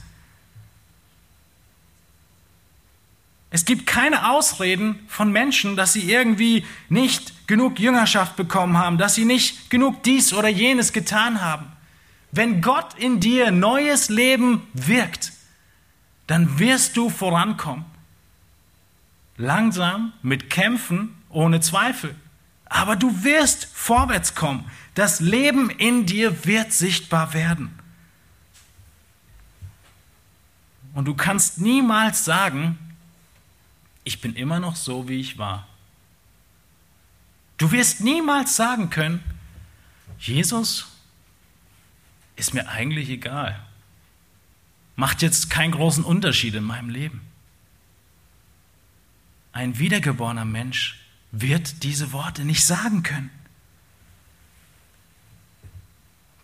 Es 3.51 3.65
gibt 3.65 3.85
keine 3.85 4.31
Ausreden 4.31 5.05
von 5.07 5.31
Menschen, 5.31 5.75
dass 5.75 5.93
sie 5.93 6.11
irgendwie 6.11 6.65
nicht 6.89 7.33
genug 7.49 7.79
Jüngerschaft 7.79 8.35
bekommen 8.35 8.77
haben, 8.77 8.99
dass 8.99 9.15
sie 9.15 9.25
nicht 9.25 9.71
genug 9.71 10.03
dies 10.03 10.33
oder 10.33 10.49
jenes 10.49 10.93
getan 10.93 11.41
haben. 11.41 11.65
Wenn 12.31 12.61
Gott 12.61 12.93
in 12.93 13.19
dir 13.19 13.49
neues 13.49 14.09
Leben 14.09 14.67
wirkt, 14.73 15.33
dann 16.27 16.59
wirst 16.59 16.95
du 16.95 17.09
vorankommen. 17.09 17.85
Langsam, 19.35 20.13
mit 20.21 20.51
Kämpfen, 20.51 21.15
ohne 21.29 21.59
Zweifel. 21.59 22.13
Aber 22.65 22.95
du 22.95 23.23
wirst 23.23 23.65
vorwärts 23.73 24.35
kommen. 24.35 24.69
Das 24.93 25.19
Leben 25.19 25.71
in 25.71 26.05
dir 26.05 26.45
wird 26.45 26.71
sichtbar 26.71 27.33
werden. 27.33 27.73
Und 30.93 31.05
du 31.05 31.15
kannst 31.15 31.59
niemals 31.59 32.25
sagen, 32.25 32.77
ich 34.03 34.21
bin 34.21 34.35
immer 34.35 34.59
noch 34.59 34.75
so, 34.75 35.09
wie 35.09 35.19
ich 35.19 35.39
war. 35.39 35.68
Du 37.59 37.71
wirst 37.71 38.01
niemals 38.01 38.55
sagen 38.55 38.89
können, 38.89 39.21
Jesus 40.17 40.87
ist 42.35 42.53
mir 42.53 42.67
eigentlich 42.69 43.09
egal. 43.09 43.59
Macht 44.95 45.21
jetzt 45.21 45.49
keinen 45.49 45.71
großen 45.71 46.03
Unterschied 46.03 46.55
in 46.55 46.63
meinem 46.63 46.89
Leben. 46.89 47.21
Ein 49.51 49.77
wiedergeborener 49.77 50.45
Mensch 50.45 50.99
wird 51.31 51.83
diese 51.83 52.13
Worte 52.13 52.45
nicht 52.45 52.65
sagen 52.65 53.03
können. 53.03 53.29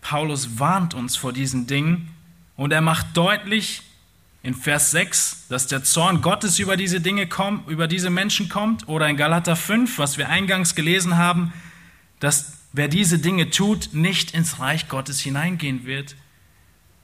Paulus 0.02 0.58
warnt 0.58 0.92
uns 0.92 1.16
vor 1.16 1.32
diesen 1.32 1.66
Dingen 1.66 2.14
und 2.56 2.72
er 2.72 2.82
macht 2.82 3.16
deutlich, 3.16 3.82
in 4.46 4.54
Vers 4.54 4.92
6, 4.92 5.48
dass 5.48 5.66
der 5.66 5.82
Zorn 5.82 6.22
Gottes 6.22 6.60
über 6.60 6.76
diese 6.76 7.00
Dinge 7.00 7.26
kommt, 7.26 7.68
über 7.68 7.88
diese 7.88 8.10
Menschen 8.10 8.48
kommt, 8.48 8.86
oder 8.86 9.08
in 9.08 9.16
Galater 9.16 9.56
5, 9.56 9.98
was 9.98 10.18
wir 10.18 10.28
eingangs 10.28 10.76
gelesen 10.76 11.16
haben, 11.16 11.52
dass 12.20 12.52
wer 12.72 12.86
diese 12.86 13.18
Dinge 13.18 13.50
tut, 13.50 13.92
nicht 13.92 14.34
ins 14.34 14.60
Reich 14.60 14.88
Gottes 14.88 15.18
hineingehen 15.18 15.84
wird. 15.84 16.14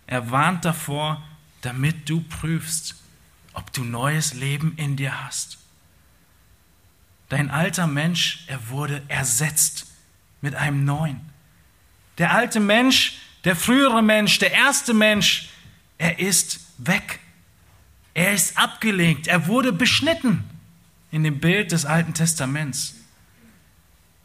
Er 0.06 0.30
warnt 0.30 0.64
davor, 0.64 1.20
damit 1.62 2.08
du 2.08 2.20
prüfst, 2.20 2.94
ob 3.54 3.72
du 3.72 3.82
neues 3.82 4.34
Leben 4.34 4.74
in 4.76 4.94
dir 4.94 5.24
hast. 5.24 5.58
Dein 7.28 7.50
alter 7.50 7.88
Mensch, 7.88 8.44
er 8.46 8.68
wurde 8.68 9.02
ersetzt 9.08 9.88
mit 10.42 10.54
einem 10.54 10.84
neuen. 10.84 11.20
Der 12.18 12.34
alte 12.34 12.60
Mensch, 12.60 13.18
der 13.42 13.56
frühere 13.56 14.00
Mensch, 14.00 14.38
der 14.38 14.52
erste 14.52 14.94
Mensch, 14.94 15.48
er 15.98 16.20
ist 16.20 16.60
weg. 16.78 17.18
Er 18.14 18.32
ist 18.32 18.58
abgelegt, 18.58 19.26
er 19.26 19.46
wurde 19.46 19.72
beschnitten 19.72 20.44
in 21.10 21.24
dem 21.24 21.40
Bild 21.40 21.72
des 21.72 21.86
Alten 21.86 22.14
Testaments. 22.14 22.94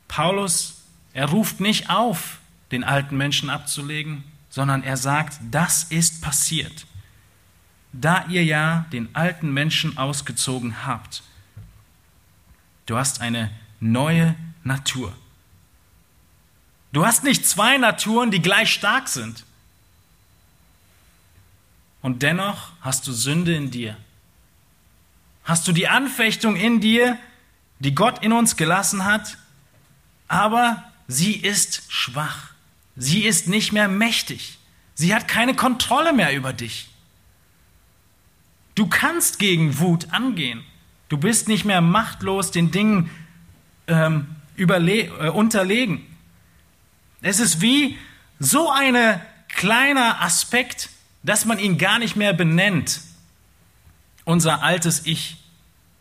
Paulus, 0.07 0.81
er 1.13 1.29
ruft 1.29 1.59
nicht 1.59 1.89
auf, 1.89 2.39
den 2.71 2.83
alten 2.83 3.15
Menschen 3.15 3.49
abzulegen, 3.49 4.23
sondern 4.49 4.83
er 4.83 4.97
sagt, 4.97 5.39
das 5.51 5.85
ist 5.85 6.21
passiert, 6.21 6.85
da 7.93 8.25
ihr 8.27 8.43
ja 8.43 8.85
den 8.91 9.15
alten 9.15 9.53
Menschen 9.53 9.97
ausgezogen 9.97 10.85
habt. 10.85 11.23
Du 12.85 12.97
hast 12.97 13.21
eine 13.21 13.51
neue 13.79 14.35
Natur. 14.63 15.15
Du 16.91 17.05
hast 17.05 17.23
nicht 17.23 17.45
zwei 17.45 17.77
Naturen, 17.77 18.31
die 18.31 18.41
gleich 18.41 18.71
stark 18.71 19.07
sind 19.07 19.46
und 22.01 22.23
dennoch 22.23 22.71
hast 22.81 23.07
du 23.07 23.11
Sünde 23.11 23.55
in 23.55 23.71
dir. 23.71 23.97
Hast 25.43 25.67
du 25.67 25.71
die 25.71 25.87
Anfechtung 25.87 26.55
in 26.55 26.81
dir, 26.81 27.17
die 27.79 27.95
Gott 27.95 28.23
in 28.23 28.33
uns 28.33 28.55
gelassen 28.55 29.05
hat, 29.05 29.37
aber 30.27 30.83
sie 31.07 31.33
ist 31.33 31.83
schwach. 31.89 32.51
Sie 32.95 33.23
ist 33.23 33.47
nicht 33.47 33.71
mehr 33.71 33.87
mächtig. 33.87 34.57
Sie 34.95 35.13
hat 35.13 35.27
keine 35.27 35.55
Kontrolle 35.55 36.11
mehr 36.11 36.35
über 36.35 36.53
dich. 36.53 36.89
Du 38.75 38.87
kannst 38.87 39.39
gegen 39.39 39.79
Wut 39.79 40.11
angehen. 40.11 40.63
Du 41.09 41.17
bist 41.17 41.47
nicht 41.47 41.65
mehr 41.65 41.81
machtlos 41.81 42.51
den 42.51 42.71
Dingen 42.71 43.09
ähm, 43.87 44.27
äh, 44.57 45.29
unterlegen. 45.29 46.05
Es 47.21 47.39
ist 47.39 47.61
wie 47.61 47.97
so 48.39 48.69
ein 48.69 49.21
kleiner 49.47 50.21
Aspekt 50.21 50.89
dass 51.28 51.43
man 51.43 51.59
ihn 51.59 51.78
gar 51.78 51.99
nicht 51.99 52.15
mehr 52.15 52.32
benennt, 52.32 53.01
unser 54.23 54.63
altes 54.63 55.05
Ich 55.05 55.36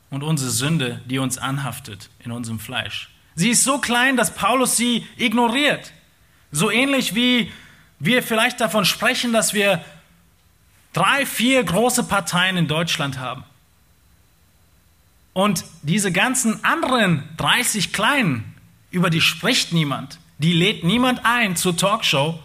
und 0.09 0.22
unsere 0.22 0.51
Sünde, 0.51 1.03
die 1.07 1.18
uns 1.18 1.37
anhaftet 1.37 2.11
in 2.20 2.31
unserem 2.31 2.61
Fleisch. 2.61 3.11
Sie 3.35 3.51
ist 3.51 3.64
so 3.64 3.79
klein, 3.79 4.16
dass 4.16 4.35
Paulus 4.35 4.77
sie 4.77 5.05
ignoriert. 5.16 5.93
So 6.53 6.70
ähnlich 6.70 7.16
wie 7.16 7.51
wir 7.99 8.22
vielleicht 8.22 8.61
davon 8.61 8.85
sprechen, 8.85 9.33
dass 9.33 9.53
wir 9.53 9.85
drei, 10.93 11.27
vier 11.27 11.64
große 11.64 12.05
Parteien 12.05 12.57
in 12.57 12.68
Deutschland 12.68 13.18
haben. 13.18 13.43
Und 15.33 15.64
diese 15.83 16.12
ganzen 16.12 16.64
anderen 16.64 17.29
30 17.37 17.93
kleinen, 17.93 18.55
über 18.93 19.11
die 19.11 19.20
spricht 19.20 19.72
niemand. 19.72 20.20
Die 20.39 20.53
lädt 20.53 20.85
niemand 20.85 21.22
ein 21.24 21.57
zur 21.57 21.77
Talkshow. 21.77 22.39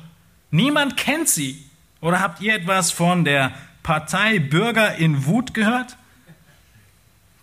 Niemand 0.49 0.97
kennt 0.97 1.29
sie. 1.29 1.63
Oder 2.01 2.19
habt 2.19 2.41
ihr 2.41 2.55
etwas 2.55 2.91
von 2.91 3.23
der 3.23 3.53
Partei 3.83 4.39
Bürger 4.39 4.95
in 4.95 5.25
Wut 5.25 5.53
gehört? 5.53 5.97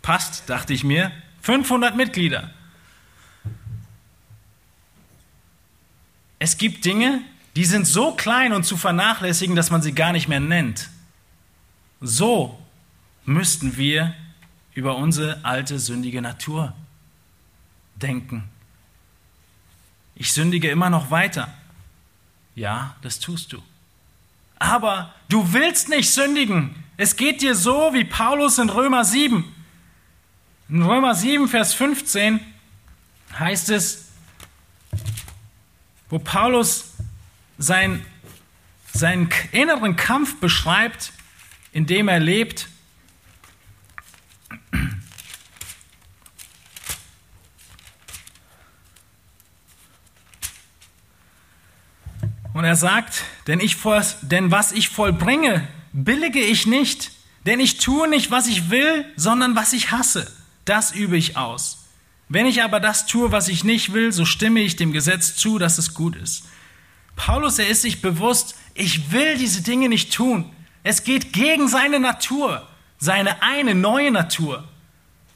Passt, 0.03 0.49
dachte 0.49 0.73
ich 0.73 0.85
mir. 0.85 1.13
500 1.43 1.97
Mitglieder. 1.97 2.51
Es 6.39 6.57
gibt 6.57 6.85
Dinge, 6.85 7.23
die 7.57 7.65
sind 7.65 7.87
so 7.87 8.13
klein 8.13 8.53
und 8.53 8.65
zu 8.65 8.77
vernachlässigen, 8.77 9.57
dass 9.57 9.71
man 9.71 9.83
sie 9.83 9.93
gar 9.93 10.13
nicht 10.13 10.29
mehr 10.29 10.41
nennt. 10.41 10.91
So 12.01 12.61
müssten 13.25 13.77
wir 13.77 14.15
über 14.75 14.97
unsere 14.97 15.45
alte 15.45 15.79
sündige 15.79 16.23
Natur 16.23 16.75
denken. 17.97 18.49
Ich 20.15 20.33
sündige 20.33 20.71
immer 20.71 20.91
noch 20.91 21.11
weiter. 21.11 21.53
Ja, 22.55 22.97
das 23.03 23.19
tust 23.19 23.53
du. 23.53 23.63
Aber 24.59 25.15
du 25.29 25.53
willst 25.53 25.89
nicht 25.89 26.11
sündigen. 26.11 26.75
Es 26.97 27.17
geht 27.17 27.43
dir 27.43 27.55
so 27.55 27.93
wie 27.93 28.05
Paulus 28.05 28.59
in 28.59 28.69
Römer 28.69 29.05
7. 29.05 29.45
In 30.69 30.83
Römer 30.83 31.15
7, 31.15 31.49
Vers 31.49 31.75
15 31.75 32.41
heißt 33.39 33.71
es, 33.71 34.09
wo 36.11 36.19
Paulus 36.19 36.95
sein, 37.59 38.05
seinen 38.93 39.29
inneren 39.53 39.97
Kampf 39.97 40.41
beschreibt, 40.41 41.13
in 41.73 41.87
dem 41.87 42.09
er 42.09 42.21
lebt. 42.21 42.69
Er 52.69 52.77
sagt, 52.77 53.25
denn, 53.47 53.61
ich, 53.61 53.79
denn 54.21 54.51
was 54.51 54.73
ich 54.73 54.91
vollbringe, 54.91 55.67
billige 55.95 56.41
ich 56.41 56.67
nicht. 56.67 57.13
Denn 57.47 57.61
ich 57.61 57.79
tue 57.79 58.09
nicht, 58.09 58.31
was 58.31 58.47
ich 58.47 58.69
will, 58.69 59.07
sondern 59.17 59.57
was 59.57 59.73
ich 59.73 59.91
hasse. 59.91 60.31
Das 60.67 60.93
übe 60.93 61.17
ich 61.17 61.39
aus. 61.39 61.87
Wenn 62.29 62.45
ich 62.45 62.63
aber 62.63 62.79
das 62.79 63.07
tue, 63.07 63.33
was 63.33 63.49
ich 63.49 63.65
nicht 63.65 63.95
will, 63.95 64.13
so 64.13 64.27
stimme 64.27 64.61
ich 64.61 64.77
dem 64.77 64.93
Gesetz 64.93 65.35
zu, 65.35 65.59
dass 65.59 65.79
es 65.79 65.95
gut 65.95 66.15
ist. 66.15 66.45
Paulus, 67.17 67.59
er 67.59 67.69
ist 67.69 67.81
sich 67.81 68.03
bewusst, 68.03 68.55
ich 68.75 69.13
will 69.13 69.39
diese 69.39 69.63
Dinge 69.63 69.89
nicht 69.89 70.13
tun. 70.13 70.45
Es 70.83 71.05
geht 71.05 71.33
gegen 71.33 71.69
seine 71.69 72.01
Natur, 72.01 72.69
seine 72.99 73.43
eine 73.43 73.75
neue 73.75 74.11
Natur. 74.11 74.69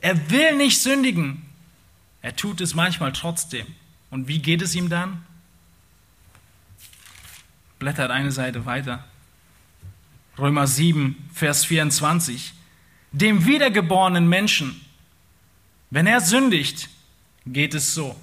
Er 0.03 0.31
will 0.31 0.57
nicht 0.57 0.83
sündigen. 0.83 1.47
Er 2.21 2.37
tut 2.37 2.61
es 2.61 2.75
manchmal 2.75 3.13
trotzdem. 3.13 3.67
Und 4.11 4.29
wie 4.29 4.41
geht 4.41 4.61
es 4.61 4.75
ihm 4.75 4.91
dann? 4.91 5.25
Blättert 7.83 8.13
eine 8.13 8.31
Seite 8.31 8.65
weiter. 8.65 9.05
Römer 10.39 10.69
7, 10.69 11.17
Vers 11.35 11.65
24. 11.65 12.55
Dem 13.11 13.45
wiedergeborenen 13.45 14.29
Menschen, 14.29 14.81
wenn 15.91 16.07
er 16.07 16.21
sündigt, 16.21 16.89
geht 17.45 17.75
es 17.75 17.93
so. 17.93 18.15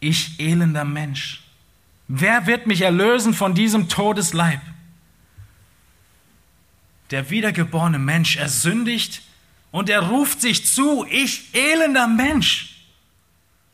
Ich 0.00 0.40
elender 0.40 0.84
Mensch, 0.84 1.44
wer 2.08 2.48
wird 2.48 2.66
mich 2.66 2.80
erlösen 2.80 3.34
von 3.34 3.54
diesem 3.54 3.88
Todesleib? 3.88 4.60
Der 7.12 7.30
wiedergeborene 7.30 8.00
Mensch, 8.00 8.34
er 8.36 8.48
sündigt 8.48 9.22
Und 9.70 9.88
er 9.88 10.00
ruft 10.00 10.40
sich 10.40 10.66
zu, 10.66 11.06
ich 11.08 11.54
elender 11.54 12.08
Mensch. 12.08 12.71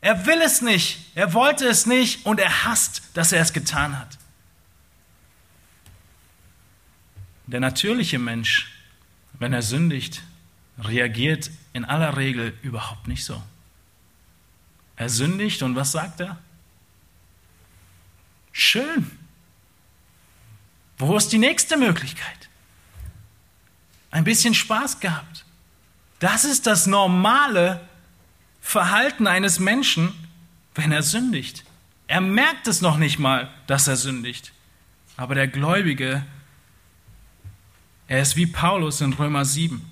Er 0.01 0.25
will 0.25 0.41
es 0.41 0.61
nicht, 0.61 0.99
er 1.15 1.33
wollte 1.33 1.67
es 1.67 1.85
nicht 1.85 2.25
und 2.25 2.39
er 2.39 2.63
hasst, 2.63 3.01
dass 3.13 3.31
er 3.31 3.41
es 3.41 3.51
getan 3.51 3.97
hat. 3.97 4.17
Der 7.47 7.59
natürliche 7.59 8.19
Mensch, 8.19 8.71
wenn 9.33 9.53
er 9.53 9.61
sündigt, 9.61 10.21
reagiert 10.77 11.51
in 11.73 11.83
aller 11.83 12.15
Regel 12.15 12.57
überhaupt 12.61 13.07
nicht 13.07 13.25
so. 13.25 13.41
Er 14.95 15.09
sündigt 15.09 15.63
und 15.63 15.75
was 15.75 15.91
sagt 15.91 16.21
er? 16.21 16.37
Schön. 18.51 19.17
Wo 20.97 21.15
ist 21.17 21.31
die 21.31 21.37
nächste 21.37 21.77
Möglichkeit? 21.77 22.49
Ein 24.11 24.23
bisschen 24.23 24.53
Spaß 24.53 24.99
gehabt. 24.99 25.45
Das 26.19 26.43
ist 26.43 26.67
das 26.67 26.85
normale 26.85 27.88
Verhalten 28.69 29.25
eines 29.25 29.57
Menschen, 29.57 30.13
wenn 30.75 30.91
er 30.91 31.01
sündigt. 31.01 31.63
Er 32.05 32.21
merkt 32.21 32.67
es 32.67 32.81
noch 32.81 32.97
nicht 32.97 33.17
mal, 33.17 33.49
dass 33.65 33.87
er 33.87 33.95
sündigt. 33.95 34.51
Aber 35.17 35.33
der 35.33 35.47
Gläubige, 35.47 36.23
er 38.07 38.21
ist 38.21 38.35
wie 38.35 38.45
Paulus 38.45 39.01
in 39.01 39.13
Römer 39.13 39.43
7. 39.43 39.83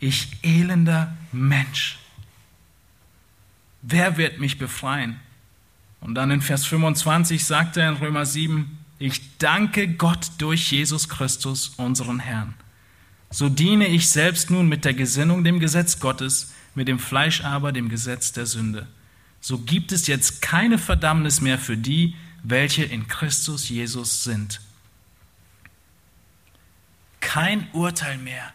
Ich 0.00 0.38
elender 0.40 1.14
Mensch. 1.32 1.98
Wer 3.82 4.16
wird 4.16 4.40
mich 4.40 4.56
befreien? 4.56 5.20
Und 6.00 6.14
dann 6.14 6.30
in 6.30 6.40
Vers 6.40 6.64
25 6.64 7.44
sagt 7.44 7.76
er 7.76 7.90
in 7.90 7.96
Römer 7.96 8.24
7, 8.24 8.78
ich 8.98 9.36
danke 9.36 9.86
Gott 9.86 10.30
durch 10.38 10.72
Jesus 10.72 11.10
Christus, 11.10 11.74
unseren 11.76 12.20
Herrn. 12.20 12.54
So 13.30 13.50
diene 13.50 13.86
ich 13.86 14.08
selbst 14.08 14.50
nun 14.50 14.66
mit 14.66 14.86
der 14.86 14.94
Gesinnung 14.94 15.44
dem 15.44 15.60
Gesetz 15.60 16.00
Gottes, 16.00 16.54
mit 16.74 16.88
dem 16.88 16.98
Fleisch 16.98 17.42
aber 17.42 17.72
dem 17.72 17.88
Gesetz 17.88 18.32
der 18.32 18.46
Sünde. 18.46 18.86
So 19.40 19.58
gibt 19.58 19.92
es 19.92 20.06
jetzt 20.06 20.42
keine 20.42 20.78
Verdammnis 20.78 21.40
mehr 21.40 21.58
für 21.58 21.76
die, 21.76 22.16
welche 22.42 22.84
in 22.84 23.08
Christus 23.08 23.68
Jesus 23.68 24.24
sind. 24.24 24.60
Kein 27.20 27.68
Urteil 27.72 28.18
mehr 28.18 28.52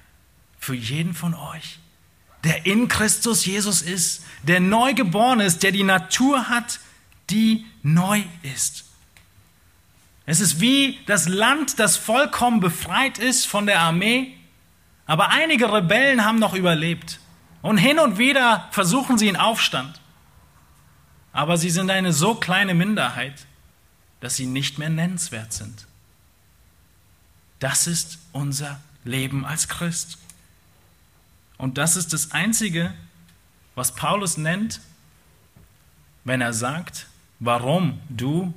für 0.60 0.76
jeden 0.76 1.14
von 1.14 1.34
euch, 1.34 1.80
der 2.44 2.66
in 2.66 2.88
Christus 2.88 3.46
Jesus 3.46 3.82
ist, 3.82 4.24
der 4.44 4.60
neu 4.60 4.94
geboren 4.94 5.40
ist, 5.40 5.64
der 5.64 5.72
die 5.72 5.84
Natur 5.84 6.50
hat, 6.50 6.80
die 7.30 7.66
neu 7.82 8.24
ist. 8.44 8.86
Es 10.26 10.40
ist 10.42 10.62
wie 10.62 11.00
das 11.08 11.28
Land, 11.28 11.80
das 11.80 11.98
vollkommen 11.98 12.60
befreit 12.60 13.18
ist 13.18 13.48
von 13.48 13.66
der 13.66 13.80
Armee, 13.80 14.36
aber 15.08 15.30
einige 15.30 15.74
Rebellen 15.74 16.24
haben 16.24 16.38
noch 16.38 16.54
überlebt. 16.54 17.20
Und 17.62 17.78
hin 17.78 18.00
und 18.00 18.18
wieder 18.18 18.68
versuchen 18.72 19.18
sie 19.18 19.28
in 19.28 19.36
Aufstand. 19.36 20.00
Aber 21.34 21.58
sie 21.58 21.70
sind 21.70 21.90
eine 21.92 22.14
so 22.14 22.36
kleine 22.36 22.74
Minderheit, 22.74 23.46
dass 24.22 24.36
sie 24.36 24.46
nicht 24.46 24.80
mehr 24.80 24.90
nennenswert 24.90 25.54
sind. 25.54 25.86
Das 27.60 27.88
ist 27.88 28.20
unser 28.32 28.80
Leben 29.04 29.46
als 29.46 29.68
Christ. 29.68 30.18
Und 31.58 31.78
das 31.78 31.96
ist 31.98 32.14
das 32.14 32.32
Einzige, 32.32 32.94
was 33.76 33.96
Paulus 33.96 34.38
nennt, 34.38 34.80
wenn 36.24 36.42
er 36.42 36.54
sagt, 36.54 37.08
warum 37.40 38.00
du 38.10 38.54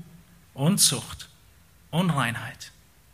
Unzucht, 0.54 1.28
Unreinheit, 1.90 2.72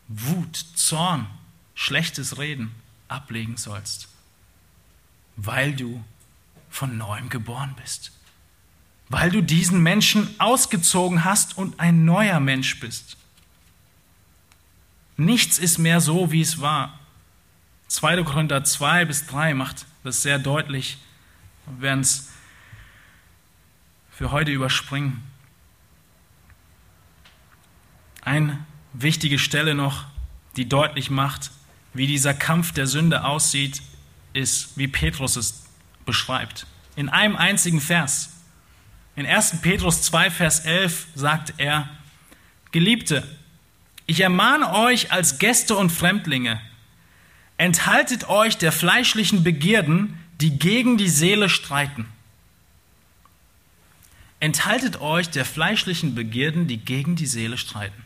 Wut, 0.08 0.56
Zorn, 0.74 1.26
schlechtes 1.74 2.38
Reden 2.38 2.74
ablegen 3.08 3.56
sollst 3.56 4.08
weil 5.40 5.72
du 5.72 6.04
von 6.68 6.98
neuem 6.98 7.28
geboren 7.28 7.74
bist. 7.80 8.10
Weil 9.08 9.30
du 9.30 9.40
diesen 9.40 9.82
Menschen 9.82 10.28
ausgezogen 10.38 11.24
hast 11.24 11.56
und 11.56 11.80
ein 11.80 12.04
neuer 12.04 12.40
Mensch 12.40 12.78
bist. 12.80 13.16
Nichts 15.16 15.58
ist 15.58 15.78
mehr 15.78 16.00
so, 16.00 16.32
wie 16.32 16.42
es 16.42 16.60
war. 16.60 16.98
2. 17.86 18.24
Korinther 18.24 18.64
2 18.64 19.04
bis 19.06 19.26
3 19.26 19.54
macht 19.54 19.86
das 20.02 20.22
sehr 20.22 20.38
deutlich. 20.38 20.98
Wir 21.66 21.82
werden 21.82 22.00
es 22.00 22.28
für 24.10 24.32
heute 24.32 24.50
überspringen. 24.50 25.22
Eine 28.22 28.58
wichtige 28.92 29.38
Stelle 29.38 29.74
noch, 29.74 30.04
die 30.56 30.68
deutlich 30.68 31.10
macht, 31.10 31.52
wie 31.94 32.08
dieser 32.08 32.34
Kampf 32.34 32.72
der 32.72 32.88
Sünde 32.88 33.24
aussieht, 33.24 33.80
ist, 34.32 34.76
wie 34.76 34.88
Petrus 34.88 35.36
es 35.36 35.64
beschreibt. 36.04 36.66
In 36.96 37.08
einem 37.08 37.36
einzigen 37.36 37.80
Vers. 37.80 38.30
In 39.16 39.26
1. 39.26 39.60
Petrus 39.62 40.02
2, 40.02 40.30
Vers 40.30 40.60
11 40.60 41.06
sagt 41.14 41.54
er, 41.58 41.88
Geliebte, 42.70 43.26
ich 44.06 44.20
ermahne 44.20 44.72
euch 44.74 45.12
als 45.12 45.38
Gäste 45.38 45.76
und 45.76 45.90
Fremdlinge, 45.90 46.60
enthaltet 47.56 48.28
euch 48.28 48.56
der 48.56 48.72
fleischlichen 48.72 49.42
Begierden, 49.44 50.18
die 50.40 50.58
gegen 50.58 50.96
die 50.96 51.08
Seele 51.08 51.48
streiten. 51.48 52.06
Enthaltet 54.40 55.00
euch 55.00 55.28
der 55.30 55.44
fleischlichen 55.44 56.14
Begierden, 56.14 56.68
die 56.68 56.78
gegen 56.78 57.16
die 57.16 57.26
Seele 57.26 57.58
streiten. 57.58 58.04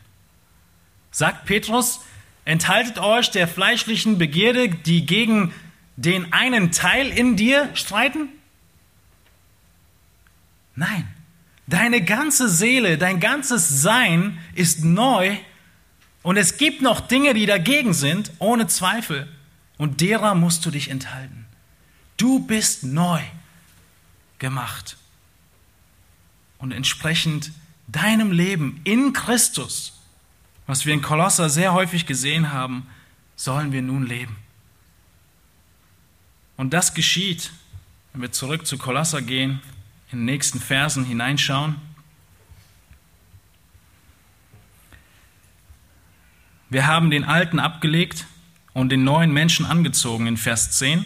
Sagt 1.11 1.45
Petrus, 1.45 2.01
enthaltet 2.43 2.97
euch 2.97 3.29
der 3.29 3.47
fleischlichen 3.47 4.17
Begierde, 4.17 4.69
die 4.69 5.05
gegen 5.05 5.53
den 5.95 6.33
einen 6.33 6.71
Teil 6.71 7.09
in 7.09 7.35
dir 7.35 7.69
streiten? 7.75 8.29
Nein, 10.75 11.07
deine 11.67 12.03
ganze 12.03 12.49
Seele, 12.49 12.97
dein 12.97 13.19
ganzes 13.19 13.81
Sein 13.81 14.39
ist 14.55 14.83
neu 14.83 15.37
und 16.23 16.37
es 16.37 16.57
gibt 16.57 16.81
noch 16.81 17.01
Dinge, 17.01 17.33
die 17.33 17.45
dagegen 17.45 17.93
sind, 17.93 18.31
ohne 18.39 18.67
Zweifel. 18.67 19.27
Und 19.77 20.01
derer 20.01 20.33
musst 20.33 20.65
du 20.65 20.71
dich 20.71 20.89
enthalten. 20.89 21.45
Du 22.17 22.39
bist 22.39 22.83
neu 22.83 23.21
gemacht. 24.39 24.97
Und 26.57 26.71
entsprechend 26.71 27.51
deinem 27.87 28.31
Leben 28.31 28.79
in 28.85 29.11
Christus, 29.11 29.99
was 30.65 30.85
wir 30.85 30.93
in 30.93 31.01
Kolosser 31.01 31.49
sehr 31.49 31.73
häufig 31.73 32.05
gesehen 32.05 32.53
haben, 32.53 32.87
sollen 33.35 33.73
wir 33.73 33.81
nun 33.81 34.07
leben. 34.07 34.37
Und 36.57 36.73
das 36.73 36.93
geschieht, 36.93 37.51
wenn 38.11 38.21
wir 38.21 38.31
zurück 38.31 38.67
zu 38.67 38.77
Kolosser 38.77 39.21
gehen, 39.21 39.61
in 40.11 40.19
den 40.19 40.25
nächsten 40.25 40.59
Versen 40.59 41.05
hineinschauen. 41.05 41.75
Wir 46.69 46.87
haben 46.87 47.09
den 47.09 47.23
Alten 47.23 47.59
abgelegt 47.59 48.25
und 48.73 48.89
den 48.89 49.03
neuen 49.03 49.31
Menschen 49.31 49.65
angezogen 49.65 50.27
in 50.27 50.37
Vers 50.37 50.71
10. 50.77 51.05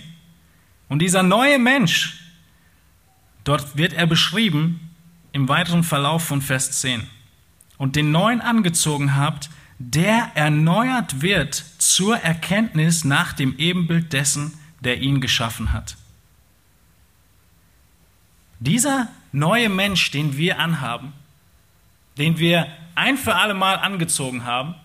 Und 0.89 0.99
dieser 0.99 1.23
neue 1.23 1.59
Mensch, 1.59 2.21
dort 3.43 3.77
wird 3.77 3.93
er 3.93 4.07
beschrieben 4.07 4.95
im 5.31 5.49
weiteren 5.49 5.83
Verlauf 5.83 6.23
von 6.23 6.41
Vers 6.41 6.79
10. 6.81 7.07
Und 7.77 7.95
den 7.95 8.11
neuen 8.11 8.41
angezogen 8.41 9.15
habt, 9.15 9.49
der 9.79 10.31
erneuert 10.35 11.21
wird 11.21 11.63
zur 11.77 12.17
Erkenntnis 12.17 13.03
nach 13.03 13.33
dem 13.33 13.57
Ebenbild 13.57 14.11
dessen, 14.13 14.56
der 14.81 14.99
ihn 14.99 15.21
geschaffen 15.21 15.73
hat. 15.73 15.97
Dieser 18.59 19.07
neue 19.31 19.69
Mensch, 19.69 20.11
den 20.11 20.37
wir 20.37 20.59
anhaben, 20.59 21.13
den 22.17 22.39
wir 22.39 22.67
ein 22.95 23.17
für 23.17 23.35
alle 23.35 23.53
Mal 23.53 23.75
angezogen 23.75 24.45
haben, 24.45 24.75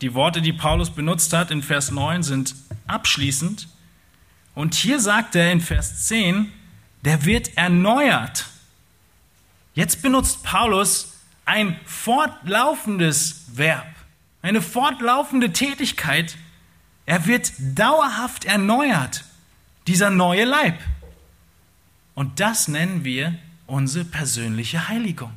die 0.00 0.14
Worte, 0.14 0.40
die 0.40 0.52
Paulus 0.52 0.90
benutzt 0.90 1.32
hat 1.32 1.50
in 1.50 1.62
Vers 1.62 1.90
9, 1.90 2.22
sind 2.22 2.54
abschließend. 2.86 3.68
Und 4.54 4.74
hier 4.74 5.00
sagt 5.00 5.34
er 5.34 5.50
in 5.50 5.60
Vers 5.60 6.06
10, 6.06 6.52
der 7.04 7.24
wird 7.24 7.56
erneuert. 7.56 8.46
Jetzt 9.74 10.02
benutzt 10.02 10.42
Paulus 10.44 11.14
ein 11.44 11.78
fortlaufendes 11.84 13.46
Verb, 13.54 13.88
eine 14.42 14.62
fortlaufende 14.62 15.52
Tätigkeit, 15.52 16.36
er 17.08 17.24
wird 17.24 17.54
dauerhaft 17.58 18.44
erneuert, 18.44 19.24
dieser 19.86 20.10
neue 20.10 20.44
Leib. 20.44 20.78
Und 22.14 22.38
das 22.38 22.68
nennen 22.68 23.02
wir 23.02 23.34
unsere 23.66 24.04
persönliche 24.04 24.88
Heiligung. 24.88 25.32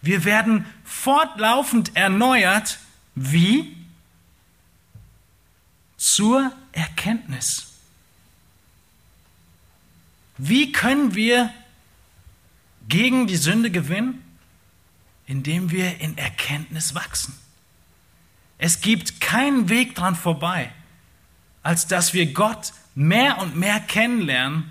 Wir 0.00 0.24
werden 0.24 0.64
fortlaufend 0.84 1.94
erneuert, 1.96 2.78
wie? 3.14 3.76
Zur 5.98 6.50
Erkenntnis. 6.72 7.66
Wie 10.38 10.72
können 10.72 11.14
wir 11.14 11.52
gegen 12.88 13.26
die 13.26 13.36
Sünde 13.36 13.70
gewinnen? 13.70 14.24
Indem 15.26 15.70
wir 15.70 16.00
in 16.00 16.16
Erkenntnis 16.16 16.94
wachsen. 16.94 17.34
Es 18.58 18.80
gibt 18.80 19.20
keinen 19.20 19.68
Weg 19.68 19.94
dran 19.94 20.16
vorbei, 20.16 20.72
als 21.62 21.86
dass 21.86 22.12
wir 22.12 22.32
Gott 22.32 22.72
mehr 22.94 23.38
und 23.38 23.56
mehr 23.56 23.78
kennenlernen 23.80 24.70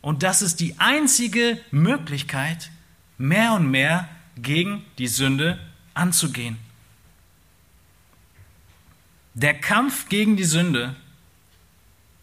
und 0.00 0.22
das 0.22 0.42
ist 0.42 0.60
die 0.60 0.78
einzige 0.78 1.60
Möglichkeit, 1.70 2.70
mehr 3.18 3.52
und 3.52 3.70
mehr 3.70 4.08
gegen 4.36 4.84
die 4.96 5.08
Sünde 5.08 5.58
anzugehen. 5.94 6.56
Der 9.34 9.54
Kampf 9.54 10.08
gegen 10.08 10.36
die 10.36 10.44
Sünde, 10.44 10.96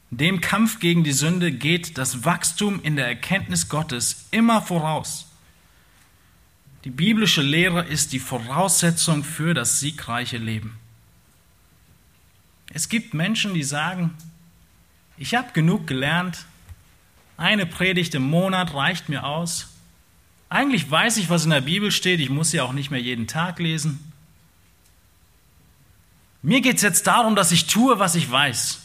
dem 0.10 0.42
Kampf 0.42 0.80
gegen 0.80 1.04
die 1.04 1.12
Sünde 1.12 1.52
geht 1.52 1.98
das 1.98 2.26
Wachstum 2.26 2.82
in 2.82 2.96
der 2.96 3.08
Erkenntnis 3.08 3.70
Gottes 3.70 4.26
immer 4.32 4.62
voraus. 4.62 5.28
Die 6.86 6.90
biblische 6.90 7.42
Lehre 7.42 7.84
ist 7.84 8.14
die 8.14 8.20
Voraussetzung 8.20 9.24
für 9.24 9.54
das 9.54 9.80
siegreiche 9.80 10.38
Leben. 10.38 10.78
Es 12.76 12.90
gibt 12.90 13.14
Menschen, 13.14 13.54
die 13.54 13.64
sagen, 13.64 14.14
ich 15.18 15.34
habe 15.34 15.54
genug 15.54 15.88
gelernt, 15.88 16.44
eine 17.38 17.66
Predigt 17.66 18.14
im 18.16 18.24
Monat 18.24 18.74
reicht 18.74 19.08
mir 19.08 19.24
aus. 19.24 19.70
Eigentlich 20.50 20.92
weiß 20.92 21.16
ich, 21.16 21.30
was 21.30 21.46
in 21.46 21.52
der 21.52 21.62
Bibel 21.62 21.90
steht, 21.90 22.20
ich 22.20 22.30
muss 22.30 22.52
sie 22.52 22.60
auch 22.60 22.74
nicht 22.74 22.92
mehr 22.92 23.02
jeden 23.02 23.28
Tag 23.28 23.60
lesen. 23.60 24.12
Mir 26.42 26.60
geht 26.60 26.76
es 26.76 26.82
jetzt 26.82 27.08
darum, 27.08 27.38
dass 27.38 27.54
ich 27.54 27.68
tue, 27.68 27.98
was 27.98 28.14
ich 28.16 28.30
weiß. 28.30 28.82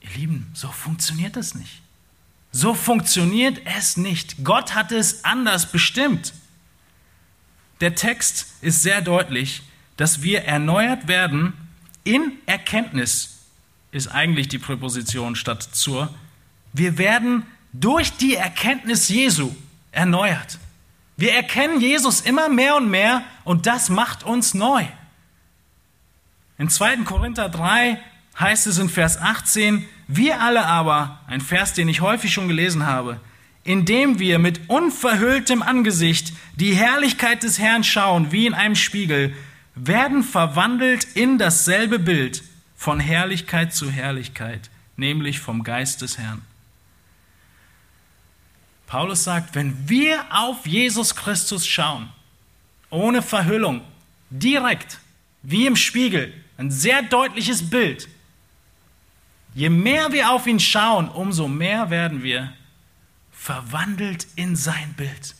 Ihr 0.00 0.10
Lieben, 0.16 0.50
so 0.54 0.72
funktioniert 0.72 1.36
das 1.36 1.54
nicht. 1.54 1.82
So 2.50 2.72
funktioniert 2.72 3.60
es 3.76 3.98
nicht. 3.98 4.42
Gott 4.42 4.74
hat 4.74 4.90
es 4.90 5.22
anders 5.26 5.70
bestimmt. 5.70 6.32
Der 7.82 7.94
Text 7.94 8.54
ist 8.62 8.82
sehr 8.82 9.02
deutlich, 9.02 9.60
dass 9.96 10.22
wir 10.22 10.44
erneuert 10.44 11.08
werden 11.08 11.52
in 12.04 12.32
Erkenntnis, 12.46 13.38
ist 13.90 14.08
eigentlich 14.08 14.48
die 14.48 14.58
Präposition 14.58 15.36
statt 15.36 15.62
zur. 15.62 16.12
Wir 16.72 16.98
werden 16.98 17.44
durch 17.72 18.12
die 18.12 18.34
Erkenntnis 18.34 19.08
Jesu 19.08 19.54
erneuert. 19.92 20.58
Wir 21.16 21.32
erkennen 21.32 21.80
Jesus 21.80 22.20
immer 22.20 22.48
mehr 22.48 22.76
und 22.76 22.90
mehr 22.90 23.22
und 23.44 23.66
das 23.66 23.88
macht 23.88 24.22
uns 24.22 24.52
neu. 24.52 24.84
In 26.58 26.68
2. 26.68 26.98
Korinther 26.98 27.48
3 27.48 27.98
heißt 28.38 28.66
es 28.66 28.78
in 28.78 28.90
Vers 28.90 29.18
18, 29.18 29.86
wir 30.08 30.40
alle 30.40 30.64
aber, 30.66 31.20
ein 31.26 31.40
Vers, 31.40 31.72
den 31.72 31.88
ich 31.88 32.00
häufig 32.00 32.32
schon 32.32 32.48
gelesen 32.48 32.86
habe, 32.86 33.18
indem 33.64 34.18
wir 34.18 34.38
mit 34.38 34.68
unverhülltem 34.68 35.62
Angesicht 35.62 36.32
die 36.54 36.74
Herrlichkeit 36.74 37.42
des 37.42 37.58
Herrn 37.58 37.82
schauen, 37.82 38.30
wie 38.30 38.46
in 38.46 38.54
einem 38.54 38.76
Spiegel, 38.76 39.34
werden 39.76 40.24
verwandelt 40.24 41.04
in 41.14 41.38
dasselbe 41.38 41.98
Bild 41.98 42.42
von 42.76 42.98
Herrlichkeit 42.98 43.74
zu 43.74 43.90
Herrlichkeit, 43.90 44.70
nämlich 44.96 45.38
vom 45.38 45.62
Geist 45.62 46.00
des 46.00 46.18
Herrn. 46.18 46.42
Paulus 48.86 49.24
sagt, 49.24 49.54
wenn 49.54 49.88
wir 49.88 50.24
auf 50.30 50.66
Jesus 50.66 51.14
Christus 51.14 51.66
schauen, 51.66 52.08
ohne 52.88 53.20
Verhüllung, 53.20 53.82
direkt, 54.30 54.98
wie 55.42 55.66
im 55.66 55.76
Spiegel, 55.76 56.32
ein 56.56 56.70
sehr 56.70 57.02
deutliches 57.02 57.68
Bild, 57.68 58.08
je 59.54 59.68
mehr 59.68 60.12
wir 60.12 60.30
auf 60.30 60.46
ihn 60.46 60.60
schauen, 60.60 61.08
umso 61.08 61.48
mehr 61.48 61.90
werden 61.90 62.22
wir 62.22 62.52
verwandelt 63.30 64.26
in 64.36 64.56
sein 64.56 64.94
Bild. 64.96 65.34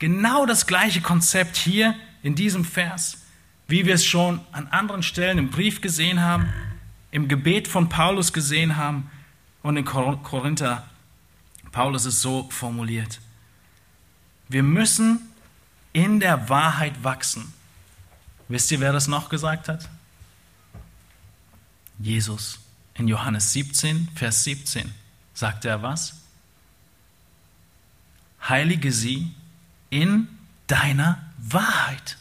Genau 0.00 0.44
das 0.44 0.66
gleiche 0.66 1.00
Konzept 1.00 1.56
hier 1.56 1.94
in 2.22 2.34
diesem 2.34 2.64
Vers 2.64 3.23
wie 3.66 3.86
wir 3.86 3.94
es 3.94 4.04
schon 4.04 4.40
an 4.52 4.66
anderen 4.68 5.02
Stellen 5.02 5.38
im 5.38 5.50
Brief 5.50 5.80
gesehen 5.80 6.20
haben, 6.20 6.52
im 7.10 7.28
Gebet 7.28 7.68
von 7.68 7.88
Paulus 7.88 8.32
gesehen 8.32 8.76
haben 8.76 9.10
und 9.62 9.76
in 9.76 9.84
Korinther. 9.84 10.88
Paulus 11.72 12.04
ist 12.04 12.20
so 12.20 12.48
formuliert. 12.50 13.20
Wir 14.48 14.62
müssen 14.62 15.20
in 15.92 16.20
der 16.20 16.48
Wahrheit 16.48 17.02
wachsen. 17.02 17.52
Wisst 18.48 18.70
ihr, 18.70 18.80
wer 18.80 18.92
das 18.92 19.08
noch 19.08 19.28
gesagt 19.28 19.68
hat? 19.68 19.88
Jesus. 21.98 22.58
In 22.94 23.08
Johannes 23.08 23.52
17, 23.52 24.08
Vers 24.14 24.44
17 24.44 24.92
sagt 25.32 25.64
er 25.64 25.82
was? 25.82 26.14
Heilige 28.48 28.92
sie 28.92 29.32
in 29.90 30.28
deiner 30.66 31.32
Wahrheit. 31.38 32.18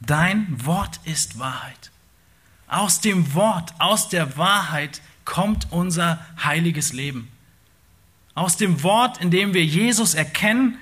Dein 0.00 0.64
Wort 0.64 1.00
ist 1.04 1.38
Wahrheit. 1.38 1.90
Aus 2.68 3.00
dem 3.00 3.34
Wort, 3.34 3.74
aus 3.78 4.08
der 4.08 4.36
Wahrheit 4.36 5.00
kommt 5.24 5.68
unser 5.70 6.24
heiliges 6.42 6.92
Leben. 6.92 7.28
Aus 8.34 8.56
dem 8.56 8.82
Wort, 8.82 9.18
in 9.18 9.30
dem 9.30 9.54
wir 9.54 9.64
Jesus 9.64 10.14
erkennen, 10.14 10.78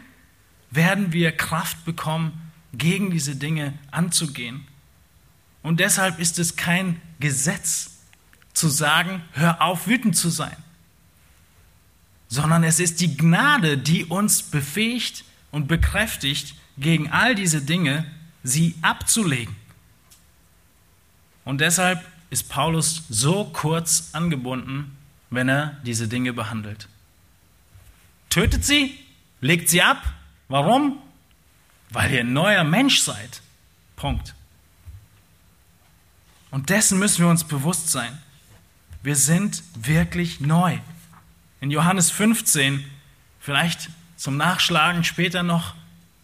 werden 0.71 1.13
wir 1.13 1.33
Kraft 1.33 1.85
bekommen, 1.85 2.41
gegen 2.73 3.11
diese 3.11 3.37
Dinge 3.37 3.75
anzugehen. 3.91 4.67
Und 5.63 5.81
deshalb 5.81 6.19
ist 6.19 6.39
es 6.39 6.57
kein 6.57 7.01
Gesetz 7.21 7.99
zu 8.53 8.69
sagen, 8.69 9.23
hör 9.33 9.63
auf, 9.63 9.87
wütend 9.87 10.17
zu 10.17 10.29
sein, 10.29 10.57
sondern 12.29 12.65
es 12.65 12.81
ist 12.81 13.01
die 13.01 13.17
Gnade, 13.17 13.79
die 13.79 14.05
uns 14.05 14.43
befähigt 14.43 15.25
und 15.51 15.69
bekräftigt, 15.69 16.57
gegen 16.77 17.11
all 17.11 17.37
diese 17.37 17.63
Dinge 17.63 18.05
sie 18.45 18.77
abzulegen. 18.83 19.57
Und 21.45 21.61
deshalb 21.61 22.05
ist 22.31 22.49
Paulus 22.49 23.05
so 23.09 23.47
kurz 23.47 24.11
angebunden, 24.13 24.97
wenn 25.31 25.49
er 25.49 25.79
diese 25.85 26.07
Dinge 26.07 26.33
behandelt. 26.33 26.89
Tötet 28.31 28.65
sie, 28.65 28.97
legt 29.41 29.69
sie 29.69 29.83
ab. 29.83 30.03
Warum? 30.49 30.99
Weil 31.91 32.13
ihr 32.13 32.21
ein 32.21 32.33
neuer 32.33 32.65
Mensch 32.65 33.01
seid. 33.01 33.41
Punkt. 33.97 34.35
Und 36.51 36.71
dessen 36.71 36.99
müssen 36.99 37.25
wir 37.25 37.31
uns 37.31 37.45
bewusst 37.45 37.91
sein. 37.91 38.17
Wir 39.03 39.17
sind 39.17 39.63
wirklich 39.75 40.41
neu. 40.41 40.79
In 41.61 41.71
Johannes 41.71 42.11
15, 42.11 42.85
vielleicht 43.41 43.91
zum 44.17 44.37
Nachschlagen 44.37 45.05
später 45.05 45.43
noch, 45.43 45.75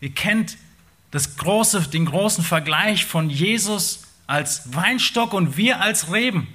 ihr 0.00 0.12
kennt 0.12 0.56
das 1.10 1.36
große, 1.36 1.88
den 1.88 2.06
großen 2.06 2.44
Vergleich 2.44 3.04
von 3.04 3.30
Jesus 3.30 4.04
als 4.26 4.74
Weinstock 4.74 5.32
und 5.32 5.56
wir 5.56 5.80
als 5.80 6.12
Reben. 6.12 6.46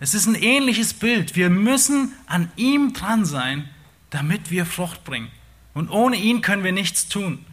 Es 0.00 0.14
ist 0.14 0.26
ein 0.26 0.34
ähnliches 0.34 0.94
Bild. 0.94 1.36
Wir 1.36 1.50
müssen 1.50 2.12
an 2.26 2.50
ihm 2.56 2.92
dran 2.94 3.24
sein, 3.24 3.68
damit 4.08 4.50
wir 4.50 4.66
Frucht 4.66 5.04
bringen. 5.04 5.28
Und 5.74 5.90
ohne 5.90 6.16
ihn 6.16 6.40
können 6.40 6.64
wir 6.64 6.72
nichts 6.72 7.08
tun. 7.08 7.44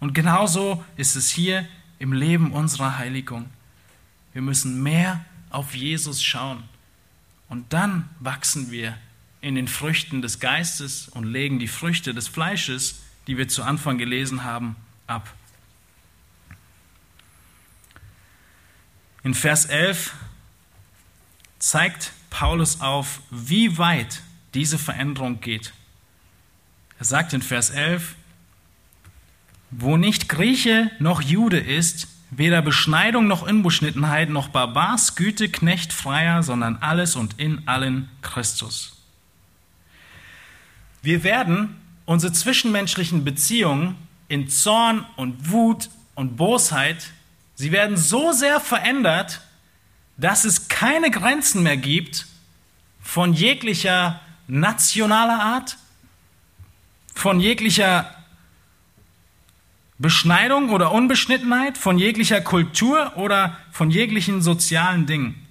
Und 0.00 0.14
genauso 0.14 0.82
ist 0.96 1.14
es 1.14 1.30
hier 1.30 1.68
im 1.98 2.12
Leben 2.12 2.52
unserer 2.52 2.98
Heiligung. 2.98 3.50
Wir 4.32 4.42
müssen 4.42 4.82
mehr 4.82 5.24
auf 5.50 5.74
Jesus 5.74 6.22
schauen. 6.22 6.62
Und 7.48 7.72
dann 7.72 8.08
wachsen 8.18 8.70
wir 8.70 8.96
in 9.40 9.54
den 9.54 9.68
Früchten 9.68 10.22
des 10.22 10.40
Geistes 10.40 11.08
und 11.08 11.24
legen 11.24 11.58
die 11.58 11.68
Früchte 11.68 12.14
des 12.14 12.28
Fleisches, 12.28 13.00
die 13.26 13.36
wir 13.36 13.48
zu 13.48 13.62
Anfang 13.62 13.98
gelesen 13.98 14.44
haben, 14.44 14.76
ab. 15.06 15.32
In 19.22 19.34
Vers 19.34 19.66
11 19.66 20.14
zeigt 21.58 22.12
Paulus 22.30 22.80
auf, 22.80 23.20
wie 23.30 23.76
weit 23.76 24.22
diese 24.54 24.78
Veränderung 24.78 25.40
geht. 25.40 25.72
Er 26.98 27.04
sagt 27.04 27.32
in 27.32 27.42
Vers 27.42 27.70
11, 27.70 28.14
wo 29.70 29.96
nicht 29.96 30.28
Grieche 30.28 30.90
noch 30.98 31.22
Jude 31.22 31.58
ist, 31.58 32.08
weder 32.30 32.62
Beschneidung 32.62 33.26
noch 33.26 33.42
Unbeschnittenheit 33.42 34.30
noch 34.30 34.48
Barbars, 34.48 35.16
Güte, 35.16 35.48
Knecht, 35.48 35.92
Freier, 35.92 36.42
sondern 36.42 36.76
alles 36.76 37.16
und 37.16 37.38
in 37.38 37.66
allen 37.68 38.08
Christus. 38.22 38.96
Wir 41.02 41.24
werden 41.24 41.76
unsere 42.06 42.32
zwischenmenschlichen 42.32 43.24
Beziehungen 43.24 43.96
in 44.28 44.48
Zorn 44.48 45.04
und 45.16 45.50
Wut 45.50 45.90
und 46.14 46.36
Bosheit 46.36 47.12
Sie 47.60 47.72
werden 47.72 47.98
so 47.98 48.32
sehr 48.32 48.58
verändert, 48.58 49.42
dass 50.16 50.46
es 50.46 50.68
keine 50.68 51.10
Grenzen 51.10 51.62
mehr 51.62 51.76
gibt 51.76 52.26
von 53.02 53.34
jeglicher 53.34 54.18
nationaler 54.46 55.42
Art, 55.42 55.76
von 57.14 57.38
jeglicher 57.38 58.14
Beschneidung 59.98 60.70
oder 60.70 60.90
Unbeschnittenheit, 60.90 61.76
von 61.76 61.98
jeglicher 61.98 62.40
Kultur 62.40 63.18
oder 63.18 63.58
von 63.72 63.90
jeglichen 63.90 64.40
sozialen 64.40 65.04
Dingen. 65.04 65.46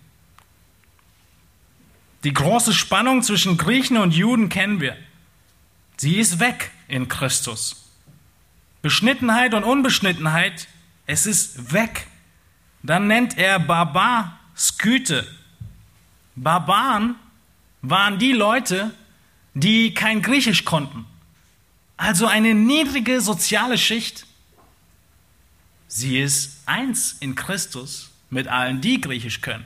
Die 2.23 2.33
große 2.33 2.73
Spannung 2.73 3.21
zwischen 3.21 3.55
Griechen 3.55 3.97
und 3.97 4.15
Juden 4.15 4.49
kennen 4.49 4.81
wir. 4.81 4.97
Sie 5.97 6.15
ist 6.15 6.39
weg 6.39 6.71
in 6.87 7.07
Christus. 7.07 7.87
Beschnittenheit 8.81 9.53
und 9.53 9.63
Unbeschnittenheit 9.63 10.67
es 11.09 11.25
ist 11.25 11.73
weg. 11.73 12.05
Dann 12.83 13.07
nennt 13.07 13.35
er 13.35 13.59
Barbar 13.59 14.39
Sküte. 14.55 15.27
Barbaren 16.35 17.15
waren 17.81 18.19
die 18.19 18.31
Leute, 18.31 18.91
die 19.55 19.95
kein 19.95 20.21
Griechisch 20.21 20.65
konnten. 20.65 21.07
Also 21.97 22.27
eine 22.27 22.53
niedrige 22.53 23.21
soziale 23.21 23.79
Schicht. 23.79 24.27
Sie 25.87 26.19
ist 26.19 26.59
eins 26.67 27.17
in 27.19 27.33
Christus 27.33 28.11
mit 28.29 28.47
allen, 28.47 28.79
die 28.79 29.01
Griechisch 29.01 29.41
können. 29.41 29.65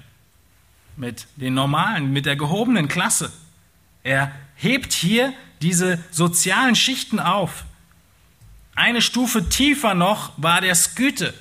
Mit 0.96 1.28
den 1.36 1.56
normalen, 1.56 2.14
mit 2.14 2.26
der 2.26 2.38
gehobenen 2.38 2.88
Klasse. 2.88 3.34
Er 4.04 4.32
hebt 4.56 4.94
hier 4.94 5.34
diese 5.62 6.02
sozialen 6.10 6.78
Schichten 6.78 7.20
auf. 7.20 7.66
Eine 8.76 9.02
Stufe 9.02 9.50
tiefer 9.50 9.94
noch 9.94 10.34
war 10.38 10.62
der 10.62 10.76
Skythe. 10.76 11.34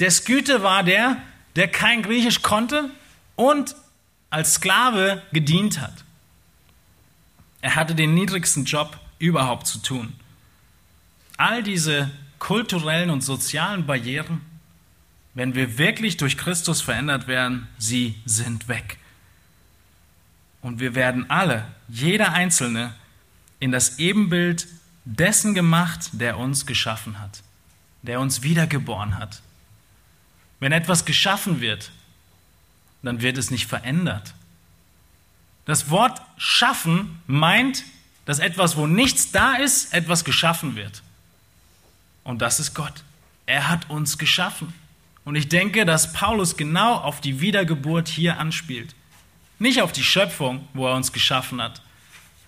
Der 0.00 0.10
Skythe 0.10 0.62
war 0.62 0.82
der, 0.82 1.22
der 1.56 1.68
kein 1.68 2.02
Griechisch 2.02 2.42
konnte 2.42 2.90
und 3.36 3.76
als 4.30 4.54
Sklave 4.54 5.22
gedient 5.32 5.80
hat. 5.80 6.04
Er 7.60 7.76
hatte 7.76 7.94
den 7.94 8.14
niedrigsten 8.14 8.64
Job 8.64 8.98
überhaupt 9.18 9.66
zu 9.66 9.78
tun. 9.78 10.12
All 11.36 11.62
diese 11.62 12.10
kulturellen 12.38 13.10
und 13.10 13.22
sozialen 13.22 13.86
Barrieren, 13.86 14.42
wenn 15.34 15.54
wir 15.54 15.78
wirklich 15.78 16.16
durch 16.16 16.36
Christus 16.36 16.82
verändert 16.82 17.26
werden, 17.26 17.68
sie 17.78 18.16
sind 18.26 18.68
weg. 18.68 18.98
Und 20.60 20.80
wir 20.80 20.94
werden 20.94 21.30
alle, 21.30 21.66
jeder 21.88 22.32
Einzelne, 22.32 22.94
in 23.60 23.72
das 23.72 23.98
Ebenbild 23.98 24.66
dessen 25.04 25.54
gemacht, 25.54 26.10
der 26.12 26.38
uns 26.38 26.66
geschaffen 26.66 27.20
hat, 27.20 27.42
der 28.02 28.20
uns 28.20 28.42
wiedergeboren 28.42 29.18
hat. 29.18 29.42
Wenn 30.60 30.72
etwas 30.72 31.04
geschaffen 31.04 31.60
wird, 31.60 31.90
dann 33.02 33.20
wird 33.20 33.36
es 33.36 33.50
nicht 33.50 33.66
verändert. 33.66 34.34
Das 35.66 35.90
Wort 35.90 36.20
schaffen 36.36 37.20
meint, 37.26 37.84
dass 38.24 38.38
etwas, 38.38 38.76
wo 38.76 38.86
nichts 38.86 39.30
da 39.30 39.56
ist, 39.56 39.92
etwas 39.92 40.24
geschaffen 40.24 40.76
wird. 40.76 41.02
Und 42.22 42.40
das 42.40 42.60
ist 42.60 42.74
Gott. 42.74 43.04
Er 43.46 43.68
hat 43.68 43.90
uns 43.90 44.16
geschaffen. 44.16 44.72
Und 45.24 45.36
ich 45.36 45.48
denke, 45.48 45.84
dass 45.84 46.12
Paulus 46.12 46.56
genau 46.56 46.94
auf 46.96 47.20
die 47.20 47.40
Wiedergeburt 47.40 48.08
hier 48.08 48.38
anspielt. 48.38 48.94
Nicht 49.58 49.82
auf 49.82 49.92
die 49.92 50.02
Schöpfung, 50.02 50.66
wo 50.72 50.86
er 50.86 50.94
uns 50.94 51.12
geschaffen 51.12 51.62
hat, 51.62 51.80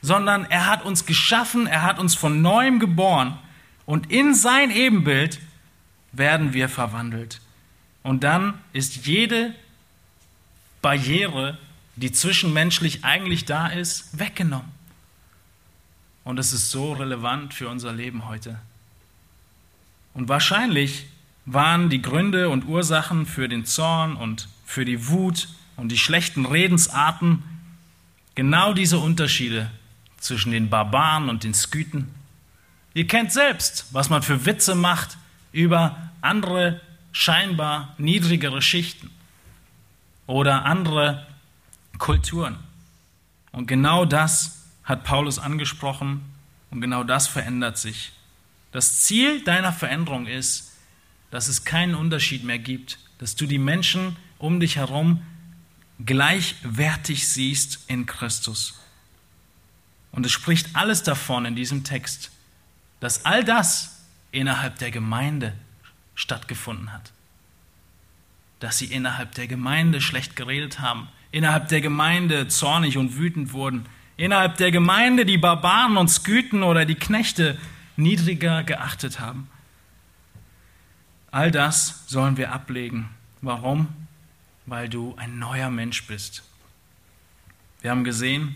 sondern 0.03 0.45
er 0.45 0.67
hat 0.67 0.85
uns 0.85 1.07
geschaffen, 1.07 1.67
er 1.67 1.83
hat 1.83 1.99
uns 1.99 2.15
von 2.15 2.43
neuem 2.43 2.79
geboren 2.79 3.39
und 3.87 4.11
in 4.11 4.35
sein 4.35 4.71
Ebenbild 4.71 5.41
werden 6.13 6.53
wir 6.53 6.69
verwandelt. 6.69 7.41
Und 8.03 8.25
dann 8.25 8.55
ist 8.73 9.07
jede 9.07 9.55
Barriere, 10.83 11.59
die 11.97 12.13
zwischenmenschlich 12.13 13.05
eigentlich 13.05 13.45
da 13.45 13.69
ist, 13.69 14.19
weggenommen. 14.19 14.71
Und 16.25 16.39
es 16.39 16.53
ist 16.53 16.71
so 16.71 16.93
relevant 16.93 17.55
für 17.55 17.69
unser 17.69 17.93
Leben 17.93 18.29
heute. 18.29 18.59
Und 20.15 20.29
wahrscheinlich 20.29 21.07
waren 21.45 21.91
die 21.91 22.03
Gründe 22.03 22.49
und 22.49 22.67
Ursachen 22.67 23.27
für 23.27 23.49
den 23.49 23.65
Zorn 23.65 24.17
und 24.17 24.49
für 24.65 24.85
die 24.85 25.09
Wut 25.09 25.49
und 25.77 25.91
die 25.93 25.99
schlechten 25.99 26.45
Redensarten 26.45 27.43
genau 28.35 28.73
diese 28.73 28.99
Unterschiede 28.99 29.71
zwischen 30.27 30.53
den 30.53 30.69
Barbaren 30.69 31.29
und 31.29 31.45
den 31.45 31.55
Skythen. 31.55 32.15
Ihr 32.95 33.07
kennt 33.07 33.33
selbst, 33.33 33.87
was 33.93 34.11
man 34.11 34.23
für 34.23 34.47
Witze 34.47 34.75
macht 34.75 35.19
über 35.53 36.11
andere 36.21 36.81
scheinbar 37.13 37.95
niedrigere 37.99 38.61
Schichten 38.61 39.11
oder 40.27 40.65
andere 40.65 41.27
Kulturen. 41.99 42.57
Und 43.53 43.67
genau 43.67 44.05
das 44.05 44.65
hat 44.85 45.05
Paulus 45.05 45.39
angesprochen 45.39 46.23
und 46.71 46.81
genau 46.81 47.05
das 47.05 47.27
verändert 47.27 47.79
sich. 47.79 48.13
Das 48.73 49.01
Ziel 49.01 49.43
deiner 49.45 49.73
Veränderung 49.73 50.27
ist, 50.27 50.73
dass 51.31 51.49
es 51.49 51.65
keinen 51.65 51.95
Unterschied 51.95 52.45
mehr 52.45 52.59
gibt, 52.59 52.99
dass 53.19 53.37
du 53.37 53.47
die 53.47 53.59
Menschen 53.59 54.17
um 54.39 54.61
dich 54.61 54.77
herum 54.77 55.23
gleichwertig 56.05 57.27
siehst 57.29 57.85
in 57.89 58.05
Christus. 58.05 58.79
Und 60.13 60.25
es 60.25 60.33
spricht 60.33 60.75
alles 60.75 61.03
davon 61.03 61.45
in 61.45 61.57
diesem 61.57 61.85
Text, 61.85 62.31
dass 63.01 63.25
all 63.25 63.45
das 63.45 64.01
innerhalb 64.33 64.79
der 64.79 64.91
Gemeinde 64.91 65.53
stattgefunden 66.15 66.93
hat. 66.93 67.13
Dass 68.61 68.79
sie 68.79 68.87
innerhalb 68.87 69.35
der 69.35 69.47
Gemeinde 69.47 70.01
schlecht 70.01 70.37
geredet 70.37 70.81
haben, 70.81 71.09
innerhalb 71.31 71.69
der 71.69 71.81
Gemeinde 71.81 72.49
zornig 72.49 72.97
und 72.97 73.17
wütend 73.17 73.53
wurden, 73.53 73.87
innerhalb 74.17 74.57
der 74.57 74.71
Gemeinde 74.71 75.27
die 75.27 75.39
Barbaren 75.39 75.97
und 75.97 76.09
Sküten 76.09 76.63
oder 76.63 76.87
die 76.87 76.95
Knechte 76.95 77.59
niedriger 77.97 78.63
geachtet 78.63 79.21
haben. 79.21 79.49
All 81.31 81.51
das 81.51 82.05
sollen 82.07 82.37
wir 82.39 82.53
ablegen. 82.53 83.11
Warum? 83.43 83.89
Weil 84.65 84.89
du 84.89 85.15
ein 85.19 85.39
neuer 85.39 85.71
Mensch 85.71 86.07
bist. 86.07 86.43
Wir 87.83 87.91
haben 87.91 88.05
gesehen, 88.05 88.55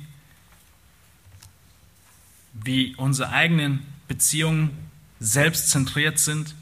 wie 2.62 2.94
unsere 2.96 3.30
eigenen 3.30 3.80
Beziehungen 4.08 4.70
selbstzentriert 5.18 6.18
sind 6.18 6.54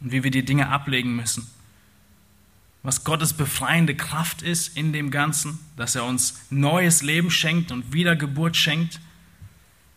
und 0.00 0.12
wie 0.12 0.24
wir 0.24 0.30
die 0.30 0.44
Dinge 0.44 0.68
ablegen 0.68 1.14
müssen 1.14 1.46
was 2.82 3.04
Gottes 3.04 3.32
befreiende 3.32 3.94
Kraft 3.94 4.42
ist 4.42 4.76
in 4.76 4.92
dem 4.92 5.10
Ganzen, 5.10 5.58
dass 5.76 5.94
er 5.94 6.04
uns 6.04 6.40
neues 6.50 7.02
Leben 7.02 7.30
schenkt 7.30 7.72
und 7.72 7.92
Wiedergeburt 7.92 8.56
schenkt 8.56 9.00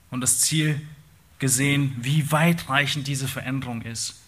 und 0.09 0.21
das 0.21 0.41
Ziel 0.41 0.81
gesehen, 1.39 1.95
wie 2.01 2.31
weitreichend 2.31 3.07
diese 3.07 3.27
Veränderung 3.27 3.81
ist. 3.83 4.19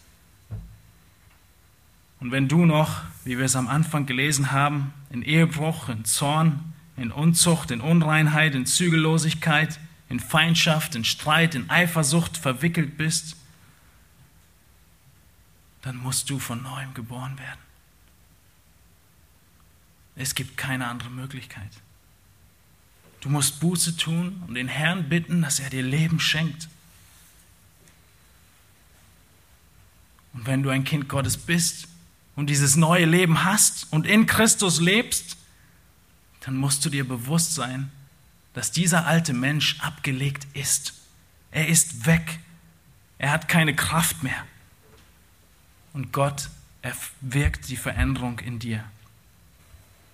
Und 2.20 2.32
wenn 2.32 2.48
du 2.48 2.66
noch, 2.66 3.02
wie 3.26 3.38
wir 3.38 3.46
es 3.46 3.56
am 3.56 3.68
Anfang 3.68 4.06
gelesen 4.06 4.52
haben, 4.52 4.94
in 5.10 5.24
Ehebruch, 5.24 5.90
in 5.90 6.06
Zorn, 6.06 6.74
in 6.96 7.12
Unzucht, 7.12 7.70
in 7.70 7.82
Unreinheit, 7.82 8.56
in 8.56 8.66
Zügellosigkeit, 8.66 9.78
in 10.10 10.20
Feindschaft, 10.20 10.96
in 10.96 11.06
Streit, 11.06 11.56
in 11.56 11.70
Eifersucht 11.70 12.38
verwickelt 12.38 12.98
bist, 12.98 13.36
dann 15.82 15.98
musst 15.98 16.30
du 16.30 16.40
von 16.40 16.62
neuem 16.62 16.94
geboren 16.94 17.38
werden. 17.38 17.60
Es 20.16 20.36
gibt 20.36 20.58
keine 20.58 20.88
andere 20.88 21.10
Möglichkeit. 21.10 21.72
Du 23.22 23.30
musst 23.30 23.60
Buße 23.60 23.98
tun 23.98 24.44
und 24.48 24.56
den 24.56 24.68
Herrn 24.68 25.10
bitten, 25.10 25.42
dass 25.42 25.60
er 25.60 25.70
dir 25.70 25.82
Leben 25.82 26.20
schenkt. 26.20 26.68
Und 30.34 30.46
wenn 30.46 30.64
du 30.64 30.70
ein 30.70 30.84
Kind 30.84 31.08
Gottes 31.08 31.38
bist 31.38 31.88
und 32.36 32.50
dieses 32.50 32.76
neue 32.76 33.06
Leben 33.06 33.44
hast 33.44 33.92
und 33.92 34.06
in 34.06 34.26
Christus 34.26 34.82
lebst, 34.82 35.38
dann 36.42 36.58
musst 36.58 36.84
du 36.86 36.90
dir 36.90 37.08
bewusst 37.08 37.56
sein, 37.56 37.92
dass 38.54 38.72
dieser 38.72 39.06
alte 39.06 39.34
Mensch 39.34 39.80
abgelegt 39.80 40.48
ist. 40.54 40.94
Er 41.52 41.68
ist 41.68 42.06
weg. 42.06 42.40
Er 43.18 43.32
hat 43.32 43.48
keine 43.48 43.76
Kraft 43.76 44.24
mehr. 44.24 44.46
Und 45.94 46.12
Gott 46.12 46.50
wirkt 47.22 47.70
die 47.70 47.78
Veränderung 47.78 48.40
in 48.40 48.60
dir. 48.60 48.84